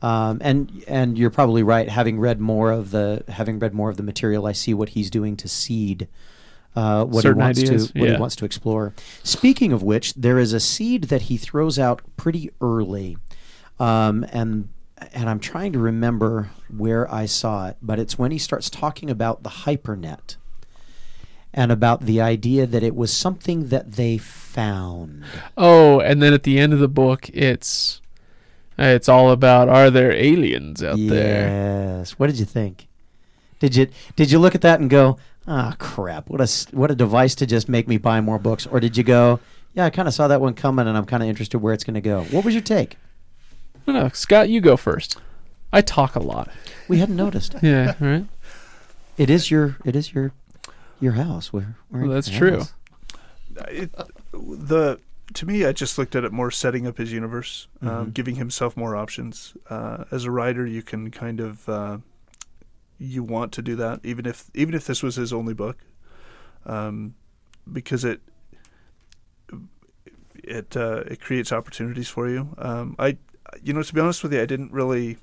Um, 0.00 0.38
and 0.40 0.84
and 0.86 1.18
you're 1.18 1.30
probably 1.30 1.62
right. 1.62 1.88
Having 1.88 2.20
read 2.20 2.40
more 2.40 2.70
of 2.70 2.92
the 2.92 3.24
having 3.28 3.58
read 3.58 3.74
more 3.74 3.90
of 3.90 3.96
the 3.96 4.02
material, 4.02 4.46
I 4.46 4.52
see 4.52 4.72
what 4.72 4.90
he's 4.90 5.10
doing 5.10 5.36
to 5.38 5.48
seed 5.48 6.08
uh, 6.78 7.04
what 7.04 7.22
Certain 7.22 7.40
he 7.40 7.44
wants 7.44 7.60
ideas, 7.60 7.90
to 7.90 7.98
what 7.98 8.08
yeah. 8.08 8.14
he 8.14 8.20
wants 8.20 8.36
to 8.36 8.44
explore. 8.44 8.94
Speaking 9.24 9.72
of 9.72 9.82
which, 9.82 10.14
there 10.14 10.38
is 10.38 10.52
a 10.52 10.60
seed 10.60 11.04
that 11.04 11.22
he 11.22 11.36
throws 11.36 11.78
out 11.78 12.02
pretty 12.16 12.50
early, 12.60 13.16
um, 13.80 14.24
and 14.32 14.68
and 15.12 15.28
I'm 15.28 15.40
trying 15.40 15.72
to 15.72 15.78
remember 15.78 16.50
where 16.68 17.12
I 17.12 17.26
saw 17.26 17.68
it, 17.68 17.78
but 17.82 17.98
it's 17.98 18.18
when 18.18 18.30
he 18.30 18.38
starts 18.38 18.70
talking 18.70 19.10
about 19.10 19.42
the 19.42 19.50
hypernet 19.50 20.36
and 21.52 21.72
about 21.72 22.02
the 22.02 22.20
idea 22.20 22.66
that 22.66 22.82
it 22.82 22.94
was 22.94 23.12
something 23.12 23.68
that 23.68 23.92
they 23.92 24.18
found. 24.18 25.24
oh 25.56 26.00
and 26.00 26.22
then 26.22 26.32
at 26.32 26.42
the 26.42 26.58
end 26.58 26.72
of 26.72 26.78
the 26.78 26.88
book 26.88 27.28
it's 27.30 28.00
it's 28.78 29.08
all 29.08 29.30
about 29.30 29.68
are 29.68 29.90
there 29.90 30.12
aliens 30.12 30.82
out 30.82 30.98
there 30.98 31.98
Yes. 31.98 32.12
What 32.12 32.28
did 32.28 32.38
you 32.38 32.44
think? 32.44 32.86
Did 33.58 33.74
you 33.76 33.88
did 34.16 34.30
you 34.30 34.38
look 34.38 34.54
at 34.54 34.60
that 34.60 34.78
and 34.80 34.88
go, 34.88 35.18
"Ah, 35.48 35.74
crap! 35.78 36.30
What 36.30 36.40
a 36.40 36.44
s- 36.44 36.66
what 36.70 36.90
a 36.90 36.94
device 36.94 37.34
to 37.36 37.46
just 37.46 37.68
make 37.68 37.88
me 37.88 37.98
buy 37.98 38.20
more 38.20 38.38
books"? 38.38 38.66
Or 38.66 38.78
did 38.78 38.96
you 38.96 39.02
go, 39.02 39.40
"Yeah, 39.74 39.84
I 39.86 39.90
kind 39.90 40.06
of 40.06 40.14
saw 40.14 40.28
that 40.28 40.40
one 40.40 40.54
coming, 40.54 40.86
and 40.86 40.96
I'm 40.96 41.04
kind 41.06 41.22
of 41.24 41.28
interested 41.28 41.58
where 41.58 41.74
it's 41.74 41.82
going 41.84 41.94
to 41.94 42.00
go"? 42.00 42.22
What 42.30 42.44
was 42.44 42.54
your 42.54 42.62
take? 42.62 42.96
no, 43.86 43.94
no, 43.94 44.08
scott 44.12 44.48
you 44.50 44.60
go 44.60 44.76
first 44.76 45.16
i 45.72 45.80
talk 45.80 46.14
a 46.14 46.20
lot 46.20 46.50
We 46.88 46.98
hadn't 46.98 47.16
noticed. 47.16 47.54
yeah 47.62 47.94
right 48.00 48.26
It 49.16 49.28
is 49.30 49.50
your 49.50 49.76
it 49.84 49.96
is 49.96 50.12
your 50.14 50.32
your 51.00 51.12
house. 51.12 51.52
We're, 51.52 51.74
we're 51.90 52.02
in 52.02 52.08
Well, 52.08 52.14
that's 52.16 52.28
your 52.30 52.38
true. 52.38 52.62
it, 53.68 53.90
the 54.32 54.98
to 55.34 55.46
me, 55.46 55.64
I 55.64 55.72
just 55.72 55.98
looked 55.98 56.16
at 56.16 56.24
it 56.24 56.32
more 56.32 56.50
setting 56.50 56.86
up 56.86 56.96
his 56.98 57.12
universe, 57.12 57.68
um, 57.82 57.88
Mhm. 57.88 58.14
giving 58.14 58.36
himself 58.36 58.76
more 58.76 58.96
options. 58.96 59.54
Uh, 59.68 60.04
as 60.10 60.24
a 60.24 60.30
writer, 60.30 60.66
you 60.66 60.82
can 60.82 61.10
kind 61.10 61.40
of 61.40 61.68
uh, 61.68 61.98
you 62.98 63.22
want 63.22 63.52
to 63.52 63.62
do 63.62 63.76
that, 63.76 64.00
even 64.04 64.26
if 64.26 64.50
even 64.54 64.74
if 64.74 64.86
this 64.86 65.02
was 65.02 65.16
his 65.16 65.32
only 65.32 65.54
book, 65.54 65.78
um, 66.66 67.14
because 67.70 68.04
it 68.04 68.20
it 70.34 70.76
uh, 70.76 71.02
it 71.06 71.20
creates 71.20 71.52
opportunities 71.52 72.08
for 72.08 72.28
you. 72.28 72.54
Um, 72.58 72.96
I 72.98 73.18
you 73.62 73.72
know 73.72 73.82
to 73.82 73.94
be 73.94 74.00
honest 74.00 74.22
with 74.22 74.32
you, 74.32 74.40
I 74.42 74.46
didn't 74.46 74.72
really 74.72 75.18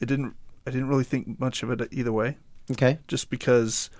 it 0.00 0.06
didn't 0.06 0.34
I 0.66 0.70
didn't 0.70 0.88
really 0.88 1.04
think 1.04 1.38
much 1.40 1.62
of 1.62 1.70
it 1.70 1.88
either 1.90 2.12
way 2.12 2.36
Okay. 2.70 2.98
just 3.08 3.30
because 3.30 3.90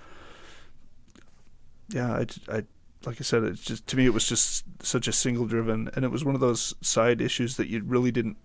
yeah 1.89 2.13
I, 2.13 2.25
I 2.57 2.63
like 3.05 3.17
i 3.19 3.23
said 3.23 3.43
it's 3.43 3.61
just 3.61 3.85
to 3.87 3.97
me 3.97 4.05
it 4.05 4.13
was 4.13 4.27
just 4.27 4.63
such 4.81 5.07
a 5.07 5.11
single 5.11 5.45
driven 5.45 5.89
and 5.95 6.05
it 6.05 6.09
was 6.09 6.23
one 6.23 6.35
of 6.35 6.41
those 6.41 6.73
side 6.81 7.21
issues 7.21 7.57
that 7.57 7.67
you 7.67 7.83
really 7.83 8.11
didn't 8.11 8.37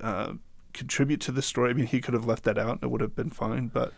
uh, 0.00 0.34
contribute 0.72 1.20
to 1.20 1.32
the 1.32 1.42
story 1.42 1.70
i 1.70 1.72
mean 1.72 1.86
he 1.86 2.00
could 2.00 2.14
have 2.14 2.26
left 2.26 2.44
that 2.44 2.58
out 2.58 2.72
and 2.72 2.82
it 2.82 2.90
would 2.90 3.00
have 3.00 3.16
been 3.16 3.30
fine 3.30 3.68
but 3.68 3.92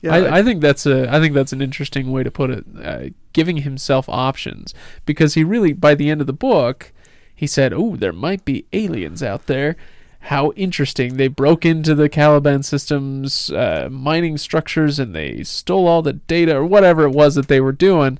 yeah 0.00 0.14
I, 0.14 0.38
I 0.38 0.42
think 0.42 0.60
that's 0.60 0.86
a 0.86 1.12
I 1.12 1.20
think 1.20 1.34
that's 1.34 1.52
an 1.52 1.60
interesting 1.60 2.12
way 2.12 2.22
to 2.22 2.30
put 2.30 2.50
it. 2.50 2.64
Uh, 2.80 3.08
giving 3.32 3.58
himself 3.58 4.08
options 4.08 4.72
because 5.04 5.34
he 5.34 5.42
really 5.42 5.72
by 5.72 5.96
the 5.96 6.08
end 6.08 6.20
of 6.20 6.28
the 6.28 6.32
book 6.32 6.92
he 7.38 7.46
said, 7.46 7.72
"Oh, 7.72 7.94
there 7.94 8.12
might 8.12 8.44
be 8.44 8.66
aliens 8.72 9.22
out 9.22 9.46
there." 9.46 9.76
How 10.20 10.52
interesting! 10.52 11.16
They 11.16 11.28
broke 11.28 11.64
into 11.64 11.94
the 11.94 12.08
Kaliban 12.08 12.64
systems 12.64 13.50
uh, 13.50 13.88
mining 13.90 14.36
structures 14.36 14.98
and 14.98 15.14
they 15.14 15.42
stole 15.42 15.86
all 15.86 16.02
the 16.02 16.14
data 16.14 16.56
or 16.56 16.64
whatever 16.64 17.04
it 17.04 17.12
was 17.12 17.34
that 17.36 17.48
they 17.48 17.60
were 17.60 17.72
doing. 17.72 18.18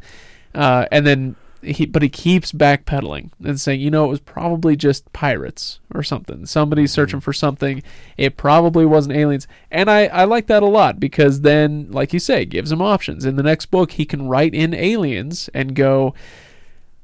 Uh, 0.55 0.87
and 0.91 1.07
then 1.07 1.37
he, 1.63 1.87
but 1.87 2.03
he 2.03 2.09
keeps 2.09 2.53
backpedaling 2.53 3.31
and 3.45 3.61
saying, 3.61 3.81
you 3.81 3.91
know, 3.91 4.05
it 4.05 4.09
was 4.09 4.21
probably 4.21 4.77
just 4.77 5.13
pirates 5.13 5.81
or 5.93 6.03
something. 6.03 6.47
Somebody's 6.47 6.93
searching 6.93 7.21
for 7.21 7.33
something. 7.33 7.83
It 8.17 8.37
probably 8.37 8.87
wasn't 8.87 9.17
aliens. 9.17 9.49
And 9.71 9.91
I, 9.91 10.07
I 10.07 10.25
like 10.25 10.47
that 10.47 10.63
a 10.63 10.67
lot 10.67 11.01
because 11.01 11.41
then, 11.41 11.91
like 11.91 12.13
you 12.13 12.21
say, 12.21 12.45
gives 12.45 12.71
him 12.71 12.81
options. 12.81 13.25
In 13.25 13.37
the 13.37 13.43
next 13.43 13.67
book, 13.67 13.93
he 13.93 14.05
can 14.05 14.29
write 14.29 14.55
in 14.55 14.73
aliens 14.73 15.51
and 15.53 15.75
go, 15.75 16.15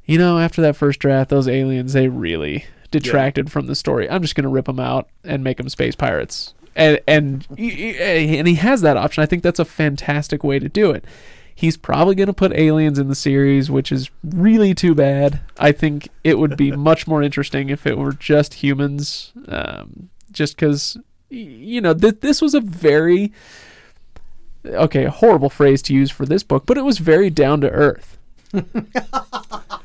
you 0.05 0.19
know, 0.19 0.39
after 0.39 0.63
that 0.63 0.77
first 0.77 1.01
draft, 1.01 1.31
those 1.31 1.49
aliens, 1.49 1.93
they 1.93 2.09
really 2.09 2.65
detracted 3.01 3.51
from 3.51 3.67
the 3.67 3.75
story. 3.75 4.09
I'm 4.09 4.23
just 4.23 4.35
going 4.35 4.45
to 4.45 4.49
rip 4.49 4.67
them 4.67 4.79
out 4.79 5.09
and 5.25 5.43
make 5.43 5.57
them 5.57 5.69
space 5.69 5.97
pirates. 5.97 6.55
And, 6.77 7.01
and, 7.07 7.47
and 7.51 8.49
he 8.49 8.55
has 8.55 8.83
that 8.83 8.97
option. 8.97 9.23
I 9.23 9.27
think 9.27 9.43
that's 9.43 9.59
a 9.59 9.65
fantastic 9.65 10.45
way 10.45 10.59
to 10.59 10.69
do 10.69 10.91
it. 10.91 11.05
He's 11.57 11.77
probably 11.77 12.15
going 12.17 12.27
to 12.27 12.33
put 12.33 12.53
aliens 12.53 12.99
in 12.99 13.09
the 13.09 13.15
series, 13.15 13.71
which 13.71 13.93
is 13.93 14.11
really 14.25 14.75
too 14.75 14.95
bad. 14.95 15.41
I 15.59 15.73
think 15.73 16.09
it 16.25 16.39
would 16.39 16.57
be 16.57 16.73
much 16.77 17.07
more 17.07 17.23
interesting 17.23 17.69
if 17.69 17.87
it 17.87 17.97
were 17.97 18.13
just 18.13 18.55
humans, 18.55 19.33
um, 19.49 20.11
just 20.33 20.57
because, 20.57 20.97
you 21.31 21.81
know, 21.81 21.95
th- 21.95 22.21
this 22.21 22.43
was 22.43 22.55
a 22.55 22.61
very, 22.61 23.33
okay, 24.67 25.05
a 25.05 25.11
horrible 25.11 25.51
phrase 25.51 25.81
to 25.83 25.95
use 25.95 26.11
for 26.11 26.27
this 26.27 26.43
book, 26.43 26.67
but 26.67 26.77
it 26.77 26.85
was 26.85 26.99
very 26.99 27.31
down 27.31 27.61
to 27.61 27.71
earth. 27.71 28.19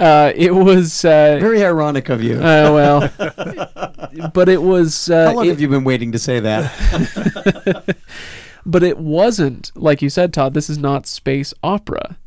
uh, 0.00 0.32
it 0.34 0.54
was, 0.54 1.04
uh, 1.04 1.38
Very 1.40 1.64
ironic 1.64 2.08
of 2.08 2.22
you. 2.22 2.36
uh, 2.36 2.70
well, 2.72 4.30
but 4.34 4.48
it 4.48 4.62
was. 4.62 5.10
Uh, 5.10 5.26
How 5.28 5.34
long 5.34 5.46
it- 5.46 5.50
have 5.50 5.60
you 5.60 5.68
been 5.68 5.84
waiting 5.84 6.12
to 6.12 6.18
say 6.18 6.40
that? 6.40 7.96
but 8.66 8.82
it 8.82 8.98
wasn't 8.98 9.72
like 9.74 10.02
you 10.02 10.10
said 10.10 10.32
todd 10.32 10.52
this 10.52 10.68
is 10.68 10.76
not 10.78 11.06
space 11.06 11.54
opera 11.62 12.18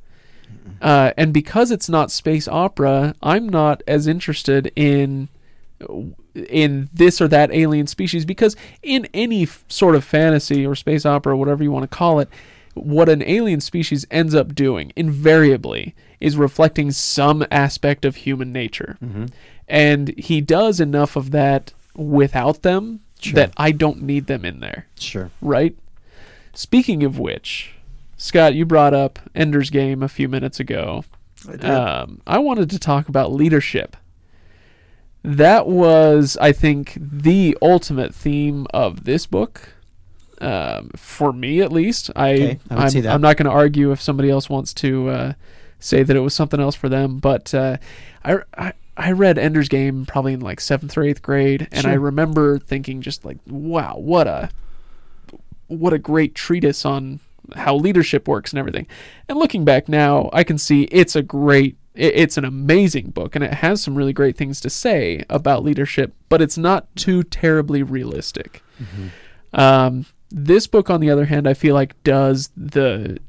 uh, 0.81 1.11
and 1.17 1.33
because 1.33 1.69
it's 1.71 1.87
not 1.89 2.09
space 2.09 2.47
opera 2.47 3.13
i'm 3.21 3.47
not 3.47 3.83
as 3.87 4.07
interested 4.07 4.71
in 4.75 5.27
in 6.33 6.89
this 6.93 7.21
or 7.21 7.27
that 7.27 7.51
alien 7.53 7.85
species 7.85 8.25
because 8.25 8.55
in 8.81 9.07
any 9.13 9.43
f- 9.43 9.63
sort 9.67 9.93
of 9.93 10.03
fantasy 10.03 10.65
or 10.65 10.73
space 10.73 11.05
opera 11.05 11.37
whatever 11.37 11.61
you 11.63 11.71
want 11.71 11.83
to 11.83 11.95
call 11.95 12.19
it 12.19 12.29
what 12.73 13.07
an 13.09 13.21
alien 13.23 13.59
species 13.61 14.07
ends 14.09 14.33
up 14.33 14.55
doing 14.55 14.91
invariably 14.95 15.93
is 16.21 16.37
reflecting 16.37 16.91
some 16.91 17.45
aspect 17.51 18.05
of 18.05 18.15
human 18.17 18.51
nature 18.53 18.97
and 19.67 20.09
he 20.17 20.39
does 20.41 20.79
enough 20.79 21.15
of 21.15 21.31
that 21.31 21.73
without 21.95 22.61
them 22.61 22.99
Sure. 23.19 23.33
that 23.35 23.51
i 23.57 23.71
don't 23.71 24.01
need 24.01 24.25
them 24.27 24.43
in 24.45 24.61
there 24.61 24.87
sure. 24.97 25.29
right? 25.41 25.75
Speaking 26.53 27.03
of 27.03 27.17
which, 27.19 27.75
Scott, 28.17 28.55
you 28.55 28.65
brought 28.65 28.93
up 28.93 29.19
Ender's 29.33 29.69
Game 29.69 30.03
a 30.03 30.09
few 30.09 30.27
minutes 30.27 30.59
ago. 30.59 31.05
I 31.47 31.51
did. 31.51 31.65
Um, 31.65 32.21
I 32.27 32.39
wanted 32.39 32.69
to 32.71 32.77
talk 32.79 33.07
about 33.07 33.31
leadership. 33.31 33.95
That 35.23 35.67
was, 35.67 36.37
I 36.41 36.51
think, 36.51 36.97
the 36.99 37.57
ultimate 37.61 38.13
theme 38.13 38.65
of 38.73 39.03
this 39.05 39.25
book. 39.27 39.75
Um, 40.41 40.89
for 40.95 41.31
me, 41.31 41.61
at 41.61 41.71
least, 41.71 42.09
I, 42.15 42.33
okay, 42.33 42.59
I 42.71 42.75
I'm, 42.75 42.89
see 42.89 43.01
that. 43.01 43.13
I'm 43.13 43.21
not 43.21 43.37
going 43.37 43.45
to 43.45 43.51
argue 43.51 43.91
if 43.91 44.01
somebody 44.01 44.29
else 44.29 44.49
wants 44.49 44.73
to 44.75 45.09
uh, 45.09 45.33
say 45.81 46.03
that 46.03 46.15
it 46.15 46.21
was 46.21 46.33
something 46.33 46.61
else 46.61 46.75
for 46.75 46.87
them. 46.87 47.17
But 47.17 47.53
uh, 47.53 47.77
I, 48.23 48.37
I, 48.57 48.73
I 48.95 49.11
read 49.11 49.37
Ender's 49.37 49.67
Game 49.67 50.05
probably 50.05 50.33
in 50.33 50.39
like 50.39 50.61
seventh 50.61 50.97
or 50.97 51.03
eighth 51.03 51.21
grade, 51.21 51.67
and 51.71 51.85
I 51.85 51.93
remember 51.95 52.59
thinking 52.59 53.01
just 53.01 53.25
like, 53.25 53.37
wow, 53.47 53.97
what 53.97 54.27
a 54.27 54.49
what 55.67 55.93
a 55.93 55.97
great 55.97 56.35
treatise 56.35 56.85
on 56.85 57.19
how 57.55 57.75
leadership 57.75 58.27
works 58.27 58.51
and 58.51 58.59
everything. 58.59 58.87
And 59.27 59.37
looking 59.37 59.65
back 59.65 59.89
now, 59.89 60.29
I 60.31 60.43
can 60.43 60.57
see 60.57 60.83
it's 60.83 61.15
a 61.15 61.21
great, 61.21 61.77
it's 61.95 62.37
an 62.37 62.45
amazing 62.45 63.11
book, 63.11 63.35
and 63.35 63.43
it 63.43 63.55
has 63.55 63.81
some 63.81 63.95
really 63.95 64.13
great 64.13 64.37
things 64.37 64.61
to 64.61 64.69
say 64.69 65.23
about 65.29 65.63
leadership, 65.63 66.13
but 66.29 66.41
it's 66.41 66.57
not 66.57 66.93
too 66.95 67.23
terribly 67.23 67.83
realistic. 67.83 68.63
Um, 69.53 70.05
this 70.29 70.67
book, 70.67 70.89
on 70.89 71.01
the 71.01 71.09
other 71.09 71.25
hand, 71.25 71.47
I 71.47 71.53
feel 71.53 71.73
like 71.73 72.01
does 72.03 72.49
the 72.55 73.19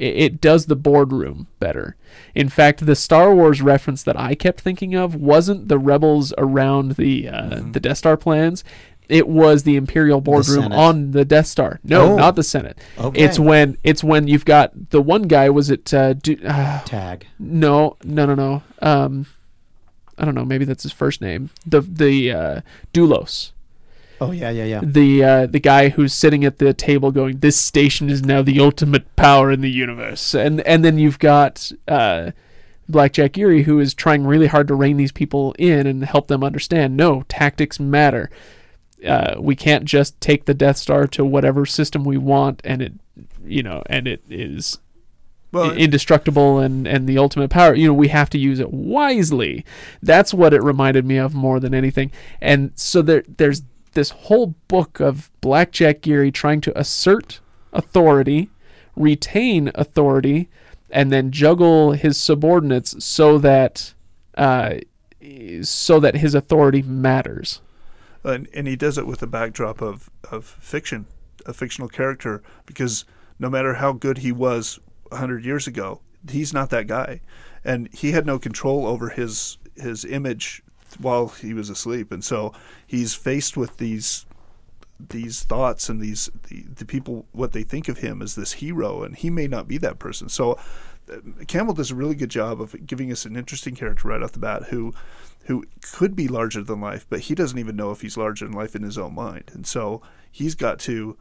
it 0.00 0.16
it 0.16 0.40
does 0.40 0.66
the 0.66 0.76
boardroom 0.76 1.46
better. 1.58 1.96
In 2.34 2.48
fact, 2.48 2.84
the 2.86 2.96
Star 2.96 3.34
Wars 3.34 3.60
reference 3.62 4.02
that 4.02 4.18
I 4.18 4.34
kept 4.34 4.60
thinking 4.60 4.94
of 4.94 5.14
wasn't 5.14 5.68
the 5.68 5.78
rebels 5.78 6.32
around 6.38 6.92
the 6.92 7.28
uh, 7.28 7.60
the 7.72 7.80
Death 7.80 7.98
Star 7.98 8.16
plans. 8.16 8.64
It 9.08 9.26
was 9.26 9.64
the 9.64 9.74
Imperial 9.74 10.20
boardroom 10.20 10.62
Senate. 10.62 10.76
on 10.78 11.10
the 11.10 11.24
Death 11.24 11.46
Star. 11.46 11.80
No, 11.82 12.12
Oh. 12.12 12.16
not 12.16 12.36
the 12.36 12.44
Senate. 12.44 12.78
Okay. 12.96 13.20
It's 13.24 13.38
when 13.40 13.76
it's 13.82 14.04
when 14.04 14.28
you've 14.28 14.44
got 14.44 14.90
the 14.90 15.02
one 15.02 15.22
guy. 15.22 15.50
Was 15.50 15.68
it? 15.68 15.92
Uh, 15.92 16.12
du- 16.12 16.40
uh, 16.46 16.80
Tag. 16.84 17.26
no, 17.38 17.96
no, 18.04 18.24
no, 18.26 18.34
no. 18.36 18.62
Um, 18.80 19.26
I 20.16 20.24
don't 20.24 20.34
know. 20.36 20.44
Maybe 20.44 20.64
that's 20.64 20.84
his 20.84 20.92
first 20.92 21.20
name. 21.20 21.50
The 21.66 21.80
the 21.80 22.32
uh, 22.32 22.60
Doulos 22.94 23.50
Oh 24.20 24.32
yeah, 24.32 24.50
yeah, 24.50 24.64
yeah. 24.64 24.80
the 24.82 25.24
uh, 25.24 25.46
the 25.46 25.60
guy 25.60 25.88
who's 25.88 26.12
sitting 26.12 26.44
at 26.44 26.58
the 26.58 26.74
table 26.74 27.10
going, 27.10 27.38
"This 27.38 27.58
station 27.58 28.10
is 28.10 28.22
now 28.22 28.42
the 28.42 28.60
ultimate 28.60 29.16
power 29.16 29.50
in 29.50 29.60
the 29.62 29.70
universe," 29.70 30.34
and 30.34 30.60
and 30.62 30.84
then 30.84 30.98
you've 30.98 31.18
got 31.18 31.72
uh, 31.88 32.32
Blackjack 32.88 33.32
Geary 33.32 33.62
who 33.62 33.80
is 33.80 33.94
trying 33.94 34.26
really 34.26 34.48
hard 34.48 34.68
to 34.68 34.74
rein 34.74 34.98
these 34.98 35.12
people 35.12 35.54
in 35.58 35.86
and 35.86 36.04
help 36.04 36.28
them 36.28 36.44
understand. 36.44 36.96
No, 36.96 37.22
tactics 37.28 37.80
matter. 37.80 38.30
Uh, 39.06 39.36
we 39.38 39.56
can't 39.56 39.86
just 39.86 40.20
take 40.20 40.44
the 40.44 40.52
Death 40.52 40.76
Star 40.76 41.06
to 41.06 41.24
whatever 41.24 41.64
system 41.64 42.04
we 42.04 42.18
want, 42.18 42.60
and 42.64 42.82
it, 42.82 42.92
you 43.42 43.62
know, 43.62 43.82
and 43.86 44.06
it 44.06 44.22
is 44.28 44.78
Well, 45.52 45.72
indestructible 45.72 46.58
and 46.58 46.86
and 46.86 47.08
the 47.08 47.16
ultimate 47.16 47.48
power 47.48 47.74
you 47.74 47.86
know 47.88 47.94
we 47.94 48.08
have 48.08 48.28
to 48.30 48.38
use 48.38 48.60
it 48.60 48.70
wisely 48.72 49.64
that's 50.02 50.32
what 50.34 50.52
it 50.54 50.62
reminded 50.62 51.04
me 51.06 51.16
of 51.16 51.34
more 51.34 51.58
than 51.58 51.74
anything 51.74 52.12
and 52.40 52.70
so 52.76 53.02
there 53.02 53.24
there's 53.36 53.62
this 53.92 54.10
whole 54.10 54.54
book 54.68 55.00
of 55.00 55.30
blackjack 55.40 56.00
geary 56.02 56.30
trying 56.30 56.60
to 56.60 56.78
assert 56.78 57.40
authority 57.72 58.50
retain 58.96 59.70
authority 59.74 60.48
and 60.90 61.12
then 61.12 61.30
juggle 61.30 61.92
his 61.92 62.18
subordinates 62.18 63.02
so 63.04 63.38
that 63.38 63.94
uh 64.36 64.74
so 65.62 66.00
that 66.00 66.16
his 66.16 66.34
authority 66.34 66.82
matters. 66.82 67.60
And, 68.24 68.48
and 68.54 68.66
he 68.66 68.76
does 68.76 68.98
it 68.98 69.06
with 69.06 69.22
a 69.22 69.26
backdrop 69.26 69.80
of, 69.80 70.10
of 70.30 70.44
fiction, 70.44 71.06
a 71.46 71.52
fictional 71.52 71.88
character, 71.88 72.42
because 72.66 73.04
no 73.38 73.48
matter 73.48 73.74
how 73.74 73.92
good 73.92 74.18
he 74.18 74.32
was 74.32 74.78
a 75.10 75.16
hundred 75.16 75.44
years 75.44 75.66
ago, 75.66 76.00
he's 76.28 76.52
not 76.52 76.70
that 76.70 76.86
guy, 76.86 77.20
and 77.64 77.88
he 77.92 78.12
had 78.12 78.26
no 78.26 78.38
control 78.38 78.86
over 78.86 79.10
his 79.10 79.58
his 79.76 80.04
image 80.04 80.62
while 80.98 81.28
he 81.28 81.54
was 81.54 81.70
asleep, 81.70 82.12
and 82.12 82.24
so 82.24 82.52
he's 82.86 83.14
faced 83.14 83.56
with 83.56 83.76
these 83.76 84.26
these 85.08 85.44
thoughts 85.44 85.88
and 85.88 86.00
these 86.00 86.28
the, 86.48 86.62
the 86.62 86.84
people 86.84 87.26
what 87.32 87.52
they 87.52 87.62
think 87.62 87.88
of 87.88 87.98
him 87.98 88.22
as 88.22 88.34
this 88.34 88.52
hero, 88.52 89.02
and 89.02 89.16
he 89.16 89.30
may 89.30 89.46
not 89.46 89.68
be 89.68 89.78
that 89.78 89.98
person. 89.98 90.28
So 90.28 90.58
uh, 91.10 91.16
Campbell 91.46 91.74
does 91.74 91.90
a 91.90 91.94
really 91.94 92.14
good 92.14 92.30
job 92.30 92.60
of 92.60 92.86
giving 92.86 93.10
us 93.10 93.24
an 93.24 93.36
interesting 93.36 93.74
character 93.74 94.08
right 94.08 94.22
off 94.22 94.32
the 94.32 94.38
bat 94.38 94.64
who 94.64 94.92
who 95.44 95.64
could 95.92 96.14
be 96.14 96.28
larger 96.28 96.62
than 96.62 96.80
life, 96.80 97.06
but 97.08 97.20
he 97.20 97.34
doesn't 97.34 97.58
even 97.58 97.76
know 97.76 97.90
if 97.90 98.02
he's 98.02 98.16
larger 98.16 98.44
than 98.44 98.54
life 98.54 98.76
in 98.76 98.82
his 98.82 98.98
own 98.98 99.14
mind. 99.14 99.44
And 99.52 99.66
so 99.66 100.02
he's 100.30 100.54
got 100.54 100.78
to 100.80 101.16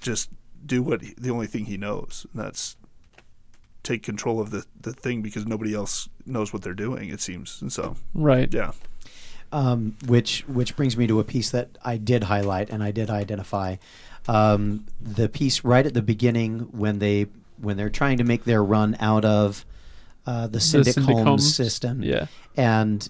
just 0.00 0.30
do 0.64 0.82
what 0.82 1.02
he, 1.02 1.14
the 1.16 1.30
only 1.30 1.46
thing 1.46 1.66
he 1.66 1.76
knows, 1.76 2.26
and 2.32 2.42
that's 2.42 2.76
take 3.86 4.02
control 4.02 4.40
of 4.40 4.50
the, 4.50 4.64
the 4.80 4.92
thing 4.92 5.22
because 5.22 5.46
nobody 5.46 5.74
else 5.74 6.08
knows 6.24 6.52
what 6.52 6.62
they're 6.62 6.74
doing, 6.74 7.08
it 7.10 7.20
seems. 7.20 7.60
And 7.62 7.72
so, 7.72 7.96
right 8.14 8.52
yeah. 8.52 8.72
um, 9.52 9.96
which 10.06 10.40
which 10.48 10.76
brings 10.76 10.96
me 10.96 11.06
to 11.06 11.20
a 11.20 11.24
piece 11.24 11.50
that 11.50 11.78
I 11.84 11.96
did 11.96 12.24
highlight 12.24 12.70
and 12.70 12.82
I 12.82 12.90
did 12.90 13.10
identify. 13.10 13.76
Um, 14.28 14.86
the 15.00 15.28
piece 15.28 15.62
right 15.62 15.86
at 15.86 15.94
the 15.94 16.02
beginning 16.02 16.68
when 16.72 16.98
they 16.98 17.26
when 17.58 17.76
they're 17.76 17.90
trying 17.90 18.18
to 18.18 18.24
make 18.24 18.44
their 18.44 18.62
run 18.62 18.96
out 18.98 19.24
of 19.24 19.64
uh, 20.26 20.48
the 20.48 20.60
Syndic 20.60 20.94
Syndic 20.94 21.14
Holmes 21.14 21.26
Holmes? 21.28 21.54
system, 21.54 22.02
yeah 22.02 22.26
and 22.56 23.08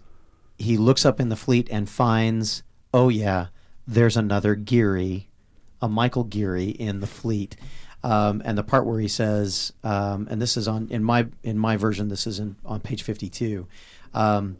he 0.59 0.77
looks 0.77 1.05
up 1.05 1.21
in 1.21 1.29
the 1.29 1.37
fleet 1.37 1.69
and 1.71 1.89
finds, 1.89 2.63
oh 2.93 3.09
yeah, 3.09 3.47
there's 3.87 4.17
another 4.17 4.55
Geary, 4.55 5.29
a 5.81 5.89
Michael 5.89 6.25
Geary 6.25 6.71
in 6.71 7.01
the 7.01 7.07
fleet. 7.07 7.57
Um, 8.07 8.41
and 8.45 8.57
the 8.57 8.63
part 8.63 8.87
where 8.87 9.01
he 9.01 9.09
says, 9.09 9.73
um, 9.83 10.29
and 10.31 10.41
this 10.41 10.57
is 10.57 10.69
on 10.69 10.87
in 10.91 11.03
my 11.03 11.27
in 11.43 11.59
my 11.59 11.77
version, 11.77 12.09
this 12.09 12.25
is 12.25 12.39
in, 12.39 12.55
on 12.65 12.79
page 12.79 13.03
fifty 13.03 13.29
two. 13.29 13.67
Um, 14.15 14.59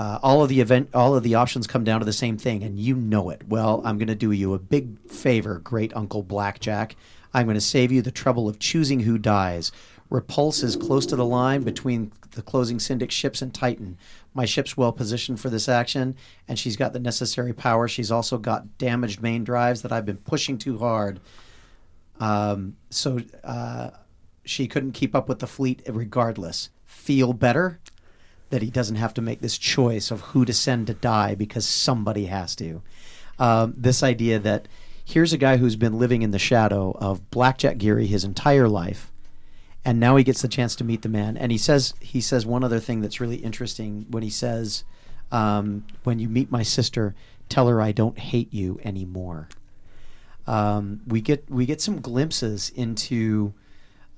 uh, 0.00 0.18
all 0.20 0.42
of 0.42 0.48
the 0.48 0.60
event, 0.60 0.88
all 0.92 1.14
of 1.14 1.22
the 1.22 1.36
options 1.36 1.68
come 1.68 1.84
down 1.84 2.00
to 2.00 2.06
the 2.06 2.12
same 2.12 2.36
thing, 2.36 2.64
and 2.64 2.76
you 2.76 2.96
know 2.96 3.30
it. 3.30 3.46
Well, 3.46 3.82
I'm 3.84 3.98
going 3.98 4.08
to 4.08 4.16
do 4.16 4.32
you 4.32 4.52
a 4.52 4.58
big 4.58 4.98
favor, 5.08 5.60
great 5.60 5.94
Uncle 5.94 6.24
Blackjack. 6.24 6.96
I'm 7.32 7.46
going 7.46 7.54
to 7.54 7.60
save 7.60 7.92
you 7.92 8.02
the 8.02 8.10
trouble 8.10 8.48
of 8.48 8.58
choosing 8.58 9.00
who 9.00 9.16
dies. 9.16 9.70
Repulse 10.08 10.64
is 10.64 10.74
close 10.74 11.06
to 11.06 11.14
the 11.14 11.24
line 11.24 11.62
between 11.62 12.10
the 12.32 12.42
closing 12.42 12.80
Syndic 12.80 13.12
ships 13.12 13.42
and 13.42 13.54
Titan. 13.54 13.96
My 14.34 14.44
ship's 14.44 14.76
well 14.76 14.92
positioned 14.92 15.38
for 15.38 15.50
this 15.50 15.68
action, 15.68 16.16
and 16.48 16.58
she's 16.58 16.76
got 16.76 16.92
the 16.94 16.98
necessary 16.98 17.52
power. 17.52 17.86
She's 17.86 18.10
also 18.10 18.38
got 18.38 18.76
damaged 18.76 19.22
main 19.22 19.44
drives 19.44 19.82
that 19.82 19.92
I've 19.92 20.06
been 20.06 20.16
pushing 20.16 20.58
too 20.58 20.78
hard. 20.78 21.20
Um, 22.20 22.76
so 22.90 23.18
uh, 23.42 23.90
she 24.44 24.68
couldn't 24.68 24.92
keep 24.92 25.14
up 25.14 25.28
with 25.28 25.40
the 25.40 25.46
fleet 25.46 25.82
regardless. 25.88 26.70
Feel 26.84 27.32
better 27.32 27.80
that 28.50 28.62
he 28.62 28.70
doesn't 28.70 28.96
have 28.96 29.14
to 29.14 29.22
make 29.22 29.40
this 29.40 29.56
choice 29.56 30.10
of 30.10 30.20
who 30.20 30.44
to 30.44 30.52
send 30.52 30.86
to 30.88 30.94
die 30.94 31.34
because 31.34 31.66
somebody 31.66 32.26
has 32.26 32.54
to. 32.56 32.82
Um, 33.38 33.74
this 33.76 34.02
idea 34.02 34.38
that 34.40 34.68
here's 35.04 35.32
a 35.32 35.38
guy 35.38 35.56
who's 35.56 35.76
been 35.76 35.98
living 35.98 36.22
in 36.22 36.30
the 36.30 36.38
shadow 36.38 36.96
of 37.00 37.30
Blackjack 37.30 37.78
Geary 37.78 38.06
his 38.06 38.24
entire 38.24 38.68
life, 38.68 39.10
and 39.84 39.98
now 39.98 40.16
he 40.16 40.24
gets 40.24 40.42
the 40.42 40.48
chance 40.48 40.76
to 40.76 40.84
meet 40.84 41.02
the 41.02 41.08
man. 41.08 41.36
And 41.36 41.50
he 41.50 41.58
says 41.58 41.94
he 42.00 42.20
says 42.20 42.44
one 42.44 42.64
other 42.64 42.80
thing 42.80 43.00
that's 43.00 43.20
really 43.20 43.36
interesting 43.36 44.04
when 44.10 44.22
he 44.22 44.30
says, 44.30 44.84
um, 45.32 45.86
"When 46.04 46.18
you 46.18 46.28
meet 46.28 46.50
my 46.50 46.62
sister, 46.62 47.14
tell 47.48 47.68
her 47.68 47.80
I 47.80 47.92
don't 47.92 48.18
hate 48.18 48.52
you 48.52 48.78
anymore." 48.84 49.48
Um, 50.50 51.02
we 51.06 51.20
get 51.20 51.48
we 51.48 51.64
get 51.64 51.80
some 51.80 52.00
glimpses 52.00 52.72
into 52.74 53.54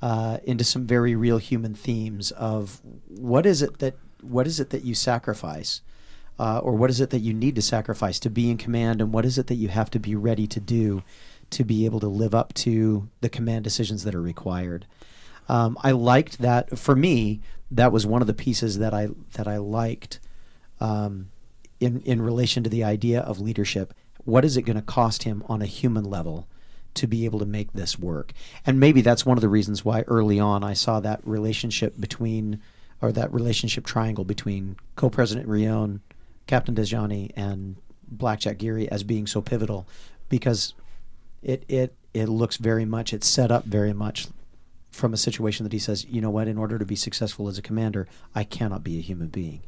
uh, 0.00 0.38
into 0.44 0.64
some 0.64 0.86
very 0.86 1.14
real 1.14 1.36
human 1.36 1.74
themes 1.74 2.30
of 2.30 2.80
what 3.06 3.44
is 3.44 3.60
it 3.60 3.80
that 3.80 3.96
what 4.22 4.46
is 4.46 4.58
it 4.58 4.70
that 4.70 4.82
you 4.82 4.94
sacrifice, 4.94 5.82
uh, 6.38 6.58
or 6.60 6.72
what 6.72 6.88
is 6.88 7.02
it 7.02 7.10
that 7.10 7.18
you 7.18 7.34
need 7.34 7.54
to 7.56 7.62
sacrifice 7.62 8.18
to 8.20 8.30
be 8.30 8.50
in 8.50 8.56
command, 8.56 9.02
and 9.02 9.12
what 9.12 9.26
is 9.26 9.36
it 9.36 9.48
that 9.48 9.56
you 9.56 9.68
have 9.68 9.90
to 9.90 9.98
be 9.98 10.16
ready 10.16 10.46
to 10.46 10.58
do 10.58 11.02
to 11.50 11.64
be 11.64 11.84
able 11.84 12.00
to 12.00 12.08
live 12.08 12.34
up 12.34 12.54
to 12.54 13.10
the 13.20 13.28
command 13.28 13.62
decisions 13.62 14.04
that 14.04 14.14
are 14.14 14.22
required. 14.22 14.86
Um, 15.50 15.76
I 15.82 15.90
liked 15.90 16.38
that. 16.38 16.78
For 16.78 16.96
me, 16.96 17.42
that 17.70 17.92
was 17.92 18.06
one 18.06 18.22
of 18.22 18.26
the 18.26 18.32
pieces 18.32 18.78
that 18.78 18.94
I 18.94 19.08
that 19.34 19.46
I 19.46 19.58
liked 19.58 20.18
um, 20.80 21.28
in 21.78 22.00
in 22.06 22.22
relation 22.22 22.62
to 22.64 22.70
the 22.70 22.84
idea 22.84 23.20
of 23.20 23.38
leadership. 23.38 23.92
What 24.24 24.44
is 24.44 24.56
it 24.56 24.62
going 24.62 24.76
to 24.76 24.82
cost 24.82 25.24
him 25.24 25.42
on 25.48 25.62
a 25.62 25.66
human 25.66 26.04
level 26.04 26.46
to 26.94 27.06
be 27.06 27.24
able 27.24 27.38
to 27.38 27.46
make 27.46 27.72
this 27.72 27.98
work? 27.98 28.32
And 28.66 28.78
maybe 28.78 29.00
that's 29.00 29.26
one 29.26 29.36
of 29.36 29.42
the 29.42 29.48
reasons 29.48 29.84
why 29.84 30.02
early 30.02 30.38
on 30.38 30.62
I 30.62 30.74
saw 30.74 31.00
that 31.00 31.20
relationship 31.26 31.98
between, 31.98 32.60
or 33.00 33.12
that 33.12 33.32
relationship 33.32 33.84
triangle 33.84 34.24
between 34.24 34.76
co-president 34.96 35.48
Rione, 35.48 36.00
Captain 36.46 36.74
Desjani, 36.74 37.30
and 37.36 37.76
Blackjack 38.06 38.58
Geary 38.58 38.88
as 38.90 39.02
being 39.02 39.26
so 39.26 39.40
pivotal, 39.40 39.86
because 40.28 40.74
it 41.42 41.64
it 41.68 41.94
it 42.14 42.28
looks 42.28 42.58
very 42.58 42.84
much 42.84 43.12
it's 43.12 43.26
set 43.26 43.50
up 43.50 43.64
very 43.64 43.92
much 43.92 44.28
from 44.90 45.14
a 45.14 45.16
situation 45.16 45.64
that 45.64 45.72
he 45.72 45.78
says, 45.78 46.04
you 46.04 46.20
know 46.20 46.30
what, 46.30 46.46
in 46.46 46.58
order 46.58 46.78
to 46.78 46.84
be 46.84 46.94
successful 46.94 47.48
as 47.48 47.56
a 47.56 47.62
commander, 47.62 48.06
I 48.34 48.44
cannot 48.44 48.84
be 48.84 48.98
a 48.98 49.02
human 49.02 49.28
being. 49.28 49.62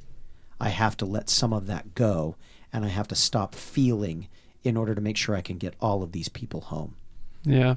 I 0.61 0.69
have 0.69 0.97
to 0.99 1.07
let 1.07 1.31
some 1.31 1.53
of 1.53 1.67
that 1.67 1.95
go 1.95 2.37
and 2.73 2.85
I 2.85 2.89
have 2.89 3.09
to 3.09 3.15
stop 3.15 3.55
feeling 3.55 4.29
in 4.65 4.77
order 4.77 4.95
to 4.95 5.01
make 5.01 5.17
sure 5.17 5.37
I 5.37 5.41
can 5.43 5.59
get 5.59 5.75
all 5.81 6.03
of 6.03 6.13
these 6.13 6.29
people 6.29 6.63
home. 6.63 6.97
Yeah, 7.45 7.75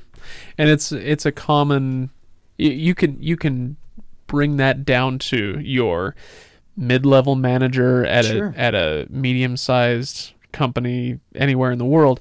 and 0.58 0.70
it's 0.70 0.92
it's 0.92 1.26
a 1.26 1.32
common. 1.32 2.10
You, 2.58 2.72
you 2.72 2.96
can 2.96 3.22
you 3.22 3.36
can 3.38 3.76
bring 4.26 4.58
that 4.58 4.84
down 4.86 5.20
to 5.20 5.60
your 5.60 6.16
mid-level 6.76 7.36
manager 7.36 8.06
at 8.06 8.26
Sure. 8.26 8.54
a 8.56 8.60
at 8.60 8.76
a 8.76 9.08
medium-sized 9.10 10.32
company 10.52 11.20
anywhere 11.36 11.72
in 11.72 11.78
the 11.80 11.86
world, 11.86 12.20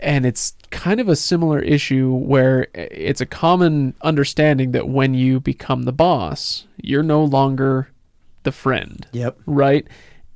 and 0.00 0.24
it's 0.26 0.54
kind 0.70 1.00
of 1.00 1.08
a 1.08 1.16
similar 1.16 1.58
issue 1.60 2.12
where 2.14 2.66
it's 2.74 3.20
a 3.20 3.26
common 3.26 3.94
understanding 4.02 4.72
that 4.72 4.88
when 4.88 5.14
you 5.14 5.40
become 5.40 5.84
the 5.84 5.92
boss, 5.92 6.66
you're 6.82 7.02
no 7.02 7.22
longer 7.24 7.88
the 8.42 8.52
friend 8.52 9.06
Yep. 9.12 9.38
right? 9.46 9.86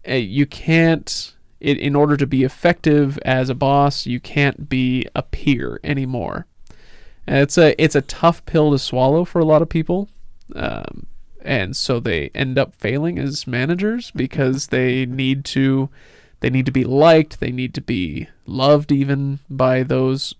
Uh, 0.08 0.14
you 0.14 0.46
can't, 0.46 1.34
it, 1.60 1.78
in 1.78 1.94
order 1.94 2.16
to 2.16 2.26
be 2.26 2.42
effective 2.42 3.18
as 3.18 3.48
a 3.48 3.54
boss, 3.54 4.06
you 4.06 4.20
can't 4.20 4.68
be 4.68 5.06
a 5.14 5.22
peer 5.22 5.78
anymore. 5.84 6.46
And 7.26 7.38
it's 7.38 7.58
a 7.58 7.80
it's 7.82 7.94
a 7.94 8.02
tough 8.02 8.44
pill 8.46 8.72
to 8.72 8.78
swallow 8.78 9.24
for 9.24 9.38
a 9.38 9.44
lot 9.44 9.62
of 9.62 9.68
people, 9.68 10.08
um, 10.56 11.06
and 11.42 11.76
so 11.76 12.00
they 12.00 12.30
end 12.34 12.58
up 12.58 12.74
failing 12.74 13.18
as 13.18 13.46
managers 13.46 14.10
because 14.10 14.68
they 14.68 15.06
need 15.06 15.44
to 15.46 15.90
they 16.40 16.50
need 16.50 16.66
to 16.66 16.72
be 16.72 16.84
liked, 16.84 17.38
they 17.38 17.52
need 17.52 17.74
to 17.74 17.80
be 17.80 18.28
loved 18.46 18.90
even 18.90 19.38
by 19.48 19.82
those 19.82 20.34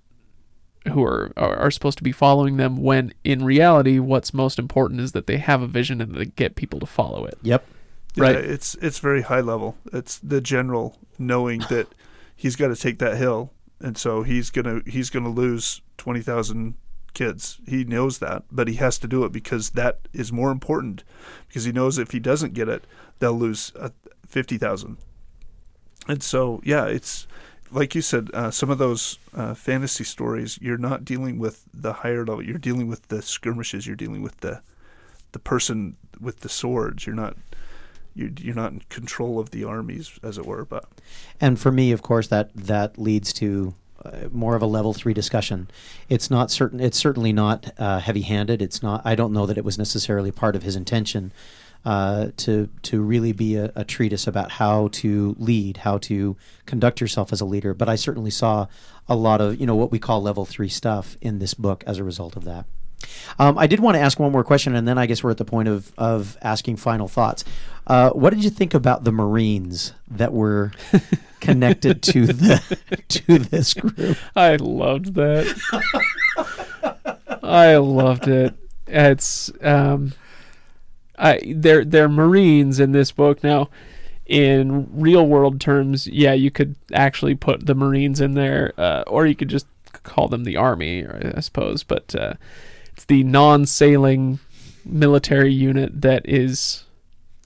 who 0.89 1.05
are, 1.05 1.31
are 1.37 1.71
supposed 1.71 1.99
to 1.99 2.05
be 2.05 2.12
following 2.12 2.57
them. 2.57 2.79
When 2.79 3.12
in 3.23 3.45
reality, 3.45 3.99
what's 3.99 4.33
most 4.33 4.59
important 4.59 5.01
is 5.01 5.12
that 5.12 5.27
they 5.27 5.37
have 5.37 5.61
a 5.61 5.66
vision 5.66 6.01
and 6.01 6.14
they 6.14 6.25
get 6.25 6.57
people 6.57 6.81
to 6.81 6.87
follow 6.87 7.27
it. 7.27 7.39
Yep. 7.43 7.64
Right. 8.17 8.35
Yeah, 8.35 8.41
it's 8.41 8.75
it's 8.77 8.99
very 8.99 9.23
high 9.23 9.41
level. 9.41 9.77
It's 9.93 10.19
the 10.19 10.41
general 10.41 10.99
knowing 11.19 11.61
that 11.69 11.87
he's 12.35 12.57
got 12.57 12.69
to 12.69 12.77
take 12.77 12.99
that 12.99 13.17
hill, 13.17 13.53
and 13.81 13.97
so 13.97 14.23
he's 14.23 14.51
gonna 14.51 14.81
he's 14.87 15.11
gonna 15.11 15.31
lose 15.31 15.81
twenty 15.97 16.21
thousand 16.21 16.75
kids. 17.15 17.61
He 17.67 17.85
knows 17.85 18.19
that, 18.19 18.45
but 18.51 18.69
he 18.69 18.75
has 18.75 18.99
to 18.99 19.09
do 19.09 19.25
it 19.25 19.33
because 19.33 19.71
that 19.71 20.09
is 20.13 20.33
more 20.33 20.51
important. 20.51 21.05
Because 21.49 21.65
he 21.65 21.73
knows 21.73 21.99
if 21.99 22.11
he 22.11 22.21
doesn't 22.21 22.55
get 22.55 22.69
it, 22.69 22.85
they'll 23.19 23.33
lose 23.33 23.73
uh, 23.79 23.91
fifty 24.27 24.59
thousand. 24.59 24.97
And 26.09 26.23
so, 26.23 26.61
yeah, 26.65 26.87
it's 26.87 27.27
like 27.71 27.95
you 27.95 28.03
said. 28.03 28.31
Uh, 28.35 28.51
some 28.51 28.71
of 28.71 28.79
those 28.79 29.19
uh, 29.35 29.55
fantasy 29.55 30.05
stories, 30.05 30.59
you're 30.61 30.79
not 30.79 31.05
dealing 31.05 31.39
with 31.39 31.65
the 31.73 31.93
higher 31.93 32.25
level. 32.25 32.43
You're 32.45 32.59
dealing 32.59 32.89
with 32.89 33.09
the 33.09 33.23
skirmishes. 33.23 33.87
You're 33.87 33.97
dealing 33.97 34.23
with 34.23 34.39
the 34.39 34.63
the 35.33 35.39
person 35.39 35.97
with 36.21 36.41
the 36.41 36.49
swords. 36.49 37.07
You're 37.07 37.15
not 37.15 37.37
you're, 38.15 38.31
you're 38.39 38.55
not 38.55 38.73
in 38.73 38.83
control 38.89 39.39
of 39.39 39.51
the 39.51 39.65
armies, 39.65 40.19
as 40.23 40.39
it 40.39 40.47
were. 40.47 40.65
But 40.65 40.85
And 41.41 41.59
for 41.59 41.71
me, 41.71 41.93
of 41.93 42.03
course, 42.03 42.29
that 42.29 42.55
that 42.55 42.99
leads 42.99 43.33
to 43.35 43.75
uh, 44.05 44.29
more 44.33 44.57
of 44.57 44.63
a 44.63 44.67
level 44.67 44.93
three 44.93 45.15
discussion. 45.15 45.69
It's 46.09 46.31
not 46.31 46.51
certain. 46.51 46.81
It's 46.81 46.99
certainly 46.99 47.33
not 47.33 47.73
uh, 47.79 48.01
heavy-handed. 48.01 48.63
It's 48.63 48.83
not. 48.83 49.03
I 49.05 49.15
don't 49.15 49.33
know 49.33 49.47
that 49.47 49.59
it 49.59 49.65
was 49.65 49.79
necessarily 49.79 50.33
part 50.33 50.57
of 50.57 50.63
his 50.63 50.77
intention 50.77 51.33
uh, 51.85 52.29
to 52.39 52.69
to 52.83 53.01
really 53.01 53.33
be 53.33 53.57
a, 53.57 53.73
a 53.75 53.85
treatise 53.85 54.27
about 54.27 54.53
how 54.53 54.89
to 54.89 55.37
lead, 55.39 55.79
how 55.79 55.99
to 55.99 56.37
conduct 56.67 57.01
yourself 57.01 57.33
as 57.33 57.41
a 57.41 57.45
leader. 57.45 57.75
But 57.75 57.89
I 57.89 57.97
certainly 57.97 58.31
saw 58.31 58.67
a 59.09 59.17
lot 59.17 59.41
of 59.41 59.61
you 59.61 59.67
know 59.67 59.77
what 59.77 59.91
we 59.91 59.99
call 59.99 60.23
level 60.23 60.45
three 60.45 60.69
stuff 60.69 61.17
in 61.21 61.39
this 61.39 61.55
book 61.55 61.85
as 61.87 61.99
a 61.99 62.05
result 62.05 62.37
of 62.37 62.45
that. 62.45 62.67
Um, 63.38 63.57
I 63.59 63.66
did 63.66 63.80
want 63.80 63.96
to 63.96 64.01
ask 64.01 64.18
one 64.18 64.32
more 64.32 64.44
question, 64.44 64.74
and 64.74 64.86
then 64.86 64.98
I 64.98 65.07
guess 65.07 65.22
we're 65.22 65.30
at 65.30 65.38
the 65.38 65.44
point 65.44 65.68
of, 65.68 65.92
of 65.96 66.36
asking 66.42 66.76
final 66.76 67.09
thoughts. 67.09 67.44
Uh, 67.86 68.11
what 68.11 68.30
did 68.30 68.44
you 68.44 68.51
think 68.51 68.74
about 68.74 69.05
the 69.05 69.12
Marines 69.12 69.92
that 70.09 70.32
were 70.32 70.72
connected 71.40 72.03
to 72.03 72.26
the 72.26 73.03
to 73.09 73.38
this 73.38 73.74
group? 73.74 74.16
I 74.36 74.57
loved 74.57 75.14
that. 75.14 75.46
I 77.42 77.76
loved 77.76 78.28
it. 78.28 78.55
It's 78.86 79.51
um, 79.62 80.12
I 81.18 81.40
they're 81.57 81.84
they're 81.84 82.09
Marines 82.09 82.80
in 82.80 82.92
this 82.92 83.12
book 83.12 83.42
now. 83.42 83.70
In 84.26 84.88
real 84.92 85.26
world 85.26 85.61
terms, 85.61 86.07
yeah, 86.07 86.32
you 86.32 86.53
could 86.53 86.76
actually 86.92 87.34
put 87.34 87.66
the 87.66 87.74
Marines 87.74 88.20
in 88.20 88.34
there, 88.34 88.72
uh, 88.78 89.03
or 89.09 89.26
you 89.26 89.34
could 89.34 89.48
just 89.48 89.66
call 90.05 90.28
them 90.28 90.44
the 90.44 90.57
Army, 90.57 91.05
I 91.05 91.40
suppose. 91.40 91.82
But 91.82 92.14
uh, 92.14 92.34
it's 93.01 93.07
the 93.07 93.22
non-sailing 93.24 94.38
military 94.84 95.53
unit 95.53 96.03
that 96.03 96.28
is, 96.28 96.84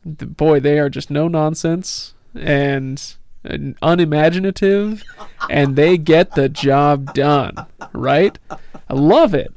the, 0.04 0.26
boy, 0.26 0.58
they 0.58 0.78
are 0.80 0.88
just 0.90 1.10
no 1.10 1.28
nonsense 1.28 2.14
and 2.34 3.14
and 3.44 3.76
unimaginative, 3.82 5.02
and 5.50 5.76
they 5.76 5.96
get 5.98 6.34
the 6.34 6.48
job 6.48 7.14
done. 7.14 7.54
Right? 7.92 8.36
I 8.50 8.94
love 8.94 9.32
it. 9.34 9.52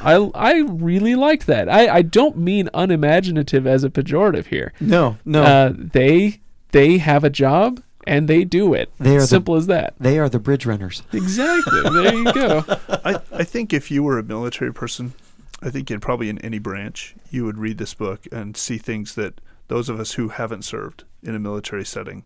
I 0.00 0.14
I 0.34 0.58
really 0.60 1.14
like 1.16 1.46
that. 1.46 1.68
I 1.68 1.88
I 1.96 2.02
don't 2.02 2.36
mean 2.36 2.68
unimaginative 2.74 3.66
as 3.66 3.82
a 3.82 3.90
pejorative 3.90 4.46
here. 4.46 4.72
No, 4.80 5.16
no, 5.24 5.42
Uh, 5.42 5.72
they 5.74 6.40
they 6.70 6.98
have 6.98 7.24
a 7.24 7.30
job 7.30 7.82
and 8.06 8.28
they 8.28 8.44
do 8.44 8.72
it. 8.74 8.90
They 9.00 9.16
are 9.16 9.20
the- 9.20 9.26
Simple 9.26 9.56
as 9.56 9.66
that. 9.66 9.94
they 9.98 10.18
are 10.18 10.28
the 10.28 10.38
bridge 10.38 10.66
runners. 10.66 11.02
Exactly. 11.12 11.80
There 11.82 12.14
you 12.14 12.32
go. 12.32 12.64
I, 13.04 13.18
I 13.32 13.44
think 13.44 13.72
if 13.72 13.90
you 13.90 14.02
were 14.02 14.18
a 14.18 14.22
military 14.22 14.72
person, 14.72 15.14
I 15.62 15.70
think 15.70 15.90
in 15.90 16.00
probably 16.00 16.28
in 16.28 16.38
any 16.38 16.58
branch, 16.58 17.14
you 17.30 17.44
would 17.44 17.58
read 17.58 17.78
this 17.78 17.94
book 17.94 18.26
and 18.32 18.56
see 18.56 18.78
things 18.78 19.14
that 19.14 19.40
those 19.68 19.88
of 19.88 20.00
us 20.00 20.12
who 20.12 20.28
haven't 20.28 20.64
served 20.64 21.04
in 21.22 21.34
a 21.34 21.38
military 21.38 21.84
setting 21.84 22.24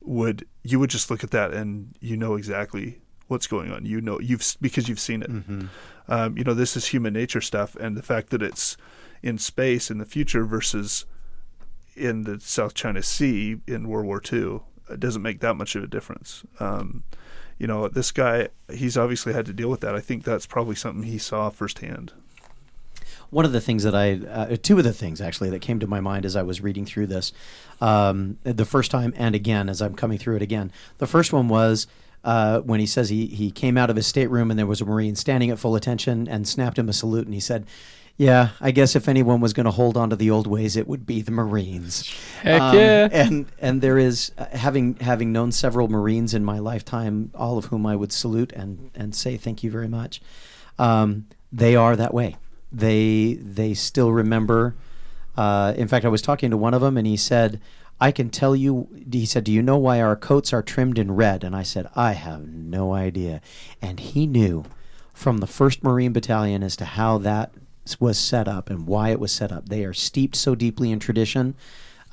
would 0.00 0.46
you 0.62 0.78
would 0.78 0.90
just 0.90 1.10
look 1.10 1.24
at 1.24 1.30
that 1.30 1.52
and 1.52 1.96
you 2.00 2.16
know 2.16 2.34
exactly 2.34 3.00
what's 3.26 3.46
going 3.46 3.72
on. 3.72 3.84
You 3.84 4.00
know 4.00 4.20
you've 4.20 4.56
because 4.60 4.88
you've 4.88 5.00
seen 5.00 5.22
it. 5.22 5.30
Um, 6.08 6.38
you 6.38 6.44
know 6.44 6.54
this 6.54 6.76
is 6.76 6.86
human 6.86 7.12
nature 7.12 7.40
stuff, 7.40 7.74
and 7.76 7.96
the 7.96 8.02
fact 8.02 8.30
that 8.30 8.42
it's 8.42 8.76
in 9.22 9.38
space 9.38 9.90
in 9.90 9.98
the 9.98 10.06
future 10.06 10.44
versus 10.44 11.04
in 11.96 12.22
the 12.22 12.38
South 12.40 12.74
China 12.74 13.02
Sea 13.02 13.56
in 13.66 13.88
World 13.88 14.06
War 14.06 14.22
II 14.32 14.60
it 14.90 15.00
doesn't 15.00 15.22
make 15.22 15.40
that 15.40 15.54
much 15.54 15.76
of 15.76 15.84
a 15.84 15.86
difference. 15.86 16.44
Um, 16.60 17.04
you 17.58 17.66
know, 17.66 17.88
this 17.88 18.12
guy, 18.12 18.48
he's 18.72 18.96
obviously 18.96 19.32
had 19.32 19.46
to 19.46 19.52
deal 19.52 19.68
with 19.68 19.80
that. 19.80 19.94
I 19.94 20.00
think 20.00 20.24
that's 20.24 20.46
probably 20.46 20.74
something 20.74 21.02
he 21.02 21.18
saw 21.18 21.50
firsthand. 21.50 22.12
One 23.30 23.44
of 23.44 23.52
the 23.52 23.60
things 23.60 23.82
that 23.82 23.94
I, 23.94 24.14
uh, 24.14 24.56
two 24.62 24.78
of 24.78 24.84
the 24.84 24.92
things 24.92 25.20
actually 25.20 25.50
that 25.50 25.60
came 25.60 25.80
to 25.80 25.86
my 25.86 26.00
mind 26.00 26.24
as 26.24 26.36
I 26.36 26.42
was 26.42 26.60
reading 26.60 26.86
through 26.86 27.08
this, 27.08 27.32
um, 27.80 28.38
the 28.42 28.64
first 28.64 28.90
time 28.90 29.12
and 29.16 29.34
again 29.34 29.68
as 29.68 29.82
I'm 29.82 29.94
coming 29.94 30.18
through 30.18 30.36
it 30.36 30.42
again. 30.42 30.72
The 30.98 31.06
first 31.06 31.32
one 31.32 31.48
was 31.48 31.86
uh, 32.24 32.60
when 32.60 32.80
he 32.80 32.86
says 32.86 33.10
he, 33.10 33.26
he 33.26 33.50
came 33.50 33.76
out 33.76 33.90
of 33.90 33.96
his 33.96 34.06
stateroom 34.06 34.50
and 34.50 34.58
there 34.58 34.66
was 34.66 34.80
a 34.80 34.84
Marine 34.84 35.14
standing 35.14 35.50
at 35.50 35.58
full 35.58 35.76
attention 35.76 36.26
and 36.26 36.48
snapped 36.48 36.78
him 36.78 36.88
a 36.88 36.92
salute 36.92 37.26
and 37.26 37.34
he 37.34 37.40
said, 37.40 37.66
yeah, 38.18 38.48
I 38.60 38.72
guess 38.72 38.96
if 38.96 39.08
anyone 39.08 39.40
was 39.40 39.52
going 39.52 39.66
to 39.66 39.70
hold 39.70 39.96
on 39.96 40.10
to 40.10 40.16
the 40.16 40.30
old 40.30 40.48
ways, 40.48 40.76
it 40.76 40.88
would 40.88 41.06
be 41.06 41.22
the 41.22 41.30
Marines. 41.30 42.12
Heck 42.42 42.60
Um, 42.60 42.74
yeah. 42.74 43.08
And 43.12 43.46
and 43.60 43.80
there 43.80 43.96
is 43.96 44.32
uh, 44.36 44.46
having 44.46 44.96
having 44.96 45.32
known 45.32 45.52
several 45.52 45.86
Marines 45.86 46.34
in 46.34 46.44
my 46.44 46.58
lifetime, 46.58 47.30
all 47.36 47.58
of 47.58 47.66
whom 47.66 47.86
I 47.86 47.94
would 47.94 48.10
salute 48.10 48.52
and 48.52 48.90
and 48.96 49.14
say 49.14 49.36
thank 49.36 49.62
you 49.62 49.70
very 49.70 49.86
much. 49.86 50.20
Um, 50.80 51.28
they 51.52 51.76
are 51.76 51.94
that 51.94 52.12
way. 52.12 52.36
They 52.72 53.34
they 53.34 53.74
still 53.74 54.12
remember. 54.12 54.74
Uh, 55.36 55.72
in 55.76 55.88
fact, 55.88 56.04
I 56.04 56.08
was 56.08 56.22
talking 56.22 56.50
to 56.50 56.56
one 56.56 56.74
of 56.74 56.80
them, 56.80 56.96
and 56.96 57.06
he 57.06 57.16
said, 57.16 57.60
"I 58.00 58.10
can 58.12 58.28
tell 58.30 58.54
you." 58.56 58.88
He 59.10 59.24
said, 59.24 59.44
"Do 59.44 59.52
you 59.52 59.62
know 59.62 59.78
why 59.78 60.00
our 60.00 60.16
coats 60.16 60.52
are 60.52 60.62
trimmed 60.62 60.98
in 60.98 61.12
red?" 61.12 61.44
And 61.44 61.54
I 61.56 61.62
said, 61.62 61.88
"I 61.94 62.12
have 62.12 62.48
no 62.48 62.92
idea." 62.92 63.40
And 63.80 64.00
he 64.00 64.26
knew 64.26 64.64
from 65.14 65.38
the 65.38 65.46
First 65.46 65.82
Marine 65.82 66.12
Battalion 66.12 66.62
as 66.62 66.76
to 66.76 66.84
how 66.84 67.18
that 67.18 67.52
was 67.98 68.18
set 68.18 68.46
up 68.46 68.68
and 68.68 68.86
why 68.86 69.10
it 69.10 69.20
was 69.20 69.32
set 69.32 69.50
up. 69.50 69.68
They 69.68 69.84
are 69.84 69.94
steeped 69.94 70.36
so 70.36 70.54
deeply 70.54 70.90
in 70.90 70.98
tradition. 70.98 71.54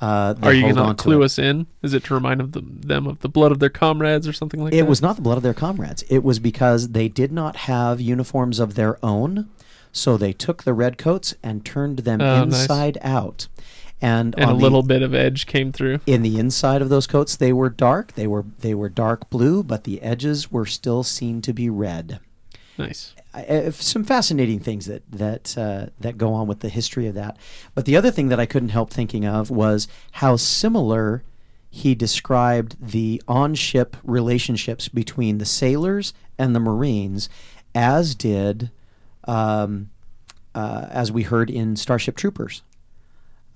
Uh, 0.00 0.34
they 0.34 0.48
Are 0.48 0.52
you 0.52 0.72
going 0.74 0.74
to 0.74 0.94
clue 0.94 1.22
it. 1.22 1.24
us 1.24 1.38
in? 1.38 1.66
Is 1.82 1.94
it 1.94 2.04
to 2.04 2.14
remind 2.14 2.40
of 2.40 2.52
the, 2.52 2.60
them 2.62 3.06
of 3.06 3.20
the 3.20 3.28
blood 3.28 3.50
of 3.50 3.60
their 3.60 3.70
comrades 3.70 4.28
or 4.28 4.32
something 4.32 4.62
like 4.62 4.72
that? 4.72 4.76
It 4.76 4.86
was 4.86 5.00
not 5.00 5.16
the 5.16 5.22
blood 5.22 5.36
of 5.38 5.42
their 5.42 5.54
comrades. 5.54 6.04
It 6.10 6.22
was 6.22 6.38
because 6.38 6.90
they 6.90 7.08
did 7.08 7.32
not 7.32 7.56
have 7.56 8.00
uniforms 8.00 8.58
of 8.58 8.74
their 8.74 8.98
own, 9.04 9.48
so 9.96 10.16
they 10.16 10.32
took 10.32 10.62
the 10.64 10.74
red 10.74 10.98
coats 10.98 11.34
and 11.42 11.64
turned 11.64 12.00
them 12.00 12.20
Oh, 12.20 12.44
nice. 12.44 12.60
inside 12.62 12.98
out. 13.02 13.48
And, 14.02 14.34
and 14.38 14.50
a 14.50 14.54
the- 14.54 14.60
little 14.60 14.82
bit 14.82 15.00
of 15.02 15.14
edge 15.14 15.46
came 15.46 15.72
through. 15.72 16.00
in 16.06 16.20
the 16.22 16.38
inside 16.38 16.82
of 16.82 16.88
those 16.90 17.06
coats, 17.06 17.34
they 17.36 17.52
were 17.52 17.70
dark. 17.70 18.12
They 18.12 18.26
were 18.26 18.44
they 18.60 18.74
were 18.74 18.90
dark 18.90 19.30
blue, 19.30 19.62
but 19.62 19.84
the 19.84 20.02
edges 20.02 20.52
were 20.52 20.66
still 20.66 21.02
seen 21.02 21.40
to 21.42 21.52
be 21.54 21.70
red. 21.70 22.20
Nice. 22.78 23.14
uh, 23.32 23.70
some 23.70 24.04
fascinating 24.04 24.60
things 24.60 24.84
that 24.84 25.02
that 25.10 25.56
uh, 25.56 25.86
that 25.98 26.18
go 26.18 26.34
on 26.34 26.46
with 26.46 26.60
the 26.60 26.68
history 26.68 27.06
of 27.06 27.14
that. 27.14 27.38
But 27.74 27.86
the 27.86 27.96
other 27.96 28.10
thing 28.10 28.28
that 28.28 28.38
I 28.38 28.44
couldn't 28.44 28.68
help 28.68 28.90
thinking 28.90 29.24
of 29.24 29.50
was 29.50 29.88
how 30.12 30.36
similar 30.36 31.22
he 31.70 31.94
described 31.94 32.76
the 32.78 33.22
on-ship 33.26 33.96
relationships 34.04 34.88
between 34.88 35.38
the 35.38 35.44
sailors 35.46 36.12
and 36.38 36.54
the 36.54 36.60
Marines, 36.60 37.30
as 37.74 38.14
did, 38.14 38.70
um, 39.26 39.90
uh, 40.54 40.86
as 40.90 41.10
we 41.12 41.22
heard 41.22 41.50
in 41.50 41.76
Starship 41.76 42.16
Troopers. 42.16 42.62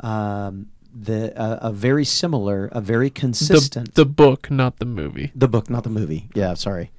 Um, 0.01 0.69
the 0.95 1.39
uh, 1.39 1.59
a 1.63 1.73
very 1.73 2.05
similar, 2.05 2.69
a 2.73 2.81
very 2.81 3.09
The, 3.09 3.15
consistent. 3.21 3.95
the 3.95 4.05
book, 4.07 4.51
not 4.51 4.79
the 4.79 4.85
movie. 4.87 5.31
The 5.35 5.47
book, 5.49 5.71
not 5.71 5.85
the 5.85 5.91
movie. 5.91 6.29
Yeah, 6.35 6.55
sorry. 6.55 6.91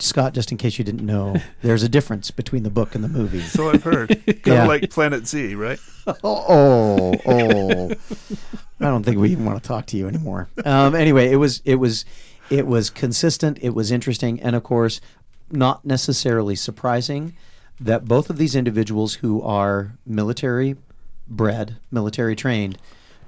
Scott, 0.00 0.32
just 0.34 0.52
in 0.52 0.58
case 0.58 0.78
you 0.78 0.84
didn't 0.84 1.04
know, 1.04 1.36
there's 1.62 1.82
a 1.82 1.88
difference 1.88 2.30
between 2.30 2.62
the 2.62 2.70
book 2.70 2.94
and 2.94 3.02
the 3.02 3.08
movie. 3.08 3.40
So 3.40 3.70
I've 3.70 3.82
heard. 3.82 4.08
kind 4.26 4.40
Yeah. 4.46 4.62
of 4.62 4.68
like 4.68 4.90
Planet 4.90 5.26
Z, 5.26 5.54
right? 5.56 5.80
oh, 6.06 6.14
oh, 6.24 7.14
oh. 7.26 7.90
I 8.80 8.84
don't 8.84 9.02
think 9.02 9.18
we 9.18 9.30
even 9.30 9.44
want 9.44 9.60
to 9.60 9.66
talk 9.66 9.86
to 9.86 9.96
you 9.96 10.06
anymore. 10.06 10.48
Um, 10.64 10.94
anyway, 10.94 11.32
it 11.32 11.36
was 11.36 11.62
it 11.64 11.76
was 11.76 12.04
it 12.50 12.66
was 12.66 12.90
consistent. 12.90 13.58
It 13.62 13.70
was 13.70 13.90
interesting, 13.90 14.40
and 14.40 14.54
of 14.54 14.62
course, 14.62 15.00
not 15.50 15.84
necessarily 15.84 16.54
surprising 16.56 17.34
that 17.80 18.06
both 18.06 18.30
of 18.30 18.38
these 18.38 18.56
individuals 18.56 19.14
who 19.14 19.42
are 19.42 19.92
military 20.04 20.76
bred, 21.28 21.76
military 21.90 22.34
trained, 22.34 22.78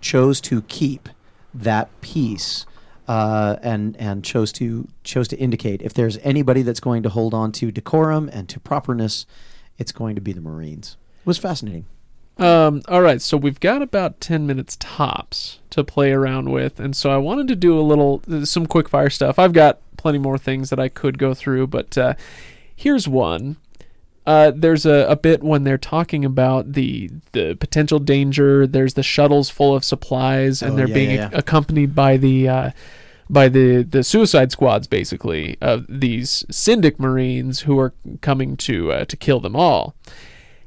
chose 0.00 0.40
to 0.40 0.62
keep 0.62 1.08
that 1.52 1.88
piece 2.00 2.66
uh, 3.08 3.56
and 3.62 3.96
and 3.96 4.24
chose 4.24 4.52
to 4.52 4.86
chose 5.02 5.26
to 5.28 5.36
indicate 5.36 5.82
if 5.82 5.92
there's 5.92 6.16
anybody 6.18 6.62
that's 6.62 6.80
going 6.80 7.02
to 7.02 7.08
hold 7.08 7.34
on 7.34 7.50
to 7.50 7.70
decorum 7.72 8.30
and 8.32 8.48
to 8.48 8.60
properness, 8.60 9.26
it's 9.78 9.92
going 9.92 10.14
to 10.14 10.20
be 10.20 10.32
the 10.32 10.40
Marines. 10.40 10.96
It 11.20 11.26
was 11.26 11.38
fascinating. 11.38 11.86
Um, 12.38 12.80
all 12.88 13.02
right, 13.02 13.20
so 13.20 13.36
we've 13.36 13.60
got 13.60 13.82
about 13.82 14.20
10 14.20 14.46
minutes 14.46 14.78
tops 14.80 15.58
to 15.70 15.84
play 15.84 16.10
around 16.10 16.50
with. 16.50 16.80
And 16.80 16.96
so 16.96 17.10
I 17.10 17.18
wanted 17.18 17.48
to 17.48 17.56
do 17.56 17.78
a 17.78 17.82
little, 17.82 18.22
some 18.44 18.64
quick 18.64 18.88
fire 18.88 19.10
stuff. 19.10 19.38
I've 19.38 19.52
got 19.52 19.78
plenty 19.98 20.18
more 20.18 20.38
things 20.38 20.70
that 20.70 20.80
I 20.80 20.88
could 20.88 21.18
go 21.18 21.34
through, 21.34 21.66
but 21.66 21.98
uh, 21.98 22.14
here's 22.74 23.06
one. 23.06 23.58
Uh, 24.26 24.52
there's 24.54 24.84
a, 24.86 25.06
a 25.08 25.16
bit 25.16 25.42
when 25.42 25.64
they're 25.64 25.78
talking 25.78 26.24
about 26.24 26.72
the 26.74 27.10
the 27.32 27.54
potential 27.54 27.98
danger. 27.98 28.66
There's 28.66 28.94
the 28.94 29.02
shuttles 29.02 29.50
full 29.50 29.74
of 29.74 29.84
supplies, 29.84 30.62
and 30.62 30.72
Oh, 30.72 30.76
they're 30.76 30.88
yeah, 30.88 30.94
being 30.94 31.10
yeah, 31.10 31.28
yeah. 31.32 31.38
accompanied 31.38 31.94
by 31.94 32.16
the 32.16 32.48
uh, 32.48 32.70
by 33.28 33.48
the 33.48 33.82
the 33.82 34.04
suicide 34.04 34.52
squads, 34.52 34.86
basically 34.86 35.56
of 35.60 35.86
these 35.88 36.44
Syndic 36.50 37.00
Marines 37.00 37.60
who 37.60 37.78
are 37.78 37.94
coming 38.20 38.56
to 38.58 38.92
uh, 38.92 39.04
to 39.06 39.16
kill 39.16 39.40
them 39.40 39.56
all 39.56 39.94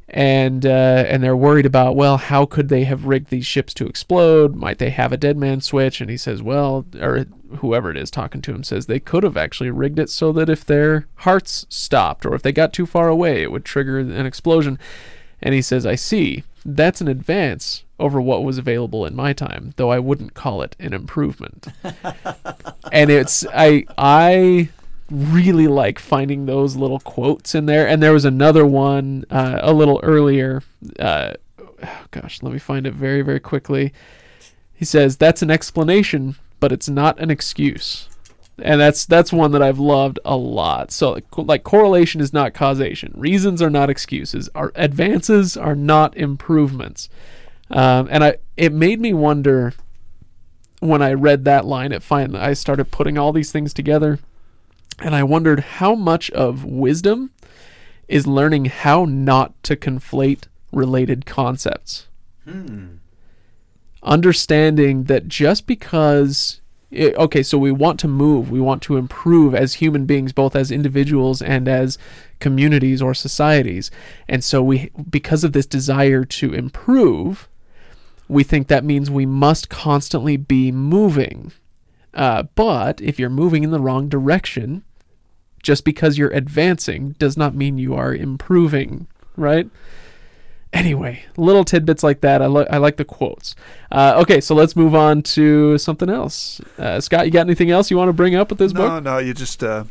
and 0.10 0.66
uh, 0.66 1.06
and 1.08 1.24
they're 1.24 1.36
worried 1.36 1.66
about 1.66 1.95
well 1.95 2.18
how 2.18 2.45
could 2.45 2.70
they 2.70 2.84
have 2.84 3.06
rigged 3.06 3.30
these 3.30 3.45
ships 3.47 3.74
to 3.74 3.88
explode 3.88 4.54
might 4.54 4.78
they 4.78 4.91
have 4.91 5.12
a 5.12 5.18
dead 5.18 5.38
man 5.38 5.60
switch 5.62 6.01
and 6.01 6.10
he 6.10 6.18
says 6.18 6.43
well 6.43 6.86
or 6.99 7.26
whoever 7.58 7.91
it 7.91 7.97
is 7.97 8.12
talking 8.12 8.41
to 8.41 8.54
him 8.54 8.64
says 8.64 8.86
they 8.86 8.99
could 8.99 9.24
have 9.24 9.38
actually 9.38 9.70
rigged 9.70 9.99
it 9.99 10.10
so 10.10 10.32
that 10.32 10.49
if 10.49 10.66
their 10.66 11.08
hearts 11.18 11.66
stopped 11.70 12.26
or 12.26 12.34
if 12.34 12.41
they 12.41 12.51
got 12.51 12.74
too 12.74 12.86
far 12.86 13.10
away 13.10 13.41
it 13.41 13.51
would 13.51 13.66
trigger 13.66 13.99
an 13.99 14.26
explosion 14.26 14.80
and 15.41 15.54
he 15.54 15.62
says 15.62 15.86
i 15.86 15.95
see 15.95 16.43
that's 16.66 17.01
an 17.01 17.08
advance 17.08 17.84
over 17.99 18.20
what 18.20 18.43
was 18.43 18.58
available 18.58 19.06
in 19.06 19.16
my 19.16 19.34
time 19.34 19.74
though 19.76 19.91
i 19.91 19.99
wouldn't 19.99 20.34
call 20.34 20.62
it 20.62 20.76
an 20.80 20.93
improvement 20.93 21.68
and 22.91 23.10
it's 23.10 23.45
i 23.54 23.86
i 23.97 24.70
really 25.14 25.68
like 25.68 25.99
finding 25.99 26.45
those 26.45 26.76
little 26.76 26.99
quotes 26.99 27.54
in 27.56 27.66
there. 27.66 27.88
And 27.88 28.01
there 28.01 28.14
was 28.14 28.26
another 28.26 28.66
one 28.66 29.26
uh, 29.30 29.60
a 29.62 29.74
little 29.74 29.99
earlier. 30.04 30.64
Uh, 30.99 31.34
oh 31.60 32.06
gosh, 32.12 32.41
let 32.41 32.54
me 32.54 32.60
find 32.60 32.88
it 32.88 32.93
very, 32.93 33.22
very 33.22 33.39
quickly. 33.39 33.93
He 34.74 34.86
says, 34.86 35.18
That's 35.18 35.41
an 35.41 35.51
explanation, 35.51 36.36
but 36.64 36.72
it's 36.72 36.88
not 36.88 37.20
an 37.20 37.30
excuse. 37.30 38.07
And 38.57 38.80
that's 38.80 39.05
that's 39.05 39.34
one 39.34 39.51
that 39.51 39.61
I've 39.61 39.80
loved 39.80 40.18
a 40.24 40.38
lot. 40.38 40.91
So 40.91 41.20
like, 41.36 41.64
correlation 41.66 42.22
is 42.22 42.32
not 42.32 42.53
causation. 42.53 43.11
Reasons 43.18 43.61
are 43.61 43.70
not 43.70 43.89
excuses. 43.89 44.49
Our 44.55 44.72
advances 44.74 45.57
are 45.57 45.76
not 45.76 46.16
improvements. 46.16 47.09
Um, 47.70 48.07
and 48.09 48.24
I 48.24 48.38
it 48.55 48.72
made 48.72 49.01
me 49.01 49.11
wonder 49.11 49.74
when 50.80 51.01
I 51.01 51.11
read 51.11 51.43
that 51.43 51.66
line. 51.66 51.91
It 51.91 52.01
finally 52.01 52.39
I 52.39 52.53
started 52.53 52.91
putting 52.91 53.18
all 53.18 53.34
these 53.34 53.51
things 53.51 53.74
together 53.74 54.20
and 54.99 55.14
I 55.14 55.24
wondered 55.24 55.59
how 55.59 55.95
much 55.95 56.32
of 56.32 56.64
wisdom 56.64 57.32
is 58.07 58.26
learning 58.26 58.66
how 58.68 59.03
not 59.03 59.61
to 59.64 59.76
conflate 59.76 60.43
related 60.72 61.26
concepts. 61.26 62.07
Understanding 64.04 65.06
that 65.06 65.28
just 65.28 65.66
because 65.66 66.62
it, 66.93 67.16
okay, 67.16 67.41
so 67.41 67.58
we 67.58 67.72
want 67.72 67.99
to 68.01 68.08
move, 68.08 68.51
we 68.51 68.62
want 68.62 68.84
to 68.84 68.97
improve 68.97 69.56
as 69.56 69.76
human 69.76 70.06
beings, 70.06 70.32
both 70.32 70.56
as 70.56 70.72
individuals 70.72 71.41
and 71.41 71.68
as 71.68 71.97
communities 72.39 73.01
or 73.01 73.14
societies. 73.16 73.89
And 74.28 74.43
so 74.43 74.62
we 74.62 74.91
because 75.10 75.43
of 75.43 75.54
this 75.54 75.66
desire 75.66 76.24
to 76.24 76.54
improve, 76.54 77.49
we 78.28 78.43
think 78.43 78.68
that 78.68 78.84
means 78.84 79.10
we 79.10 79.26
must 79.26 79.70
constantly 79.70 80.38
be 80.38 80.72
moving. 80.72 81.51
Uh, 82.14 82.43
but 82.56 83.01
if 83.01 83.18
you're 83.18 83.30
moving 83.30 83.64
in 83.64 83.72
the 83.72 83.80
wrong 83.80 84.08
direction, 84.08 84.84
just 85.64 85.84
because 85.84 86.18
you're 86.18 86.30
advancing 86.30 87.16
does 87.18 87.36
not 87.36 87.56
mean 87.56 87.80
you 87.80 87.95
are 87.95 88.14
improving, 88.14 89.08
right? 89.36 89.68
Anyway, 90.74 91.24
little 91.38 91.64
tidbits 91.64 92.02
like 92.02 92.22
that. 92.22 92.42
I, 92.42 92.48
li- 92.48 92.66
I 92.68 92.78
like 92.78 92.98
the 92.98 93.06
quotes. 93.06 93.54
Uh, 93.92 94.16
okay, 94.18 94.42
so 94.42 94.56
let's 94.56 94.76
move 94.76 94.96
on 94.96 95.22
to 95.22 95.78
something 95.78 96.10
else. 96.10 96.60
Uh, 96.80 97.00
Scott, 97.00 97.26
you 97.26 97.32
got 97.32 97.42
anything 97.42 97.70
else 97.70 97.92
you 97.92 97.98
want 97.98 98.10
to 98.10 98.14
bring 98.14 98.34
up 98.34 98.50
with 98.50 98.58
this 98.58 98.74
no, 98.74 98.82
book? 98.82 99.04
no, 99.04 99.14
no, 99.14 99.18
you 99.20 99.36
just 99.36 99.64
uh, 99.64 99.84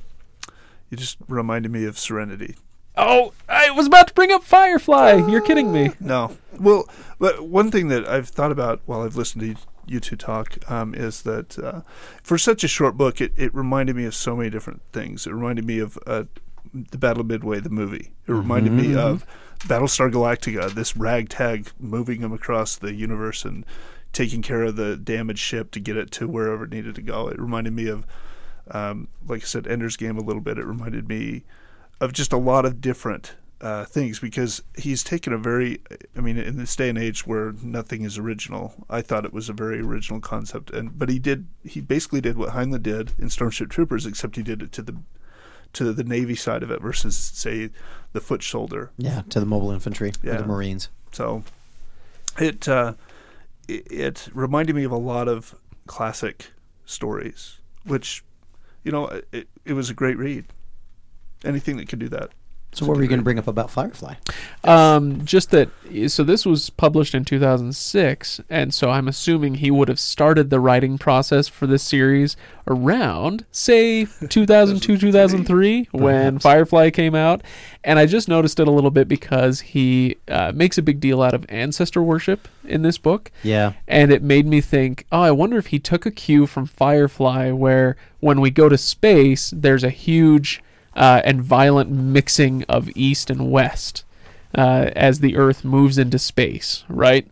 you 0.91 0.97
just 0.97 1.19
reminded 1.29 1.71
me 1.71 1.85
of 1.85 1.99
Serenity. 1.99 2.57
Oh, 2.97 3.33
I 3.49 3.71
was 3.71 3.87
about 3.87 4.09
to 4.09 4.15
bring 4.15 4.33
up 4.33 4.43
Firefly. 4.43 5.25
You're 5.29 5.41
kidding 5.41 5.73
me. 5.73 5.93
No, 6.01 6.37
well, 6.59 6.89
but 7.21 7.47
one 7.47 7.71
thing 7.71 7.87
that 7.89 8.07
I've 8.09 8.29
thought 8.29 8.51
about 8.51 8.81
while 8.85 9.03
I've 9.03 9.17
listened 9.17 9.57
to 9.57 9.63
you 9.87 10.01
two 10.01 10.17
talk 10.17 10.59
um, 10.71 10.95
is 10.95 11.23
that 11.23 11.59
uh, 11.59 11.83
for 12.23 12.39
such 12.39 12.65
a 12.65 12.69
short 12.69 12.97
book, 12.97 13.21
it, 13.21 13.33
it 13.37 13.55
reminded 13.55 13.95
me 13.97 14.05
of 14.05 14.15
so 14.15 14.37
many 14.37 14.51
different 14.51 14.83
things. 14.93 15.27
It 15.27 15.33
reminded 15.33 15.65
me 15.65 15.79
of 15.79 15.97
uh, 16.07 16.25
the 16.73 16.99
Battle 16.99 17.21
of 17.21 17.27
Midway, 17.27 17.61
the 17.61 17.71
movie. 17.71 18.13
It 18.27 18.33
reminded 18.33 18.73
me 18.73 18.95
of 18.95 19.27
Battlestar 19.61 20.11
Galactica, 20.11 20.71
this 20.71 20.97
ragtag 20.97 21.71
moving 21.79 22.21
them 22.21 22.33
across 22.33 22.77
the 22.77 22.95
universe 22.95 23.45
and 23.45 23.65
taking 24.13 24.43
care 24.43 24.63
of 24.63 24.77
the 24.77 24.97
damaged 24.97 25.41
ship 25.41 25.71
to 25.73 25.81
get 25.81 25.97
it 25.97 26.11
to 26.13 26.29
wherever 26.29 26.65
it 26.65 26.71
needed 26.71 26.95
to 26.95 27.03
go. 27.03 27.29
It 27.29 27.39
reminded 27.39 27.73
me 27.73 27.89
of, 27.89 28.07
um, 28.71 29.09
like 29.27 29.43
I 29.43 29.47
said, 29.47 29.67
Ender's 29.67 29.97
Game 29.97 30.19
a 30.19 30.23
little 30.23 30.43
bit. 30.43 30.59
It 30.59 30.65
reminded 30.65 31.09
me 31.09 31.45
of 32.01 32.13
just 32.13 32.33
a 32.33 32.39
lot 32.39 32.65
of 32.65 32.81
different 32.81 33.35
uh, 33.61 33.85
things 33.85 34.19
because 34.19 34.63
he's 34.77 35.05
taken 35.05 35.33
a 35.33 35.39
very, 35.39 35.81
I 36.17 36.21
mean, 36.21 36.37
in 36.37 36.57
this 36.57 36.75
day 36.75 36.89
and 36.89 36.99
age 36.99 37.27
where 37.27 37.53
nothing 37.63 38.05
is 38.05 38.19
original, 38.19 38.75
I 38.91 39.03
thought 39.03 39.25
it 39.25 39.33
was 39.33 39.49
a 39.49 39.55
very 39.55 39.81
original 39.81 40.21
concept. 40.21 40.71
And 40.71 40.99
but 40.99 41.09
he 41.09 41.19
did, 41.19 41.47
he 41.65 41.81
basically 41.81 42.21
did 42.21 42.37
what 42.37 42.51
Heinlein 42.51 42.83
did 42.83 43.13
in 43.19 43.31
Starship 43.31 43.71
Troopers, 43.71 44.05
except 44.05 44.37
he 44.37 44.43
did 44.43 44.63
it 44.63 44.73
to 44.73 44.83
the 44.83 44.97
to 45.75 45.93
the 45.93 46.05
Navy 46.05 46.35
side 46.35 46.63
of 46.63 46.71
it 46.71 46.81
versus 46.81 47.17
say 47.17 47.71
the 48.13 48.21
foot 48.21 48.43
shoulder. 48.43 48.91
Yeah, 48.99 49.23
to 49.31 49.41
the 49.41 49.47
mobile 49.47 49.71
infantry 49.71 50.13
Yeah. 50.23 50.37
the 50.39 50.47
Marines. 50.47 50.89
So 51.13 51.43
it 52.39 52.69
uh, 52.69 52.95
it, 53.69 53.91
it 53.91 54.29
reminded 54.35 54.77
me 54.77 54.85
of 54.85 54.93
a 54.93 54.97
lot 54.99 55.29
of 55.29 55.55
classic 55.87 56.51
stories, 56.85 57.59
which 57.85 58.25
you 58.85 58.93
know 58.93 59.07
it, 59.33 59.49
it 59.65 59.73
was 59.75 59.91
a 59.91 59.95
great 59.95 60.19
read. 60.19 60.45
Anything 61.45 61.77
that 61.79 61.89
could 61.89 61.99
do 61.99 62.09
that. 62.11 62.31
So 62.75 62.87
what 62.87 62.97
were 62.97 63.03
you 63.03 63.09
going 63.09 63.21
to 63.21 63.25
bring 63.25 63.39
up 63.39 63.49
about 63.49 63.71
Firefly? 63.71 64.15
Um, 64.65 65.25
just 65.27 65.51
that. 65.51 65.69
So 66.07 66.25
this 66.25 66.47
was 66.47 66.71
published 66.71 67.15
in 67.15 67.25
2006, 67.25 68.41
and 68.49 68.73
so 68.73 68.89
I'm 68.89 69.09
assuming 69.09 69.57
he 69.57 69.71
would 69.71 69.89
have 69.89 70.01
started 70.01 70.49
the 70.49 70.59
writing 70.59 70.97
process 70.97 71.49
for 71.49 71.67
this 71.67 71.83
series 71.83 72.35
around, 72.67 73.45
say, 73.53 74.05
2002, 74.29 74.97
2003, 74.97 75.89
when. 75.93 76.39
Firefly 76.39 76.91
came 76.91 77.15
out. 77.15 77.43
And 77.85 77.99
I 77.99 78.07
just 78.07 78.29
noticed 78.29 78.59
it 78.61 78.69
a 78.69 78.71
little 78.71 78.91
bit 78.91 79.09
because 79.09 79.61
he 79.61 80.17
uh, 80.29 80.53
makes 80.55 80.79
a 80.79 80.83
big 80.83 81.01
deal 81.01 81.21
out 81.21 81.35
of 81.35 81.45
ancestor 81.49 82.03
worship 82.03 82.49
in 82.65 82.83
this 82.83 82.97
book. 82.97 83.31
Yeah. 83.43 83.73
And 83.87 84.13
it 84.13 84.23
made 84.23 84.47
me 84.47 84.61
think, 84.61 85.05
oh, 85.13 85.21
I 85.21 85.31
wonder 85.31 85.59
if 85.59 85.67
he 85.67 85.79
took 85.79 86.07
a 86.07 86.11
cue 86.11 86.47
from 86.47 86.67
Firefly, 86.67 87.51
where 87.51 87.97
when 88.21 88.41
we 88.41 88.51
go 88.51 88.69
to 88.69 88.79
space, 88.79 89.53
there's 89.55 89.85
a 89.85 89.91
huge 89.91 90.63
uh, 90.95 91.23
and 91.25 91.43
violent 91.43 91.91
mixing 91.91 92.65
of 92.65 92.91
East 92.95 93.31
and 93.31 93.51
West 93.51 94.05
uh, 94.55 94.91
as 94.95 95.21
the 95.21 95.37
Earth 95.37 95.65
moves 95.65 95.99
into 95.99 96.19
space, 96.19 96.85
right? 96.89 97.27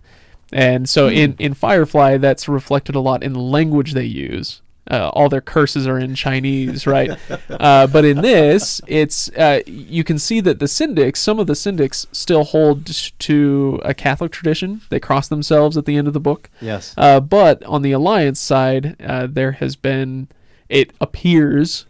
And 0.52 0.88
so 0.88 1.08
in, 1.08 1.36
in 1.38 1.54
Firefly, 1.54 2.16
that's 2.16 2.48
reflected 2.48 2.94
a 2.94 3.00
lot 3.00 3.22
in 3.22 3.32
the 3.32 3.40
language 3.40 3.92
they 3.92 4.04
use. 4.04 4.62
Uh, 4.90 5.08
all 5.10 5.28
their 5.28 5.40
curses 5.40 5.86
are 5.86 5.98
in 5.98 6.16
Chinese, 6.16 6.84
right? 6.84 7.10
uh, 7.50 7.86
but 7.86 8.04
in 8.04 8.22
this, 8.22 8.80
it's 8.88 9.28
uh, 9.36 9.60
you 9.66 10.02
can 10.02 10.18
see 10.18 10.40
that 10.40 10.58
the 10.58 10.66
syndics, 10.66 11.18
some 11.18 11.38
of 11.38 11.46
the 11.46 11.52
syndics, 11.52 12.06
still 12.10 12.42
hold 12.42 12.86
to 13.20 13.80
a 13.84 13.94
Catholic 13.94 14.32
tradition. 14.32 14.80
They 14.88 14.98
cross 14.98 15.28
themselves 15.28 15.76
at 15.76 15.84
the 15.84 15.96
end 15.96 16.08
of 16.08 16.14
the 16.14 16.20
book. 16.20 16.50
Yes. 16.60 16.94
Uh, 16.96 17.20
but 17.20 17.62
on 17.64 17.82
the 17.82 17.92
alliance 17.92 18.40
side, 18.40 18.96
uh, 19.00 19.28
there 19.30 19.52
has 19.52 19.76
been, 19.76 20.26
it 20.68 20.92
appears, 21.00 21.86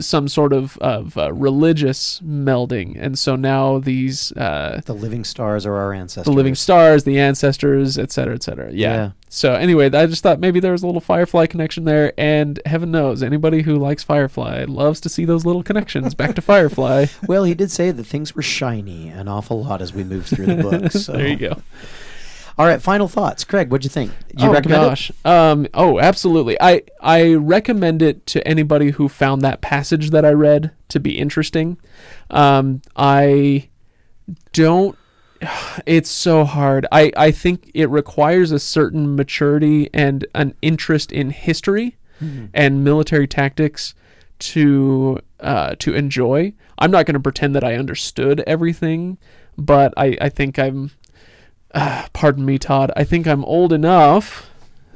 some 0.00 0.28
sort 0.28 0.52
of 0.52 0.76
of 0.78 1.16
uh, 1.18 1.32
religious 1.32 2.20
melding, 2.20 2.96
and 2.98 3.18
so 3.18 3.36
now 3.36 3.78
these 3.78 4.32
uh, 4.32 4.80
the 4.84 4.94
living 4.94 5.24
stars 5.24 5.66
are 5.66 5.74
our 5.74 5.92
ancestors. 5.92 6.24
the 6.30 6.36
living 6.36 6.54
stars, 6.54 7.04
the 7.04 7.18
ancestors, 7.18 7.98
et 7.98 8.10
cetera, 8.12 8.34
et 8.34 8.42
cetera. 8.42 8.70
Yeah. 8.72 8.94
Yeah. 8.94 9.10
So 9.28 9.54
anyway, 9.54 9.86
I 9.86 10.06
just 10.06 10.22
thought 10.22 10.40
maybe 10.40 10.60
there 10.60 10.72
was 10.72 10.82
a 10.82 10.86
little 10.86 11.00
Firefly 11.00 11.46
connection 11.46 11.84
there, 11.84 12.12
and 12.18 12.60
heaven 12.66 12.90
knows 12.90 13.22
anybody 13.22 13.62
who 13.62 13.76
likes 13.76 14.02
Firefly 14.04 14.64
loves 14.68 15.00
to 15.00 15.08
see 15.08 15.24
those 15.24 15.46
little 15.46 15.62
connections 15.62 16.14
back 16.14 16.34
to 16.34 16.42
Firefly. 16.42 17.06
Well, 17.26 17.44
he 17.44 17.54
did 17.54 17.70
say 17.70 17.90
that 17.92 18.04
things 18.04 18.34
were 18.34 18.42
shiny 18.42 19.08
an 19.08 19.28
awful 19.28 19.62
lot 19.64 19.80
as 19.80 19.94
we 19.94 20.04
moved 20.04 20.28
through 20.28 20.46
the 20.46 20.56
book. 20.56 20.92
So. 20.92 21.12
There 21.16 21.28
you 21.28 21.36
go. 21.36 21.62
All 22.62 22.68
right, 22.68 22.80
final 22.80 23.08
thoughts. 23.08 23.42
Craig, 23.42 23.72
what'd 23.72 23.82
you 23.82 23.90
think? 23.90 24.12
You 24.38 24.48
oh 24.48 24.52
recommend 24.52 24.82
gosh. 24.82 25.10
Um. 25.24 25.66
Oh, 25.74 25.98
absolutely. 25.98 26.56
I 26.60 26.82
I 27.00 27.34
recommend 27.34 28.02
it 28.02 28.24
to 28.26 28.46
anybody 28.46 28.92
who 28.92 29.08
found 29.08 29.42
that 29.42 29.62
passage 29.62 30.10
that 30.10 30.24
I 30.24 30.30
read 30.30 30.70
to 30.90 31.00
be 31.00 31.18
interesting. 31.18 31.76
Um. 32.30 32.80
I 32.94 33.68
don't. 34.52 34.96
it's 35.86 36.08
so 36.08 36.44
hard. 36.44 36.86
I, 36.92 37.10
I 37.16 37.32
think 37.32 37.68
it 37.74 37.90
requires 37.90 38.52
a 38.52 38.60
certain 38.60 39.16
maturity 39.16 39.90
and 39.92 40.24
an 40.32 40.54
interest 40.62 41.10
in 41.10 41.30
history 41.30 41.96
and 42.54 42.84
military 42.84 43.26
tactics 43.26 43.92
to 44.38 45.18
uh, 45.40 45.74
to 45.80 45.94
enjoy. 45.94 46.52
I'm 46.78 46.92
not 46.92 47.06
going 47.06 47.14
to 47.14 47.20
pretend 47.20 47.56
that 47.56 47.64
I 47.64 47.74
understood 47.74 48.44
everything, 48.46 49.18
but 49.58 49.92
I, 49.96 50.16
I 50.20 50.28
think 50.28 50.60
I'm. 50.60 50.92
Uh, 51.74 52.06
pardon 52.12 52.44
me, 52.44 52.58
Todd. 52.58 52.90
I 52.96 53.04
think 53.04 53.26
I'm 53.26 53.44
old 53.44 53.72
enough 53.72 54.48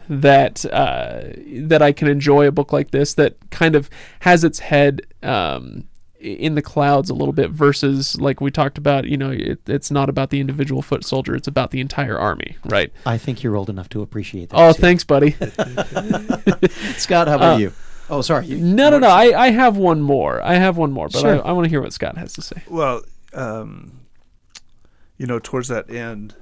that 0.09 0.65
uh, 0.73 1.23
that 1.67 1.83
I 1.83 1.93
can 1.93 2.09
enjoy 2.09 2.47
a 2.47 2.53
book 2.53 2.73
like 2.73 2.91
this 2.93 3.15
that 3.15 3.37
kind 3.51 3.75
of 3.75 3.91
has 4.21 4.45
its 4.45 4.61
head 4.61 5.03
um, 5.23 5.85
in 6.21 6.55
the 6.55 6.63
clouds 6.63 7.11
a 7.11 7.15
little 7.15 7.33
bit 7.33 7.51
versus 7.51 8.21
like 8.21 8.41
we 8.41 8.51
talked 8.53 8.79
about. 8.79 9.07
You 9.07 9.17
know, 9.17 9.31
it, 9.33 9.61
it's 9.67 9.91
not 9.91 10.09
about 10.09 10.31
the 10.31 10.39
individual 10.41 10.81
foot 10.83 11.05
soldier; 11.05 11.35
it's 11.35 11.49
about 11.49 11.73
the 11.73 11.81
entire 11.81 12.17
army, 12.19 12.57
right? 12.67 12.93
I 13.05 13.19
think 13.19 13.43
you're 13.43 13.57
old 13.57 13.69
enough 13.69 13.89
to 13.91 14.03
appreciate 14.03 14.51
that. 14.51 14.57
Oh, 14.61 14.73
too. 14.73 14.81
thanks, 14.81 15.03
buddy. 15.03 15.33
Scott, 16.99 17.29
how 17.29 17.37
about 17.37 17.55
Uh, 17.57 17.59
you? 17.59 17.73
Oh, 18.09 18.21
sorry. 18.23 18.47
You, 18.47 18.59
No, 18.59 18.89
no, 18.91 18.99
no. 19.01 19.09
I, 19.09 19.47
I 19.47 19.51
have 19.51 19.77
one 19.77 20.01
more. 20.01 20.41
I 20.43 20.55
have 20.55 20.77
one 20.77 20.93
more, 20.93 21.09
but 21.09 21.21
Sure. 21.21 21.45
I, 21.45 21.49
I 21.49 21.53
want 21.53 21.65
to 21.65 21.69
hear 21.69 21.81
what 21.83 21.93
Scott 21.93 22.17
has 22.17 22.33
to 22.35 22.43
say. 22.43 22.63
Well, 22.69 23.03
um, 23.35 24.01
you 25.19 25.27
know, 25.27 25.41
towards 25.41 25.67
that 25.69 25.91
end, 25.91 26.35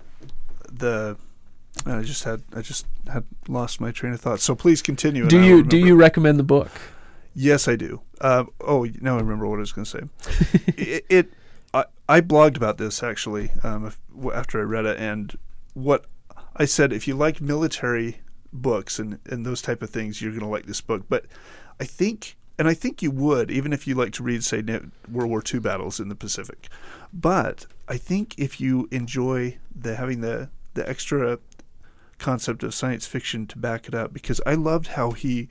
the 0.78 1.16
I 1.86 2.02
just 2.02 2.24
had 2.24 2.42
I 2.54 2.62
just 2.62 2.86
had 3.10 3.24
lost 3.48 3.80
my 3.80 3.90
train 3.90 4.12
of 4.12 4.20
thought. 4.20 4.40
So 4.40 4.54
please 4.54 4.80
continue. 4.82 5.26
Do 5.26 5.42
you 5.42 5.62
do 5.62 5.76
you 5.76 5.96
recommend 5.96 6.38
the 6.38 6.44
book? 6.44 6.70
Yes, 7.34 7.66
I 7.66 7.76
do. 7.76 8.00
Uh, 8.20 8.44
oh, 8.60 8.86
now 9.00 9.16
I 9.16 9.20
remember 9.20 9.48
what 9.48 9.56
I 9.56 9.60
was 9.60 9.72
going 9.72 9.84
to 9.84 9.90
say. 9.90 10.62
it, 10.76 11.06
it 11.08 11.32
I, 11.72 11.84
I 12.08 12.20
blogged 12.20 12.56
about 12.56 12.78
this 12.78 13.02
actually 13.02 13.50
um, 13.64 13.92
after 14.32 14.60
I 14.60 14.62
read 14.62 14.86
it, 14.86 14.98
and 14.98 15.36
what 15.74 16.06
I 16.56 16.64
said 16.64 16.92
if 16.92 17.08
you 17.08 17.14
like 17.16 17.40
military 17.40 18.20
books 18.52 19.00
and 19.00 19.18
and 19.26 19.44
those 19.44 19.60
type 19.60 19.82
of 19.82 19.90
things, 19.90 20.22
you're 20.22 20.30
going 20.30 20.42
to 20.42 20.48
like 20.48 20.66
this 20.66 20.80
book. 20.80 21.02
But 21.08 21.26
I 21.80 21.84
think, 21.84 22.36
and 22.56 22.68
I 22.68 22.74
think 22.74 23.02
you 23.02 23.10
would, 23.10 23.50
even 23.50 23.72
if 23.72 23.86
you 23.86 23.96
like 23.96 24.12
to 24.12 24.22
read, 24.22 24.44
say, 24.44 24.62
World 25.10 25.30
War 25.30 25.42
II 25.52 25.58
battles 25.58 25.98
in 25.98 26.08
the 26.08 26.14
Pacific. 26.14 26.68
But 27.12 27.66
I 27.88 27.96
think 27.96 28.38
if 28.38 28.60
you 28.60 28.88
enjoy 28.92 29.58
the 29.74 29.96
having 29.96 30.20
the 30.20 30.50
the 30.74 30.88
extra 30.88 31.38
concept 32.18 32.62
of 32.62 32.74
science 32.74 33.06
fiction 33.06 33.46
to 33.48 33.58
back 33.58 33.88
it 33.88 33.94
up, 33.94 34.12
because 34.12 34.40
I 34.46 34.54
loved 34.54 34.88
how 34.88 35.12
he 35.12 35.48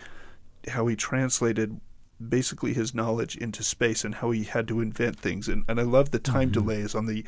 how 0.69 0.87
he 0.87 0.95
translated 0.95 1.79
basically 2.29 2.73
his 2.73 2.93
knowledge 2.93 3.35
into 3.35 3.63
space 3.63 4.05
and 4.05 4.15
how 4.15 4.31
he 4.31 4.43
had 4.43 4.67
to 4.67 4.79
invent 4.79 5.19
things. 5.19 5.47
And, 5.47 5.63
and 5.67 5.79
I 5.79 5.83
love 5.83 6.11
the 6.11 6.19
time 6.19 6.51
delays 6.51 6.95
on 6.95 7.05
the 7.05 7.23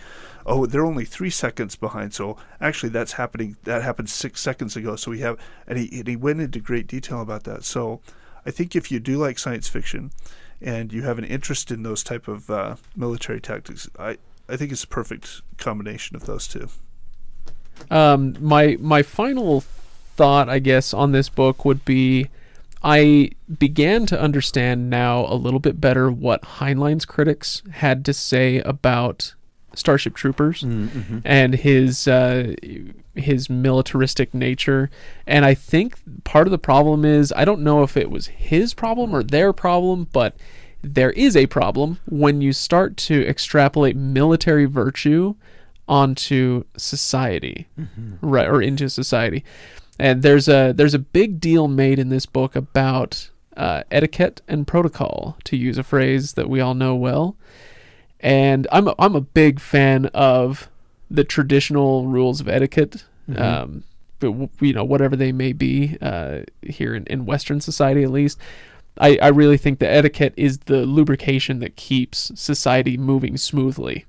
oh 0.46 0.66
they're 0.66 0.86
only 0.86 1.06
three 1.06 1.30
seconds 1.30 1.76
behind 1.76 2.14
so 2.14 2.38
actually 2.62 2.90
that's 2.90 3.14
happening 3.14 3.58
that 3.64 3.84
happened 3.84 4.10
six 4.10 4.42
seconds 4.42 4.76
ago. 4.76 4.96
So 4.96 5.12
we 5.12 5.20
have 5.20 5.38
and 5.68 5.78
he, 5.78 6.00
and 6.00 6.08
he 6.08 6.16
went 6.16 6.42
into 6.42 6.60
great 6.60 6.88
detail 6.88 7.22
about 7.22 7.44
that. 7.44 7.64
So 7.64 8.02
I 8.46 8.52
think 8.52 8.76
if 8.76 8.92
you 8.92 9.00
do 9.00 9.18
like 9.18 9.40
science 9.40 9.68
fiction 9.68 10.12
and 10.62 10.94
you 10.94 11.04
have 11.04 11.18
an 11.18 11.26
interest 11.26 11.72
in 11.72 11.84
those 11.84 12.04
type 12.04 12.28
of 12.28 12.50
uh, 12.50 12.76
military 12.96 13.42
tactics 13.42 13.90
I, 14.00 14.18
I 14.48 14.56
think 14.56 14.72
it's 14.72 14.84
a 14.84 14.88
perfect 14.88 15.42
combination 15.58 16.16
of 16.16 16.26
those 16.26 16.48
two 16.48 16.70
Um, 17.92 18.36
my 18.40 18.78
my 18.80 19.02
final 19.04 19.62
thought, 20.16 20.50
I 20.50 20.60
guess, 20.60 20.94
on 20.94 21.12
this 21.12 21.30
book 21.30 21.66
would 21.66 21.84
be, 21.86 22.30
I 22.84 23.32
began 23.60 24.06
to 24.08 24.20
understand 24.20 24.90
now 24.90 25.26
a 25.28 25.36
little 25.36 25.60
bit 25.60 25.82
better 25.82 26.10
what 26.10 26.42
Heinlein's 26.44 27.06
critics 27.06 27.62
had 27.72 28.06
to 28.06 28.14
say 28.14 28.60
about 28.60 29.34
Starship 29.74 30.16
Troopers 30.16 30.62
Mm-hmm. 30.64 31.20
and 31.26 31.54
his 31.56 32.08
uh, 32.08 32.54
his 33.14 33.50
militaristic 33.50 34.34
nature. 34.34 34.90
And 35.28 35.46
I 35.46 35.54
think 35.54 35.98
part 36.24 36.48
of 36.48 36.52
the 36.52 36.58
problem 36.58 37.06
is 37.06 37.34
I 37.36 37.46
don't 37.46 37.62
know 37.62 37.84
if 37.84 37.98
it 37.98 38.10
was 38.10 38.28
his 38.28 38.74
problem 38.74 39.14
or 39.16 39.22
their 39.24 39.52
problem, 39.54 40.08
but 40.14 40.36
there 40.82 41.12
is 41.12 41.36
a 41.36 41.48
problem 41.48 42.00
when 42.08 42.42
you 42.42 42.54
start 42.54 42.96
to 42.98 43.28
extrapolate 43.28 43.96
military 43.96 44.66
virtue 44.66 45.36
onto 45.88 46.64
society, 46.78 47.68
right, 48.22 48.48
or 48.48 48.62
into 48.62 48.90
society. 48.90 49.44
And 50.00 50.24
there's 50.24 50.48
a 50.48 50.74
there's 50.74 50.94
a 50.94 51.00
big 51.00 51.40
deal 51.40 51.68
made 51.68 52.00
in 52.00 52.10
this 52.10 52.26
book 52.26 52.56
about 52.56 53.30
uh, 53.56 53.84
etiquette 53.90 54.42
and 54.48 54.68
protocol, 54.68 55.38
to 55.46 55.56
use 55.56 55.78
a 55.78 55.84
phrase 55.84 56.34
that 56.34 56.50
we 56.50 56.60
all 56.60 56.74
know 56.74 56.96
well 56.96 57.38
and 58.20 58.68
I'm 58.72 58.88
a, 58.88 58.96
I'm 58.98 59.16
a 59.16 59.22
big 59.22 59.60
fan 59.60 60.08
of 60.08 60.70
the 61.12 61.24
traditional 61.24 62.08
rules 62.08 62.42
of 62.42 62.50
etiquette. 62.50 63.06
Um, 63.36 63.84
but 64.20 64.28
w- 64.28 64.50
you 64.62 64.74
know 64.74 64.84
whatever 64.84 65.16
they 65.16 65.32
may 65.32 65.54
be 65.54 65.98
uh, 66.02 66.42
here 66.62 66.96
in, 66.96 67.06
in 67.06 67.26
Western 67.26 67.62
society, 67.62 68.04
at 68.04 68.12
least, 68.12 68.40
I, 68.98 69.18
I 69.22 69.28
really 69.28 69.58
think 69.58 69.80
the 69.80 69.90
etiquette 69.90 70.34
is 70.36 70.60
the 70.60 70.86
lubrication 70.86 71.60
that 71.60 71.76
keeps 71.76 72.32
society 72.36 72.98
moving 72.98 73.38
smoothly. 73.38 74.06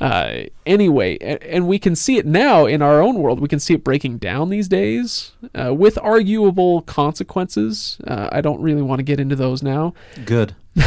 Uh, 0.00 0.44
anyway, 0.64 1.18
and, 1.18 1.68
we 1.68 1.78
can 1.78 1.94
see 1.94 2.16
it 2.16 2.24
now 2.24 2.64
in 2.64 2.80
our 2.80 3.02
own 3.02 3.16
world. 3.16 3.38
We 3.38 3.48
can 3.48 3.60
see 3.60 3.74
it 3.74 3.84
breaking 3.84 4.16
down 4.16 4.48
these 4.48 4.66
days 4.66 5.32
uh, 5.54 5.74
with 5.74 5.98
arguable 5.98 6.82
consequences. 6.82 7.98
Uh, 8.06 8.28
I 8.32 8.40
don't 8.40 8.62
really 8.62 8.80
want 8.80 9.00
to 9.00 9.02
get 9.02 9.20
into 9.20 9.36
those 9.36 9.62
now. 9.62 9.92
Good. 10.24 10.54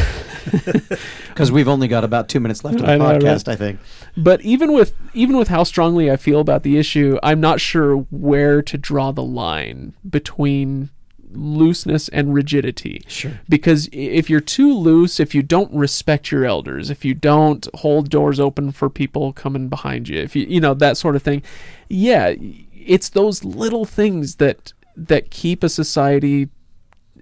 Because 1.29 1.51
we've 1.51 1.67
only 1.67 1.87
got 1.87 2.03
about 2.03 2.29
two 2.29 2.39
minutes 2.39 2.63
left 2.63 2.75
of 2.75 2.85
the 2.85 2.91
I 2.91 2.97
know, 2.97 3.05
right? 3.05 3.21
podcast, 3.21 3.47
I 3.47 3.55
think. 3.55 3.79
But 4.15 4.41
even 4.41 4.73
with 4.73 4.93
even 5.13 5.37
with 5.37 5.47
how 5.47 5.63
strongly 5.63 6.11
I 6.11 6.17
feel 6.17 6.39
about 6.39 6.63
the 6.63 6.77
issue, 6.77 7.17
I'm 7.23 7.39
not 7.39 7.59
sure 7.59 7.97
where 8.11 8.61
to 8.61 8.77
draw 8.77 9.11
the 9.11 9.23
line 9.23 9.93
between 10.07 10.89
looseness 11.35 12.09
and 12.09 12.33
rigidity. 12.33 13.03
Sure. 13.07 13.39
Because 13.49 13.89
if 13.91 14.29
you're 14.29 14.39
too 14.39 14.73
loose, 14.73 15.19
if 15.19 15.35
you 15.35 15.43
don't 15.43 15.73
respect 15.73 16.31
your 16.31 16.45
elders, 16.45 16.89
if 16.89 17.03
you 17.03 17.13
don't 17.13 17.67
hold 17.75 18.09
doors 18.09 18.39
open 18.39 18.71
for 18.71 18.89
people 18.89 19.33
coming 19.33 19.69
behind 19.69 20.09
you, 20.09 20.19
if 20.19 20.35
you 20.35 20.45
you 20.47 20.59
know 20.59 20.73
that 20.73 20.97
sort 20.97 21.15
of 21.15 21.23
thing, 21.23 21.43
yeah, 21.89 22.33
it's 22.73 23.09
those 23.09 23.43
little 23.43 23.85
things 23.85 24.35
that 24.35 24.73
that 24.95 25.31
keep 25.31 25.63
a 25.63 25.69
society 25.69 26.49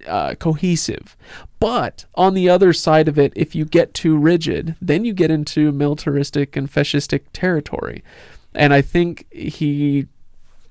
uh, 0.06 0.34
cohesive. 0.34 1.16
But 1.58 2.06
on 2.14 2.34
the 2.34 2.48
other 2.48 2.72
side 2.72 3.08
of 3.08 3.18
it, 3.18 3.32
if 3.36 3.54
you 3.54 3.64
get 3.64 3.94
too 3.94 4.16
rigid, 4.16 4.74
then 4.80 5.04
you 5.04 5.12
get 5.12 5.30
into 5.30 5.72
militaristic 5.72 6.56
and 6.56 6.70
fascistic 6.70 7.22
territory. 7.32 8.02
And 8.54 8.74
I 8.74 8.82
think 8.82 9.26
he, 9.32 10.06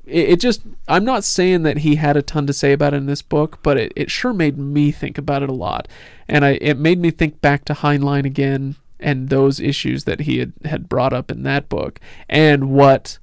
it, 0.06 0.30
it 0.30 0.40
just, 0.40 0.62
I'm 0.88 1.06
not 1.06 1.24
saying 1.24 1.64
that 1.64 1.80
he 1.80 1.96
had 1.96 2.18
a 2.18 2.22
ton 2.22 2.48
to 2.48 2.54
say 2.54 2.74
about 2.74 2.94
it 2.94 2.98
in 2.98 3.06
this 3.06 3.22
book, 3.22 3.60
but 3.64 3.78
it, 3.78 3.94
it 3.96 4.12
sure 4.12 4.34
made 4.34 4.58
me 4.58 4.92
think 4.92 5.18
about 5.18 5.44
it 5.44 5.50
a 5.50 5.54
lot. 5.54 5.88
And 6.28 6.46
I, 6.46 6.52
it 6.62 6.78
made 6.78 7.00
me 7.00 7.12
think 7.12 7.42
back 7.42 7.66
to 7.66 7.74
Heinlein 7.74 8.26
again 8.26 8.76
and 9.00 9.30
those 9.30 9.60
issues 9.60 10.04
that 10.06 10.22
he 10.22 10.40
had, 10.40 10.54
had 10.66 10.88
brought 10.88 11.14
up 11.14 11.32
in 11.32 11.44
that 11.44 11.68
book 11.70 12.00
and 12.30 12.72
what 12.72 13.18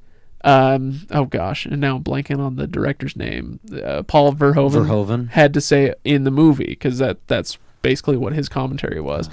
um 0.44 1.06
oh 1.10 1.24
gosh 1.24 1.66
and 1.66 1.80
now 1.80 1.96
I'm 1.96 2.04
blanking 2.04 2.38
on 2.38 2.56
the 2.56 2.66
director's 2.66 3.16
name 3.16 3.58
uh, 3.84 4.04
paul 4.04 4.32
verhoeven 4.32 4.86
Verhoeven. 4.86 5.30
had 5.30 5.52
to 5.54 5.60
say 5.60 5.94
in 6.04 6.22
the 6.22 6.30
movie 6.30 6.64
because 6.66 6.98
that 6.98 7.18
that's 7.26 7.58
basically 7.82 8.16
what 8.16 8.34
his 8.34 8.48
commentary 8.48 9.00
was 9.00 9.28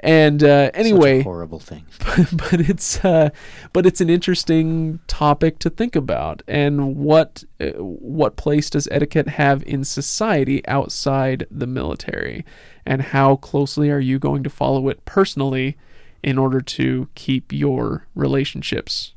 and 0.00 0.42
uh, 0.44 0.70
anyway 0.74 1.22
horrible 1.22 1.58
thing. 1.58 1.84
but 2.32 2.60
it's 2.60 3.04
uh, 3.04 3.30
but 3.72 3.86
it's 3.86 4.00
an 4.00 4.10
interesting 4.10 5.00
topic 5.06 5.58
to 5.60 5.70
think 5.70 5.96
about. 5.96 6.42
And 6.48 6.96
what 6.96 7.44
uh, 7.60 7.66
what 7.78 8.36
place 8.36 8.70
does 8.70 8.88
etiquette 8.90 9.28
have 9.28 9.62
in 9.64 9.84
society 9.84 10.66
outside 10.68 11.46
the 11.50 11.66
military? 11.66 12.44
And 12.86 13.02
how 13.02 13.36
closely 13.36 13.90
are 13.90 14.00
you 14.00 14.18
going 14.18 14.42
to 14.44 14.50
follow 14.50 14.88
it 14.88 15.04
personally 15.04 15.76
in 16.22 16.38
order 16.38 16.60
to 16.60 17.08
keep 17.14 17.52
your 17.52 18.06
relationships 18.14 19.12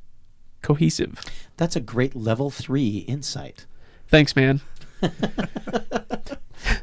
cohesive? 0.61 1.21
That's 1.57 1.75
a 1.75 1.79
great 1.79 2.15
level 2.15 2.49
three 2.49 2.99
insight. 3.07 3.65
thanks 4.07 4.35
man. 4.35 4.61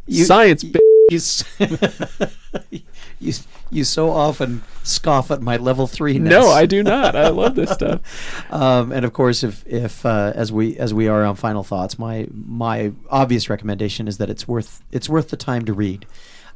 You- 0.06 0.24
science 0.24 0.64
You, 1.10 1.18
you, 3.20 3.32
you 3.70 3.84
so 3.84 4.10
often 4.10 4.62
scoff 4.82 5.30
at 5.30 5.42
my 5.42 5.56
level 5.56 5.86
three. 5.86 6.18
no 6.18 6.48
i 6.48 6.64
do 6.66 6.82
not 6.82 7.14
i 7.16 7.28
love 7.28 7.54
this 7.54 7.70
stuff 7.78 8.00
Um, 8.52 8.92
and 8.92 9.04
of 9.04 9.12
course, 9.12 9.42
if 9.44 9.66
if 9.66 10.04
uh, 10.06 10.32
as 10.34 10.50
we 10.52 10.76
as 10.78 10.94
we 10.94 11.08
are 11.08 11.24
on 11.24 11.36
final 11.36 11.62
thoughts, 11.62 11.98
my 11.98 12.26
my 12.32 12.92
obvious 13.10 13.50
recommendation 13.50 14.08
is 14.08 14.16
that 14.18 14.30
it's 14.30 14.46
worth 14.48 14.82
it's 14.92 15.08
worth 15.08 15.28
the 15.30 15.36
time 15.36 15.64
to 15.66 15.72
read. 15.74 16.06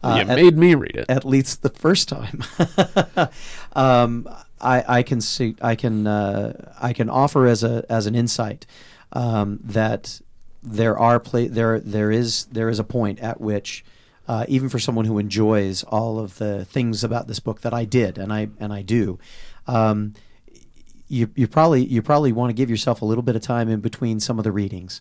Uh, 0.02 0.14
you 0.24 0.30
at- 0.30 0.36
made 0.36 0.56
me 0.56 0.74
read 0.74 0.96
it 0.96 1.04
at 1.08 1.24
least 1.24 1.62
the 1.62 1.68
first 1.68 2.08
time. 2.08 2.42
um, 3.74 4.28
I, 4.60 4.98
I 4.98 5.02
can 5.02 5.20
see, 5.20 5.56
I 5.60 5.74
can, 5.74 6.06
uh, 6.06 6.72
I 6.80 6.92
can 6.92 7.10
offer 7.10 7.46
as 7.46 7.62
a 7.64 7.84
as 7.88 8.06
an 8.06 8.14
insight 8.14 8.66
um, 9.12 9.58
that 9.62 10.20
there 10.62 10.96
are 10.98 11.18
play 11.20 11.48
there 11.48 11.80
there 11.80 12.10
is 12.10 12.44
there 12.46 12.68
is 12.68 12.78
a 12.78 12.84
point 12.84 13.20
at 13.20 13.40
which. 13.40 13.84
Uh, 14.28 14.44
even 14.48 14.68
for 14.68 14.78
someone 14.78 15.04
who 15.04 15.18
enjoys 15.18 15.82
all 15.82 16.18
of 16.18 16.38
the 16.38 16.64
things 16.64 17.02
about 17.02 17.26
this 17.26 17.40
book 17.40 17.62
that 17.62 17.74
I 17.74 17.84
did 17.84 18.18
and 18.18 18.32
I 18.32 18.48
and 18.60 18.72
I 18.72 18.82
do, 18.82 19.18
um, 19.66 20.14
you 21.08 21.30
you 21.34 21.48
probably 21.48 21.84
you 21.84 22.02
probably 22.02 22.32
want 22.32 22.50
to 22.50 22.54
give 22.54 22.70
yourself 22.70 23.02
a 23.02 23.04
little 23.04 23.22
bit 23.22 23.36
of 23.36 23.42
time 23.42 23.68
in 23.68 23.80
between 23.80 24.20
some 24.20 24.38
of 24.38 24.44
the 24.44 24.52
readings 24.52 25.00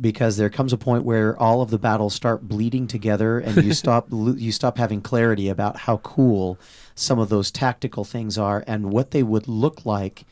because 0.00 0.36
there 0.36 0.50
comes 0.50 0.72
a 0.72 0.78
point 0.78 1.04
where 1.04 1.38
all 1.38 1.60
of 1.62 1.70
the 1.70 1.78
battles 1.78 2.14
start 2.14 2.48
bleeding 2.48 2.86
together 2.86 3.38
and 3.38 3.62
you 3.62 3.72
stop 3.82 4.08
you 4.10 4.52
stop 4.52 4.78
having 4.78 5.00
clarity 5.00 5.48
about 5.48 5.80
how 5.80 5.98
cool 5.98 6.58
some 6.94 7.18
of 7.18 7.28
those 7.28 7.50
tactical 7.50 8.04
things 8.04 8.38
are 8.38 8.64
and 8.66 8.90
what 8.90 9.10
they 9.10 9.22
would 9.22 9.48
look 9.48 9.84
like 9.84 10.24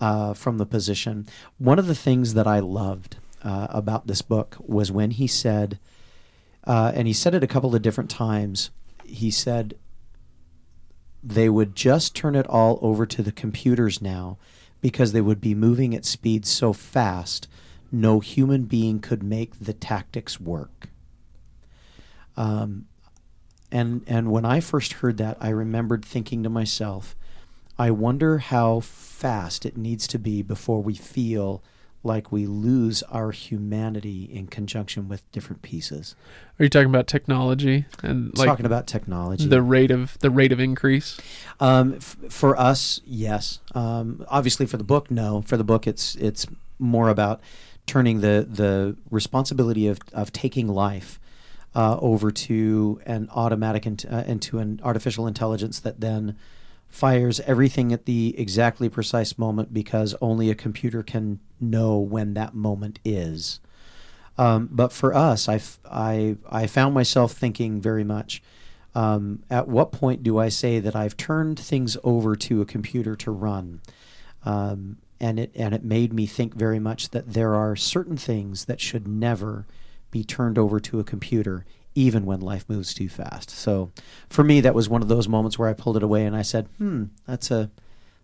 uh, 0.00 0.34
from 0.34 0.58
the 0.58 0.66
position. 0.66 1.26
One 1.58 1.78
of 1.78 1.86
the 1.86 1.94
things 1.94 2.34
that 2.34 2.46
I 2.46 2.58
loved 2.58 3.16
uh, 3.42 3.68
about 3.70 4.06
this 4.06 4.22
book 4.22 4.56
was 4.58 4.90
when 4.90 5.12
he 5.12 5.26
said, 5.26 5.78
uh, 6.64 6.92
and 6.94 7.06
he 7.06 7.12
said 7.12 7.34
it 7.34 7.44
a 7.44 7.48
couple 7.48 7.74
of 7.74 7.82
different 7.82 8.10
times. 8.10 8.70
He 9.04 9.30
said 9.30 9.74
they 11.22 11.48
would 11.48 11.74
just 11.76 12.14
turn 12.14 12.34
it 12.34 12.46
all 12.46 12.78
over 12.82 13.06
to 13.06 13.22
the 13.22 13.32
computers 13.32 14.02
now 14.02 14.38
because 14.80 15.12
they 15.12 15.20
would 15.20 15.40
be 15.40 15.54
moving 15.54 15.94
at 15.94 16.04
speed 16.04 16.44
so 16.44 16.72
fast 16.72 17.46
no 17.92 18.20
human 18.20 18.64
being 18.64 18.98
could 18.98 19.22
make 19.22 19.58
the 19.60 19.74
tactics 19.74 20.40
work. 20.40 20.88
Um, 22.36 22.86
and 23.70 24.02
and 24.06 24.32
when 24.32 24.46
I 24.46 24.60
first 24.60 24.94
heard 24.94 25.18
that, 25.18 25.36
I 25.40 25.50
remembered 25.50 26.04
thinking 26.04 26.42
to 26.42 26.48
myself, 26.48 27.14
I 27.78 27.90
wonder 27.90 28.38
how 28.38 28.80
fast 28.80 29.66
it 29.66 29.76
needs 29.76 30.06
to 30.08 30.18
be 30.18 30.42
before 30.42 30.82
we 30.82 30.94
feel 30.94 31.62
like 32.04 32.32
we 32.32 32.46
lose 32.46 33.02
our 33.04 33.30
humanity 33.30 34.24
in 34.24 34.46
conjunction 34.48 35.08
with 35.08 35.30
different 35.32 35.62
pieces. 35.62 36.14
Are 36.58 36.64
you 36.64 36.68
talking 36.68 36.88
about 36.88 37.06
technology 37.06 37.86
and 38.02 38.36
like 38.36 38.46
Talking 38.48 38.66
about 38.66 38.86
technology. 38.86 39.46
the 39.46 39.62
rate 39.62 39.90
of 39.90 40.18
the 40.20 40.30
rate 40.30 40.52
of 40.52 40.58
increase? 40.60 41.18
Um, 41.60 41.94
f- 41.94 42.16
for 42.28 42.58
us, 42.58 43.00
yes. 43.04 43.60
Um, 43.74 44.24
obviously, 44.28 44.66
for 44.66 44.76
the 44.76 44.84
book, 44.84 45.10
no. 45.10 45.42
For 45.42 45.56
the 45.56 45.64
book, 45.64 45.86
it's 45.86 46.14
it's 46.16 46.46
more 46.78 47.08
about 47.08 47.40
turning 47.86 48.20
the 48.20 48.46
the 48.50 48.96
responsibility 49.10 49.86
of 49.86 49.98
of 50.12 50.32
taking 50.32 50.66
life 50.68 51.20
uh, 51.74 51.96
over 52.00 52.30
to 52.30 53.00
an 53.06 53.28
automatic 53.34 53.86
int- 53.86 54.04
uh, 54.10 54.24
into 54.26 54.58
an 54.58 54.80
artificial 54.82 55.26
intelligence 55.26 55.78
that 55.80 56.00
then 56.00 56.36
fires 56.92 57.40
everything 57.40 57.90
at 57.90 58.04
the 58.04 58.38
exactly 58.38 58.88
precise 58.88 59.38
moment 59.38 59.72
because 59.72 60.14
only 60.20 60.50
a 60.50 60.54
computer 60.54 61.02
can 61.02 61.40
know 61.58 61.98
when 61.98 62.34
that 62.34 62.54
moment 62.54 62.98
is. 63.02 63.60
Um, 64.36 64.68
but 64.70 64.92
for 64.92 65.14
us, 65.14 65.48
I, 65.48 65.60
I, 65.90 66.36
I 66.50 66.66
found 66.66 66.94
myself 66.94 67.32
thinking 67.32 67.80
very 67.80 68.04
much 68.04 68.42
um, 68.94 69.42
at 69.48 69.68
what 69.68 69.90
point 69.90 70.22
do 70.22 70.38
I 70.38 70.50
say 70.50 70.78
that 70.78 70.94
I've 70.94 71.16
turned 71.16 71.58
things 71.58 71.96
over 72.04 72.36
to 72.36 72.60
a 72.60 72.66
computer 72.66 73.16
to 73.16 73.30
run? 73.30 73.80
Um, 74.44 74.98
and, 75.18 75.40
it, 75.40 75.50
and 75.54 75.74
it 75.74 75.82
made 75.82 76.12
me 76.12 76.26
think 76.26 76.54
very 76.54 76.78
much 76.78 77.10
that 77.10 77.32
there 77.32 77.54
are 77.54 77.74
certain 77.74 78.18
things 78.18 78.66
that 78.66 78.80
should 78.80 79.08
never 79.08 79.66
be 80.10 80.24
turned 80.24 80.58
over 80.58 80.78
to 80.78 81.00
a 81.00 81.04
computer, 81.04 81.64
even 81.94 82.24
when 82.26 82.40
life 82.40 82.64
moves 82.68 82.94
too 82.94 83.08
fast. 83.08 83.50
So 83.50 83.90
for 84.28 84.42
me, 84.42 84.60
that 84.60 84.74
was 84.74 84.88
one 84.88 85.02
of 85.02 85.08
those 85.08 85.28
moments 85.28 85.58
where 85.58 85.68
I 85.68 85.72
pulled 85.74 85.96
it 85.96 86.02
away 86.02 86.24
and 86.24 86.34
I 86.34 86.42
said, 86.42 86.68
hmm, 86.78 87.04
that's 87.26 87.50
a, 87.50 87.70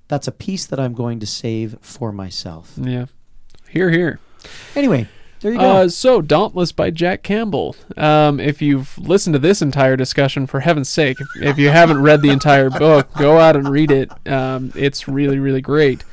that's 0.08 0.26
a 0.26 0.32
piece 0.32 0.66
that 0.66 0.80
I'm 0.80 0.94
going 0.94 1.20
to 1.20 1.26
save 1.26 1.76
for 1.80 2.12
myself. 2.12 2.74
Yeah. 2.76 3.06
Here, 3.68 3.90
here. 3.90 4.20
Anyway, 4.74 5.08
there 5.40 5.52
you 5.52 5.58
go. 5.58 5.64
Uh, 5.64 5.88
so, 5.88 6.20
Dauntless 6.20 6.72
by 6.72 6.90
Jack 6.90 7.22
Campbell. 7.22 7.76
Um, 7.96 8.40
if 8.40 8.60
you've 8.60 8.96
listened 8.98 9.34
to 9.34 9.38
this 9.38 9.62
entire 9.62 9.96
discussion, 9.96 10.46
for 10.46 10.60
heaven's 10.60 10.88
sake, 10.88 11.20
if, 11.20 11.28
if 11.42 11.58
you 11.58 11.68
haven't 11.68 12.02
read 12.02 12.22
the 12.22 12.30
entire 12.30 12.70
book, 12.70 13.12
go 13.14 13.38
out 13.38 13.54
and 13.54 13.68
read 13.68 13.90
it. 13.90 14.10
Um, 14.26 14.72
it's 14.74 15.06
really, 15.06 15.38
really 15.38 15.60
great. 15.60 16.04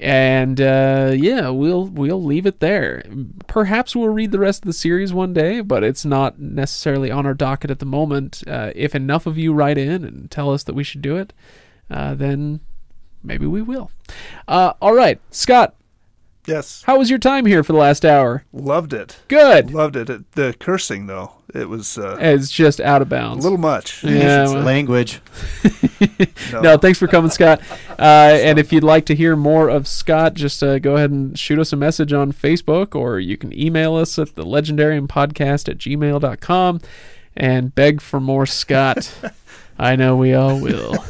And 0.00 0.60
uh, 0.60 1.12
yeah, 1.14 1.48
we'll 1.48 1.86
we'll 1.86 2.22
leave 2.22 2.44
it 2.44 2.60
there. 2.60 3.02
Perhaps 3.46 3.96
we'll 3.96 4.10
read 4.10 4.32
the 4.32 4.38
rest 4.38 4.62
of 4.62 4.66
the 4.66 4.72
series 4.72 5.12
one 5.12 5.32
day, 5.32 5.60
but 5.60 5.82
it's 5.82 6.04
not 6.04 6.38
necessarily 6.38 7.10
on 7.10 7.24
our 7.24 7.34
docket 7.34 7.70
at 7.70 7.78
the 7.78 7.86
moment. 7.86 8.42
Uh, 8.46 8.72
if 8.74 8.94
enough 8.94 9.26
of 9.26 9.38
you 9.38 9.54
write 9.54 9.78
in 9.78 10.04
and 10.04 10.30
tell 10.30 10.52
us 10.52 10.62
that 10.64 10.74
we 10.74 10.84
should 10.84 11.02
do 11.02 11.16
it, 11.16 11.32
uh, 11.90 12.14
then 12.14 12.60
maybe 13.22 13.46
we 13.46 13.62
will. 13.62 13.90
Uh, 14.46 14.74
all 14.82 14.94
right, 14.94 15.18
Scott, 15.30 15.75
Yes, 16.46 16.82
how 16.86 16.98
was 16.98 17.10
your 17.10 17.18
time 17.18 17.44
here 17.46 17.62
for 17.64 17.72
the 17.72 17.78
last 17.78 18.04
hour? 18.04 18.44
loved 18.52 18.92
it. 18.92 19.18
Good. 19.28 19.72
Loved 19.72 19.96
it. 19.96 20.08
It- 20.10 20.32
The 20.32 20.54
cursing 20.60 21.06
though, 21.06 21.32
it 21.54 21.68
was 21.68 21.98
uh, 21.98 22.16
It's 22.20 22.50
just 22.50 22.80
out 22.80 23.02
of 23.02 23.08
bounds. 23.08 23.44
a 23.44 23.48
little 23.48 23.58
much. 23.58 24.04
Yeah, 24.04 24.44
It's, 24.44 24.52
well- 24.52 24.62
Language. 24.62 25.20
no. 26.52 26.60
No, 26.60 26.76
thanks 26.78 26.98
for 26.98 27.06
coming, 27.08 27.30
Scott. 27.30 27.60
Uh, 27.98 28.38
and 28.40 28.58
if 28.58 28.72
you'd 28.72 28.84
like 28.84 29.06
to 29.06 29.14
hear 29.14 29.34
more 29.36 29.68
of 29.68 29.88
Scott, 29.88 30.34
just 30.34 30.62
uh, 30.62 30.78
go 30.78 30.96
ahead 30.96 31.10
and 31.10 31.38
shoot 31.38 31.58
us 31.58 31.72
a 31.72 31.76
message 31.76 32.12
on 32.12 32.32
Facebook, 32.32 32.94
or 32.94 33.18
you 33.18 33.36
can 33.36 33.56
email 33.58 33.94
us 33.96 34.18
at 34.18 34.34
the 34.36 34.44
legendariumpodcast 34.44 35.68
at 35.68 35.78
gmail.com 35.78 36.80
and 37.36 37.74
beg 37.74 38.00
for 38.00 38.20
more 38.20 38.46
Scott. 38.46 39.12
I 39.78 39.94
know 39.96 40.16
we 40.16 40.32
all 40.32 40.58
will. 40.60 40.94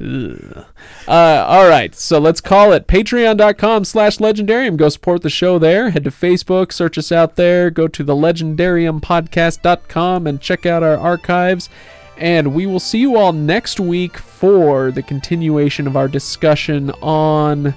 Uh, 0.00 0.64
all 1.06 1.68
right, 1.68 1.94
so 1.94 2.18
let's 2.18 2.40
call 2.40 2.72
it 2.72 2.86
patreon.com 2.86 3.84
slash 3.84 4.18
legendarium. 4.18 4.76
Go 4.76 4.88
support 4.88 5.22
the 5.22 5.30
show 5.30 5.58
there. 5.58 5.90
Head 5.90 6.04
to 6.04 6.10
Facebook, 6.10 6.72
search 6.72 6.98
us 6.98 7.12
out 7.12 7.36
there. 7.36 7.70
Go 7.70 7.88
to 7.88 8.02
the 8.02 8.14
legendariumpodcast.com 8.14 10.26
and 10.26 10.40
check 10.40 10.66
out 10.66 10.82
our 10.82 10.98
archives. 10.98 11.68
And 12.16 12.54
we 12.54 12.66
will 12.66 12.80
see 12.80 12.98
you 12.98 13.16
all 13.16 13.32
next 13.32 13.80
week 13.80 14.16
for 14.16 14.90
the 14.90 15.02
continuation 15.02 15.86
of 15.86 15.96
our 15.96 16.08
discussion 16.08 16.90
on 17.02 17.74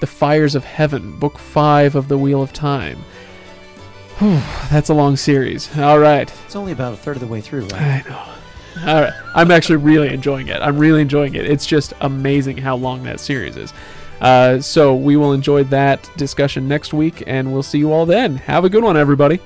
The 0.00 0.06
Fires 0.06 0.54
of 0.54 0.64
Heaven, 0.64 1.18
Book 1.18 1.38
5 1.38 1.94
of 1.94 2.08
the 2.08 2.18
Wheel 2.18 2.42
of 2.42 2.52
Time. 2.52 2.98
Whew, 4.18 4.40
that's 4.70 4.90
a 4.90 4.94
long 4.94 5.16
series. 5.16 5.76
All 5.78 5.98
right. 5.98 6.30
It's 6.44 6.56
only 6.56 6.72
about 6.72 6.92
a 6.92 6.96
third 6.96 7.16
of 7.16 7.20
the 7.20 7.28
way 7.28 7.40
through, 7.40 7.66
right? 7.68 8.04
I 8.04 8.08
know. 8.08 8.37
All 8.86 9.00
right. 9.02 9.12
I'm 9.34 9.50
actually 9.50 9.76
really 9.76 10.12
enjoying 10.12 10.48
it. 10.48 10.60
I'm 10.60 10.78
really 10.78 11.00
enjoying 11.02 11.34
it. 11.34 11.44
It's 11.46 11.66
just 11.66 11.92
amazing 12.00 12.58
how 12.58 12.76
long 12.76 13.02
that 13.04 13.20
series 13.20 13.56
is. 13.56 13.72
Uh, 14.20 14.60
so 14.60 14.94
we 14.94 15.16
will 15.16 15.32
enjoy 15.32 15.64
that 15.64 16.10
discussion 16.16 16.66
next 16.66 16.92
week, 16.92 17.22
and 17.26 17.52
we'll 17.52 17.62
see 17.62 17.78
you 17.78 17.92
all 17.92 18.06
then. 18.06 18.36
Have 18.36 18.64
a 18.64 18.68
good 18.68 18.82
one, 18.82 18.96
everybody. 18.96 19.40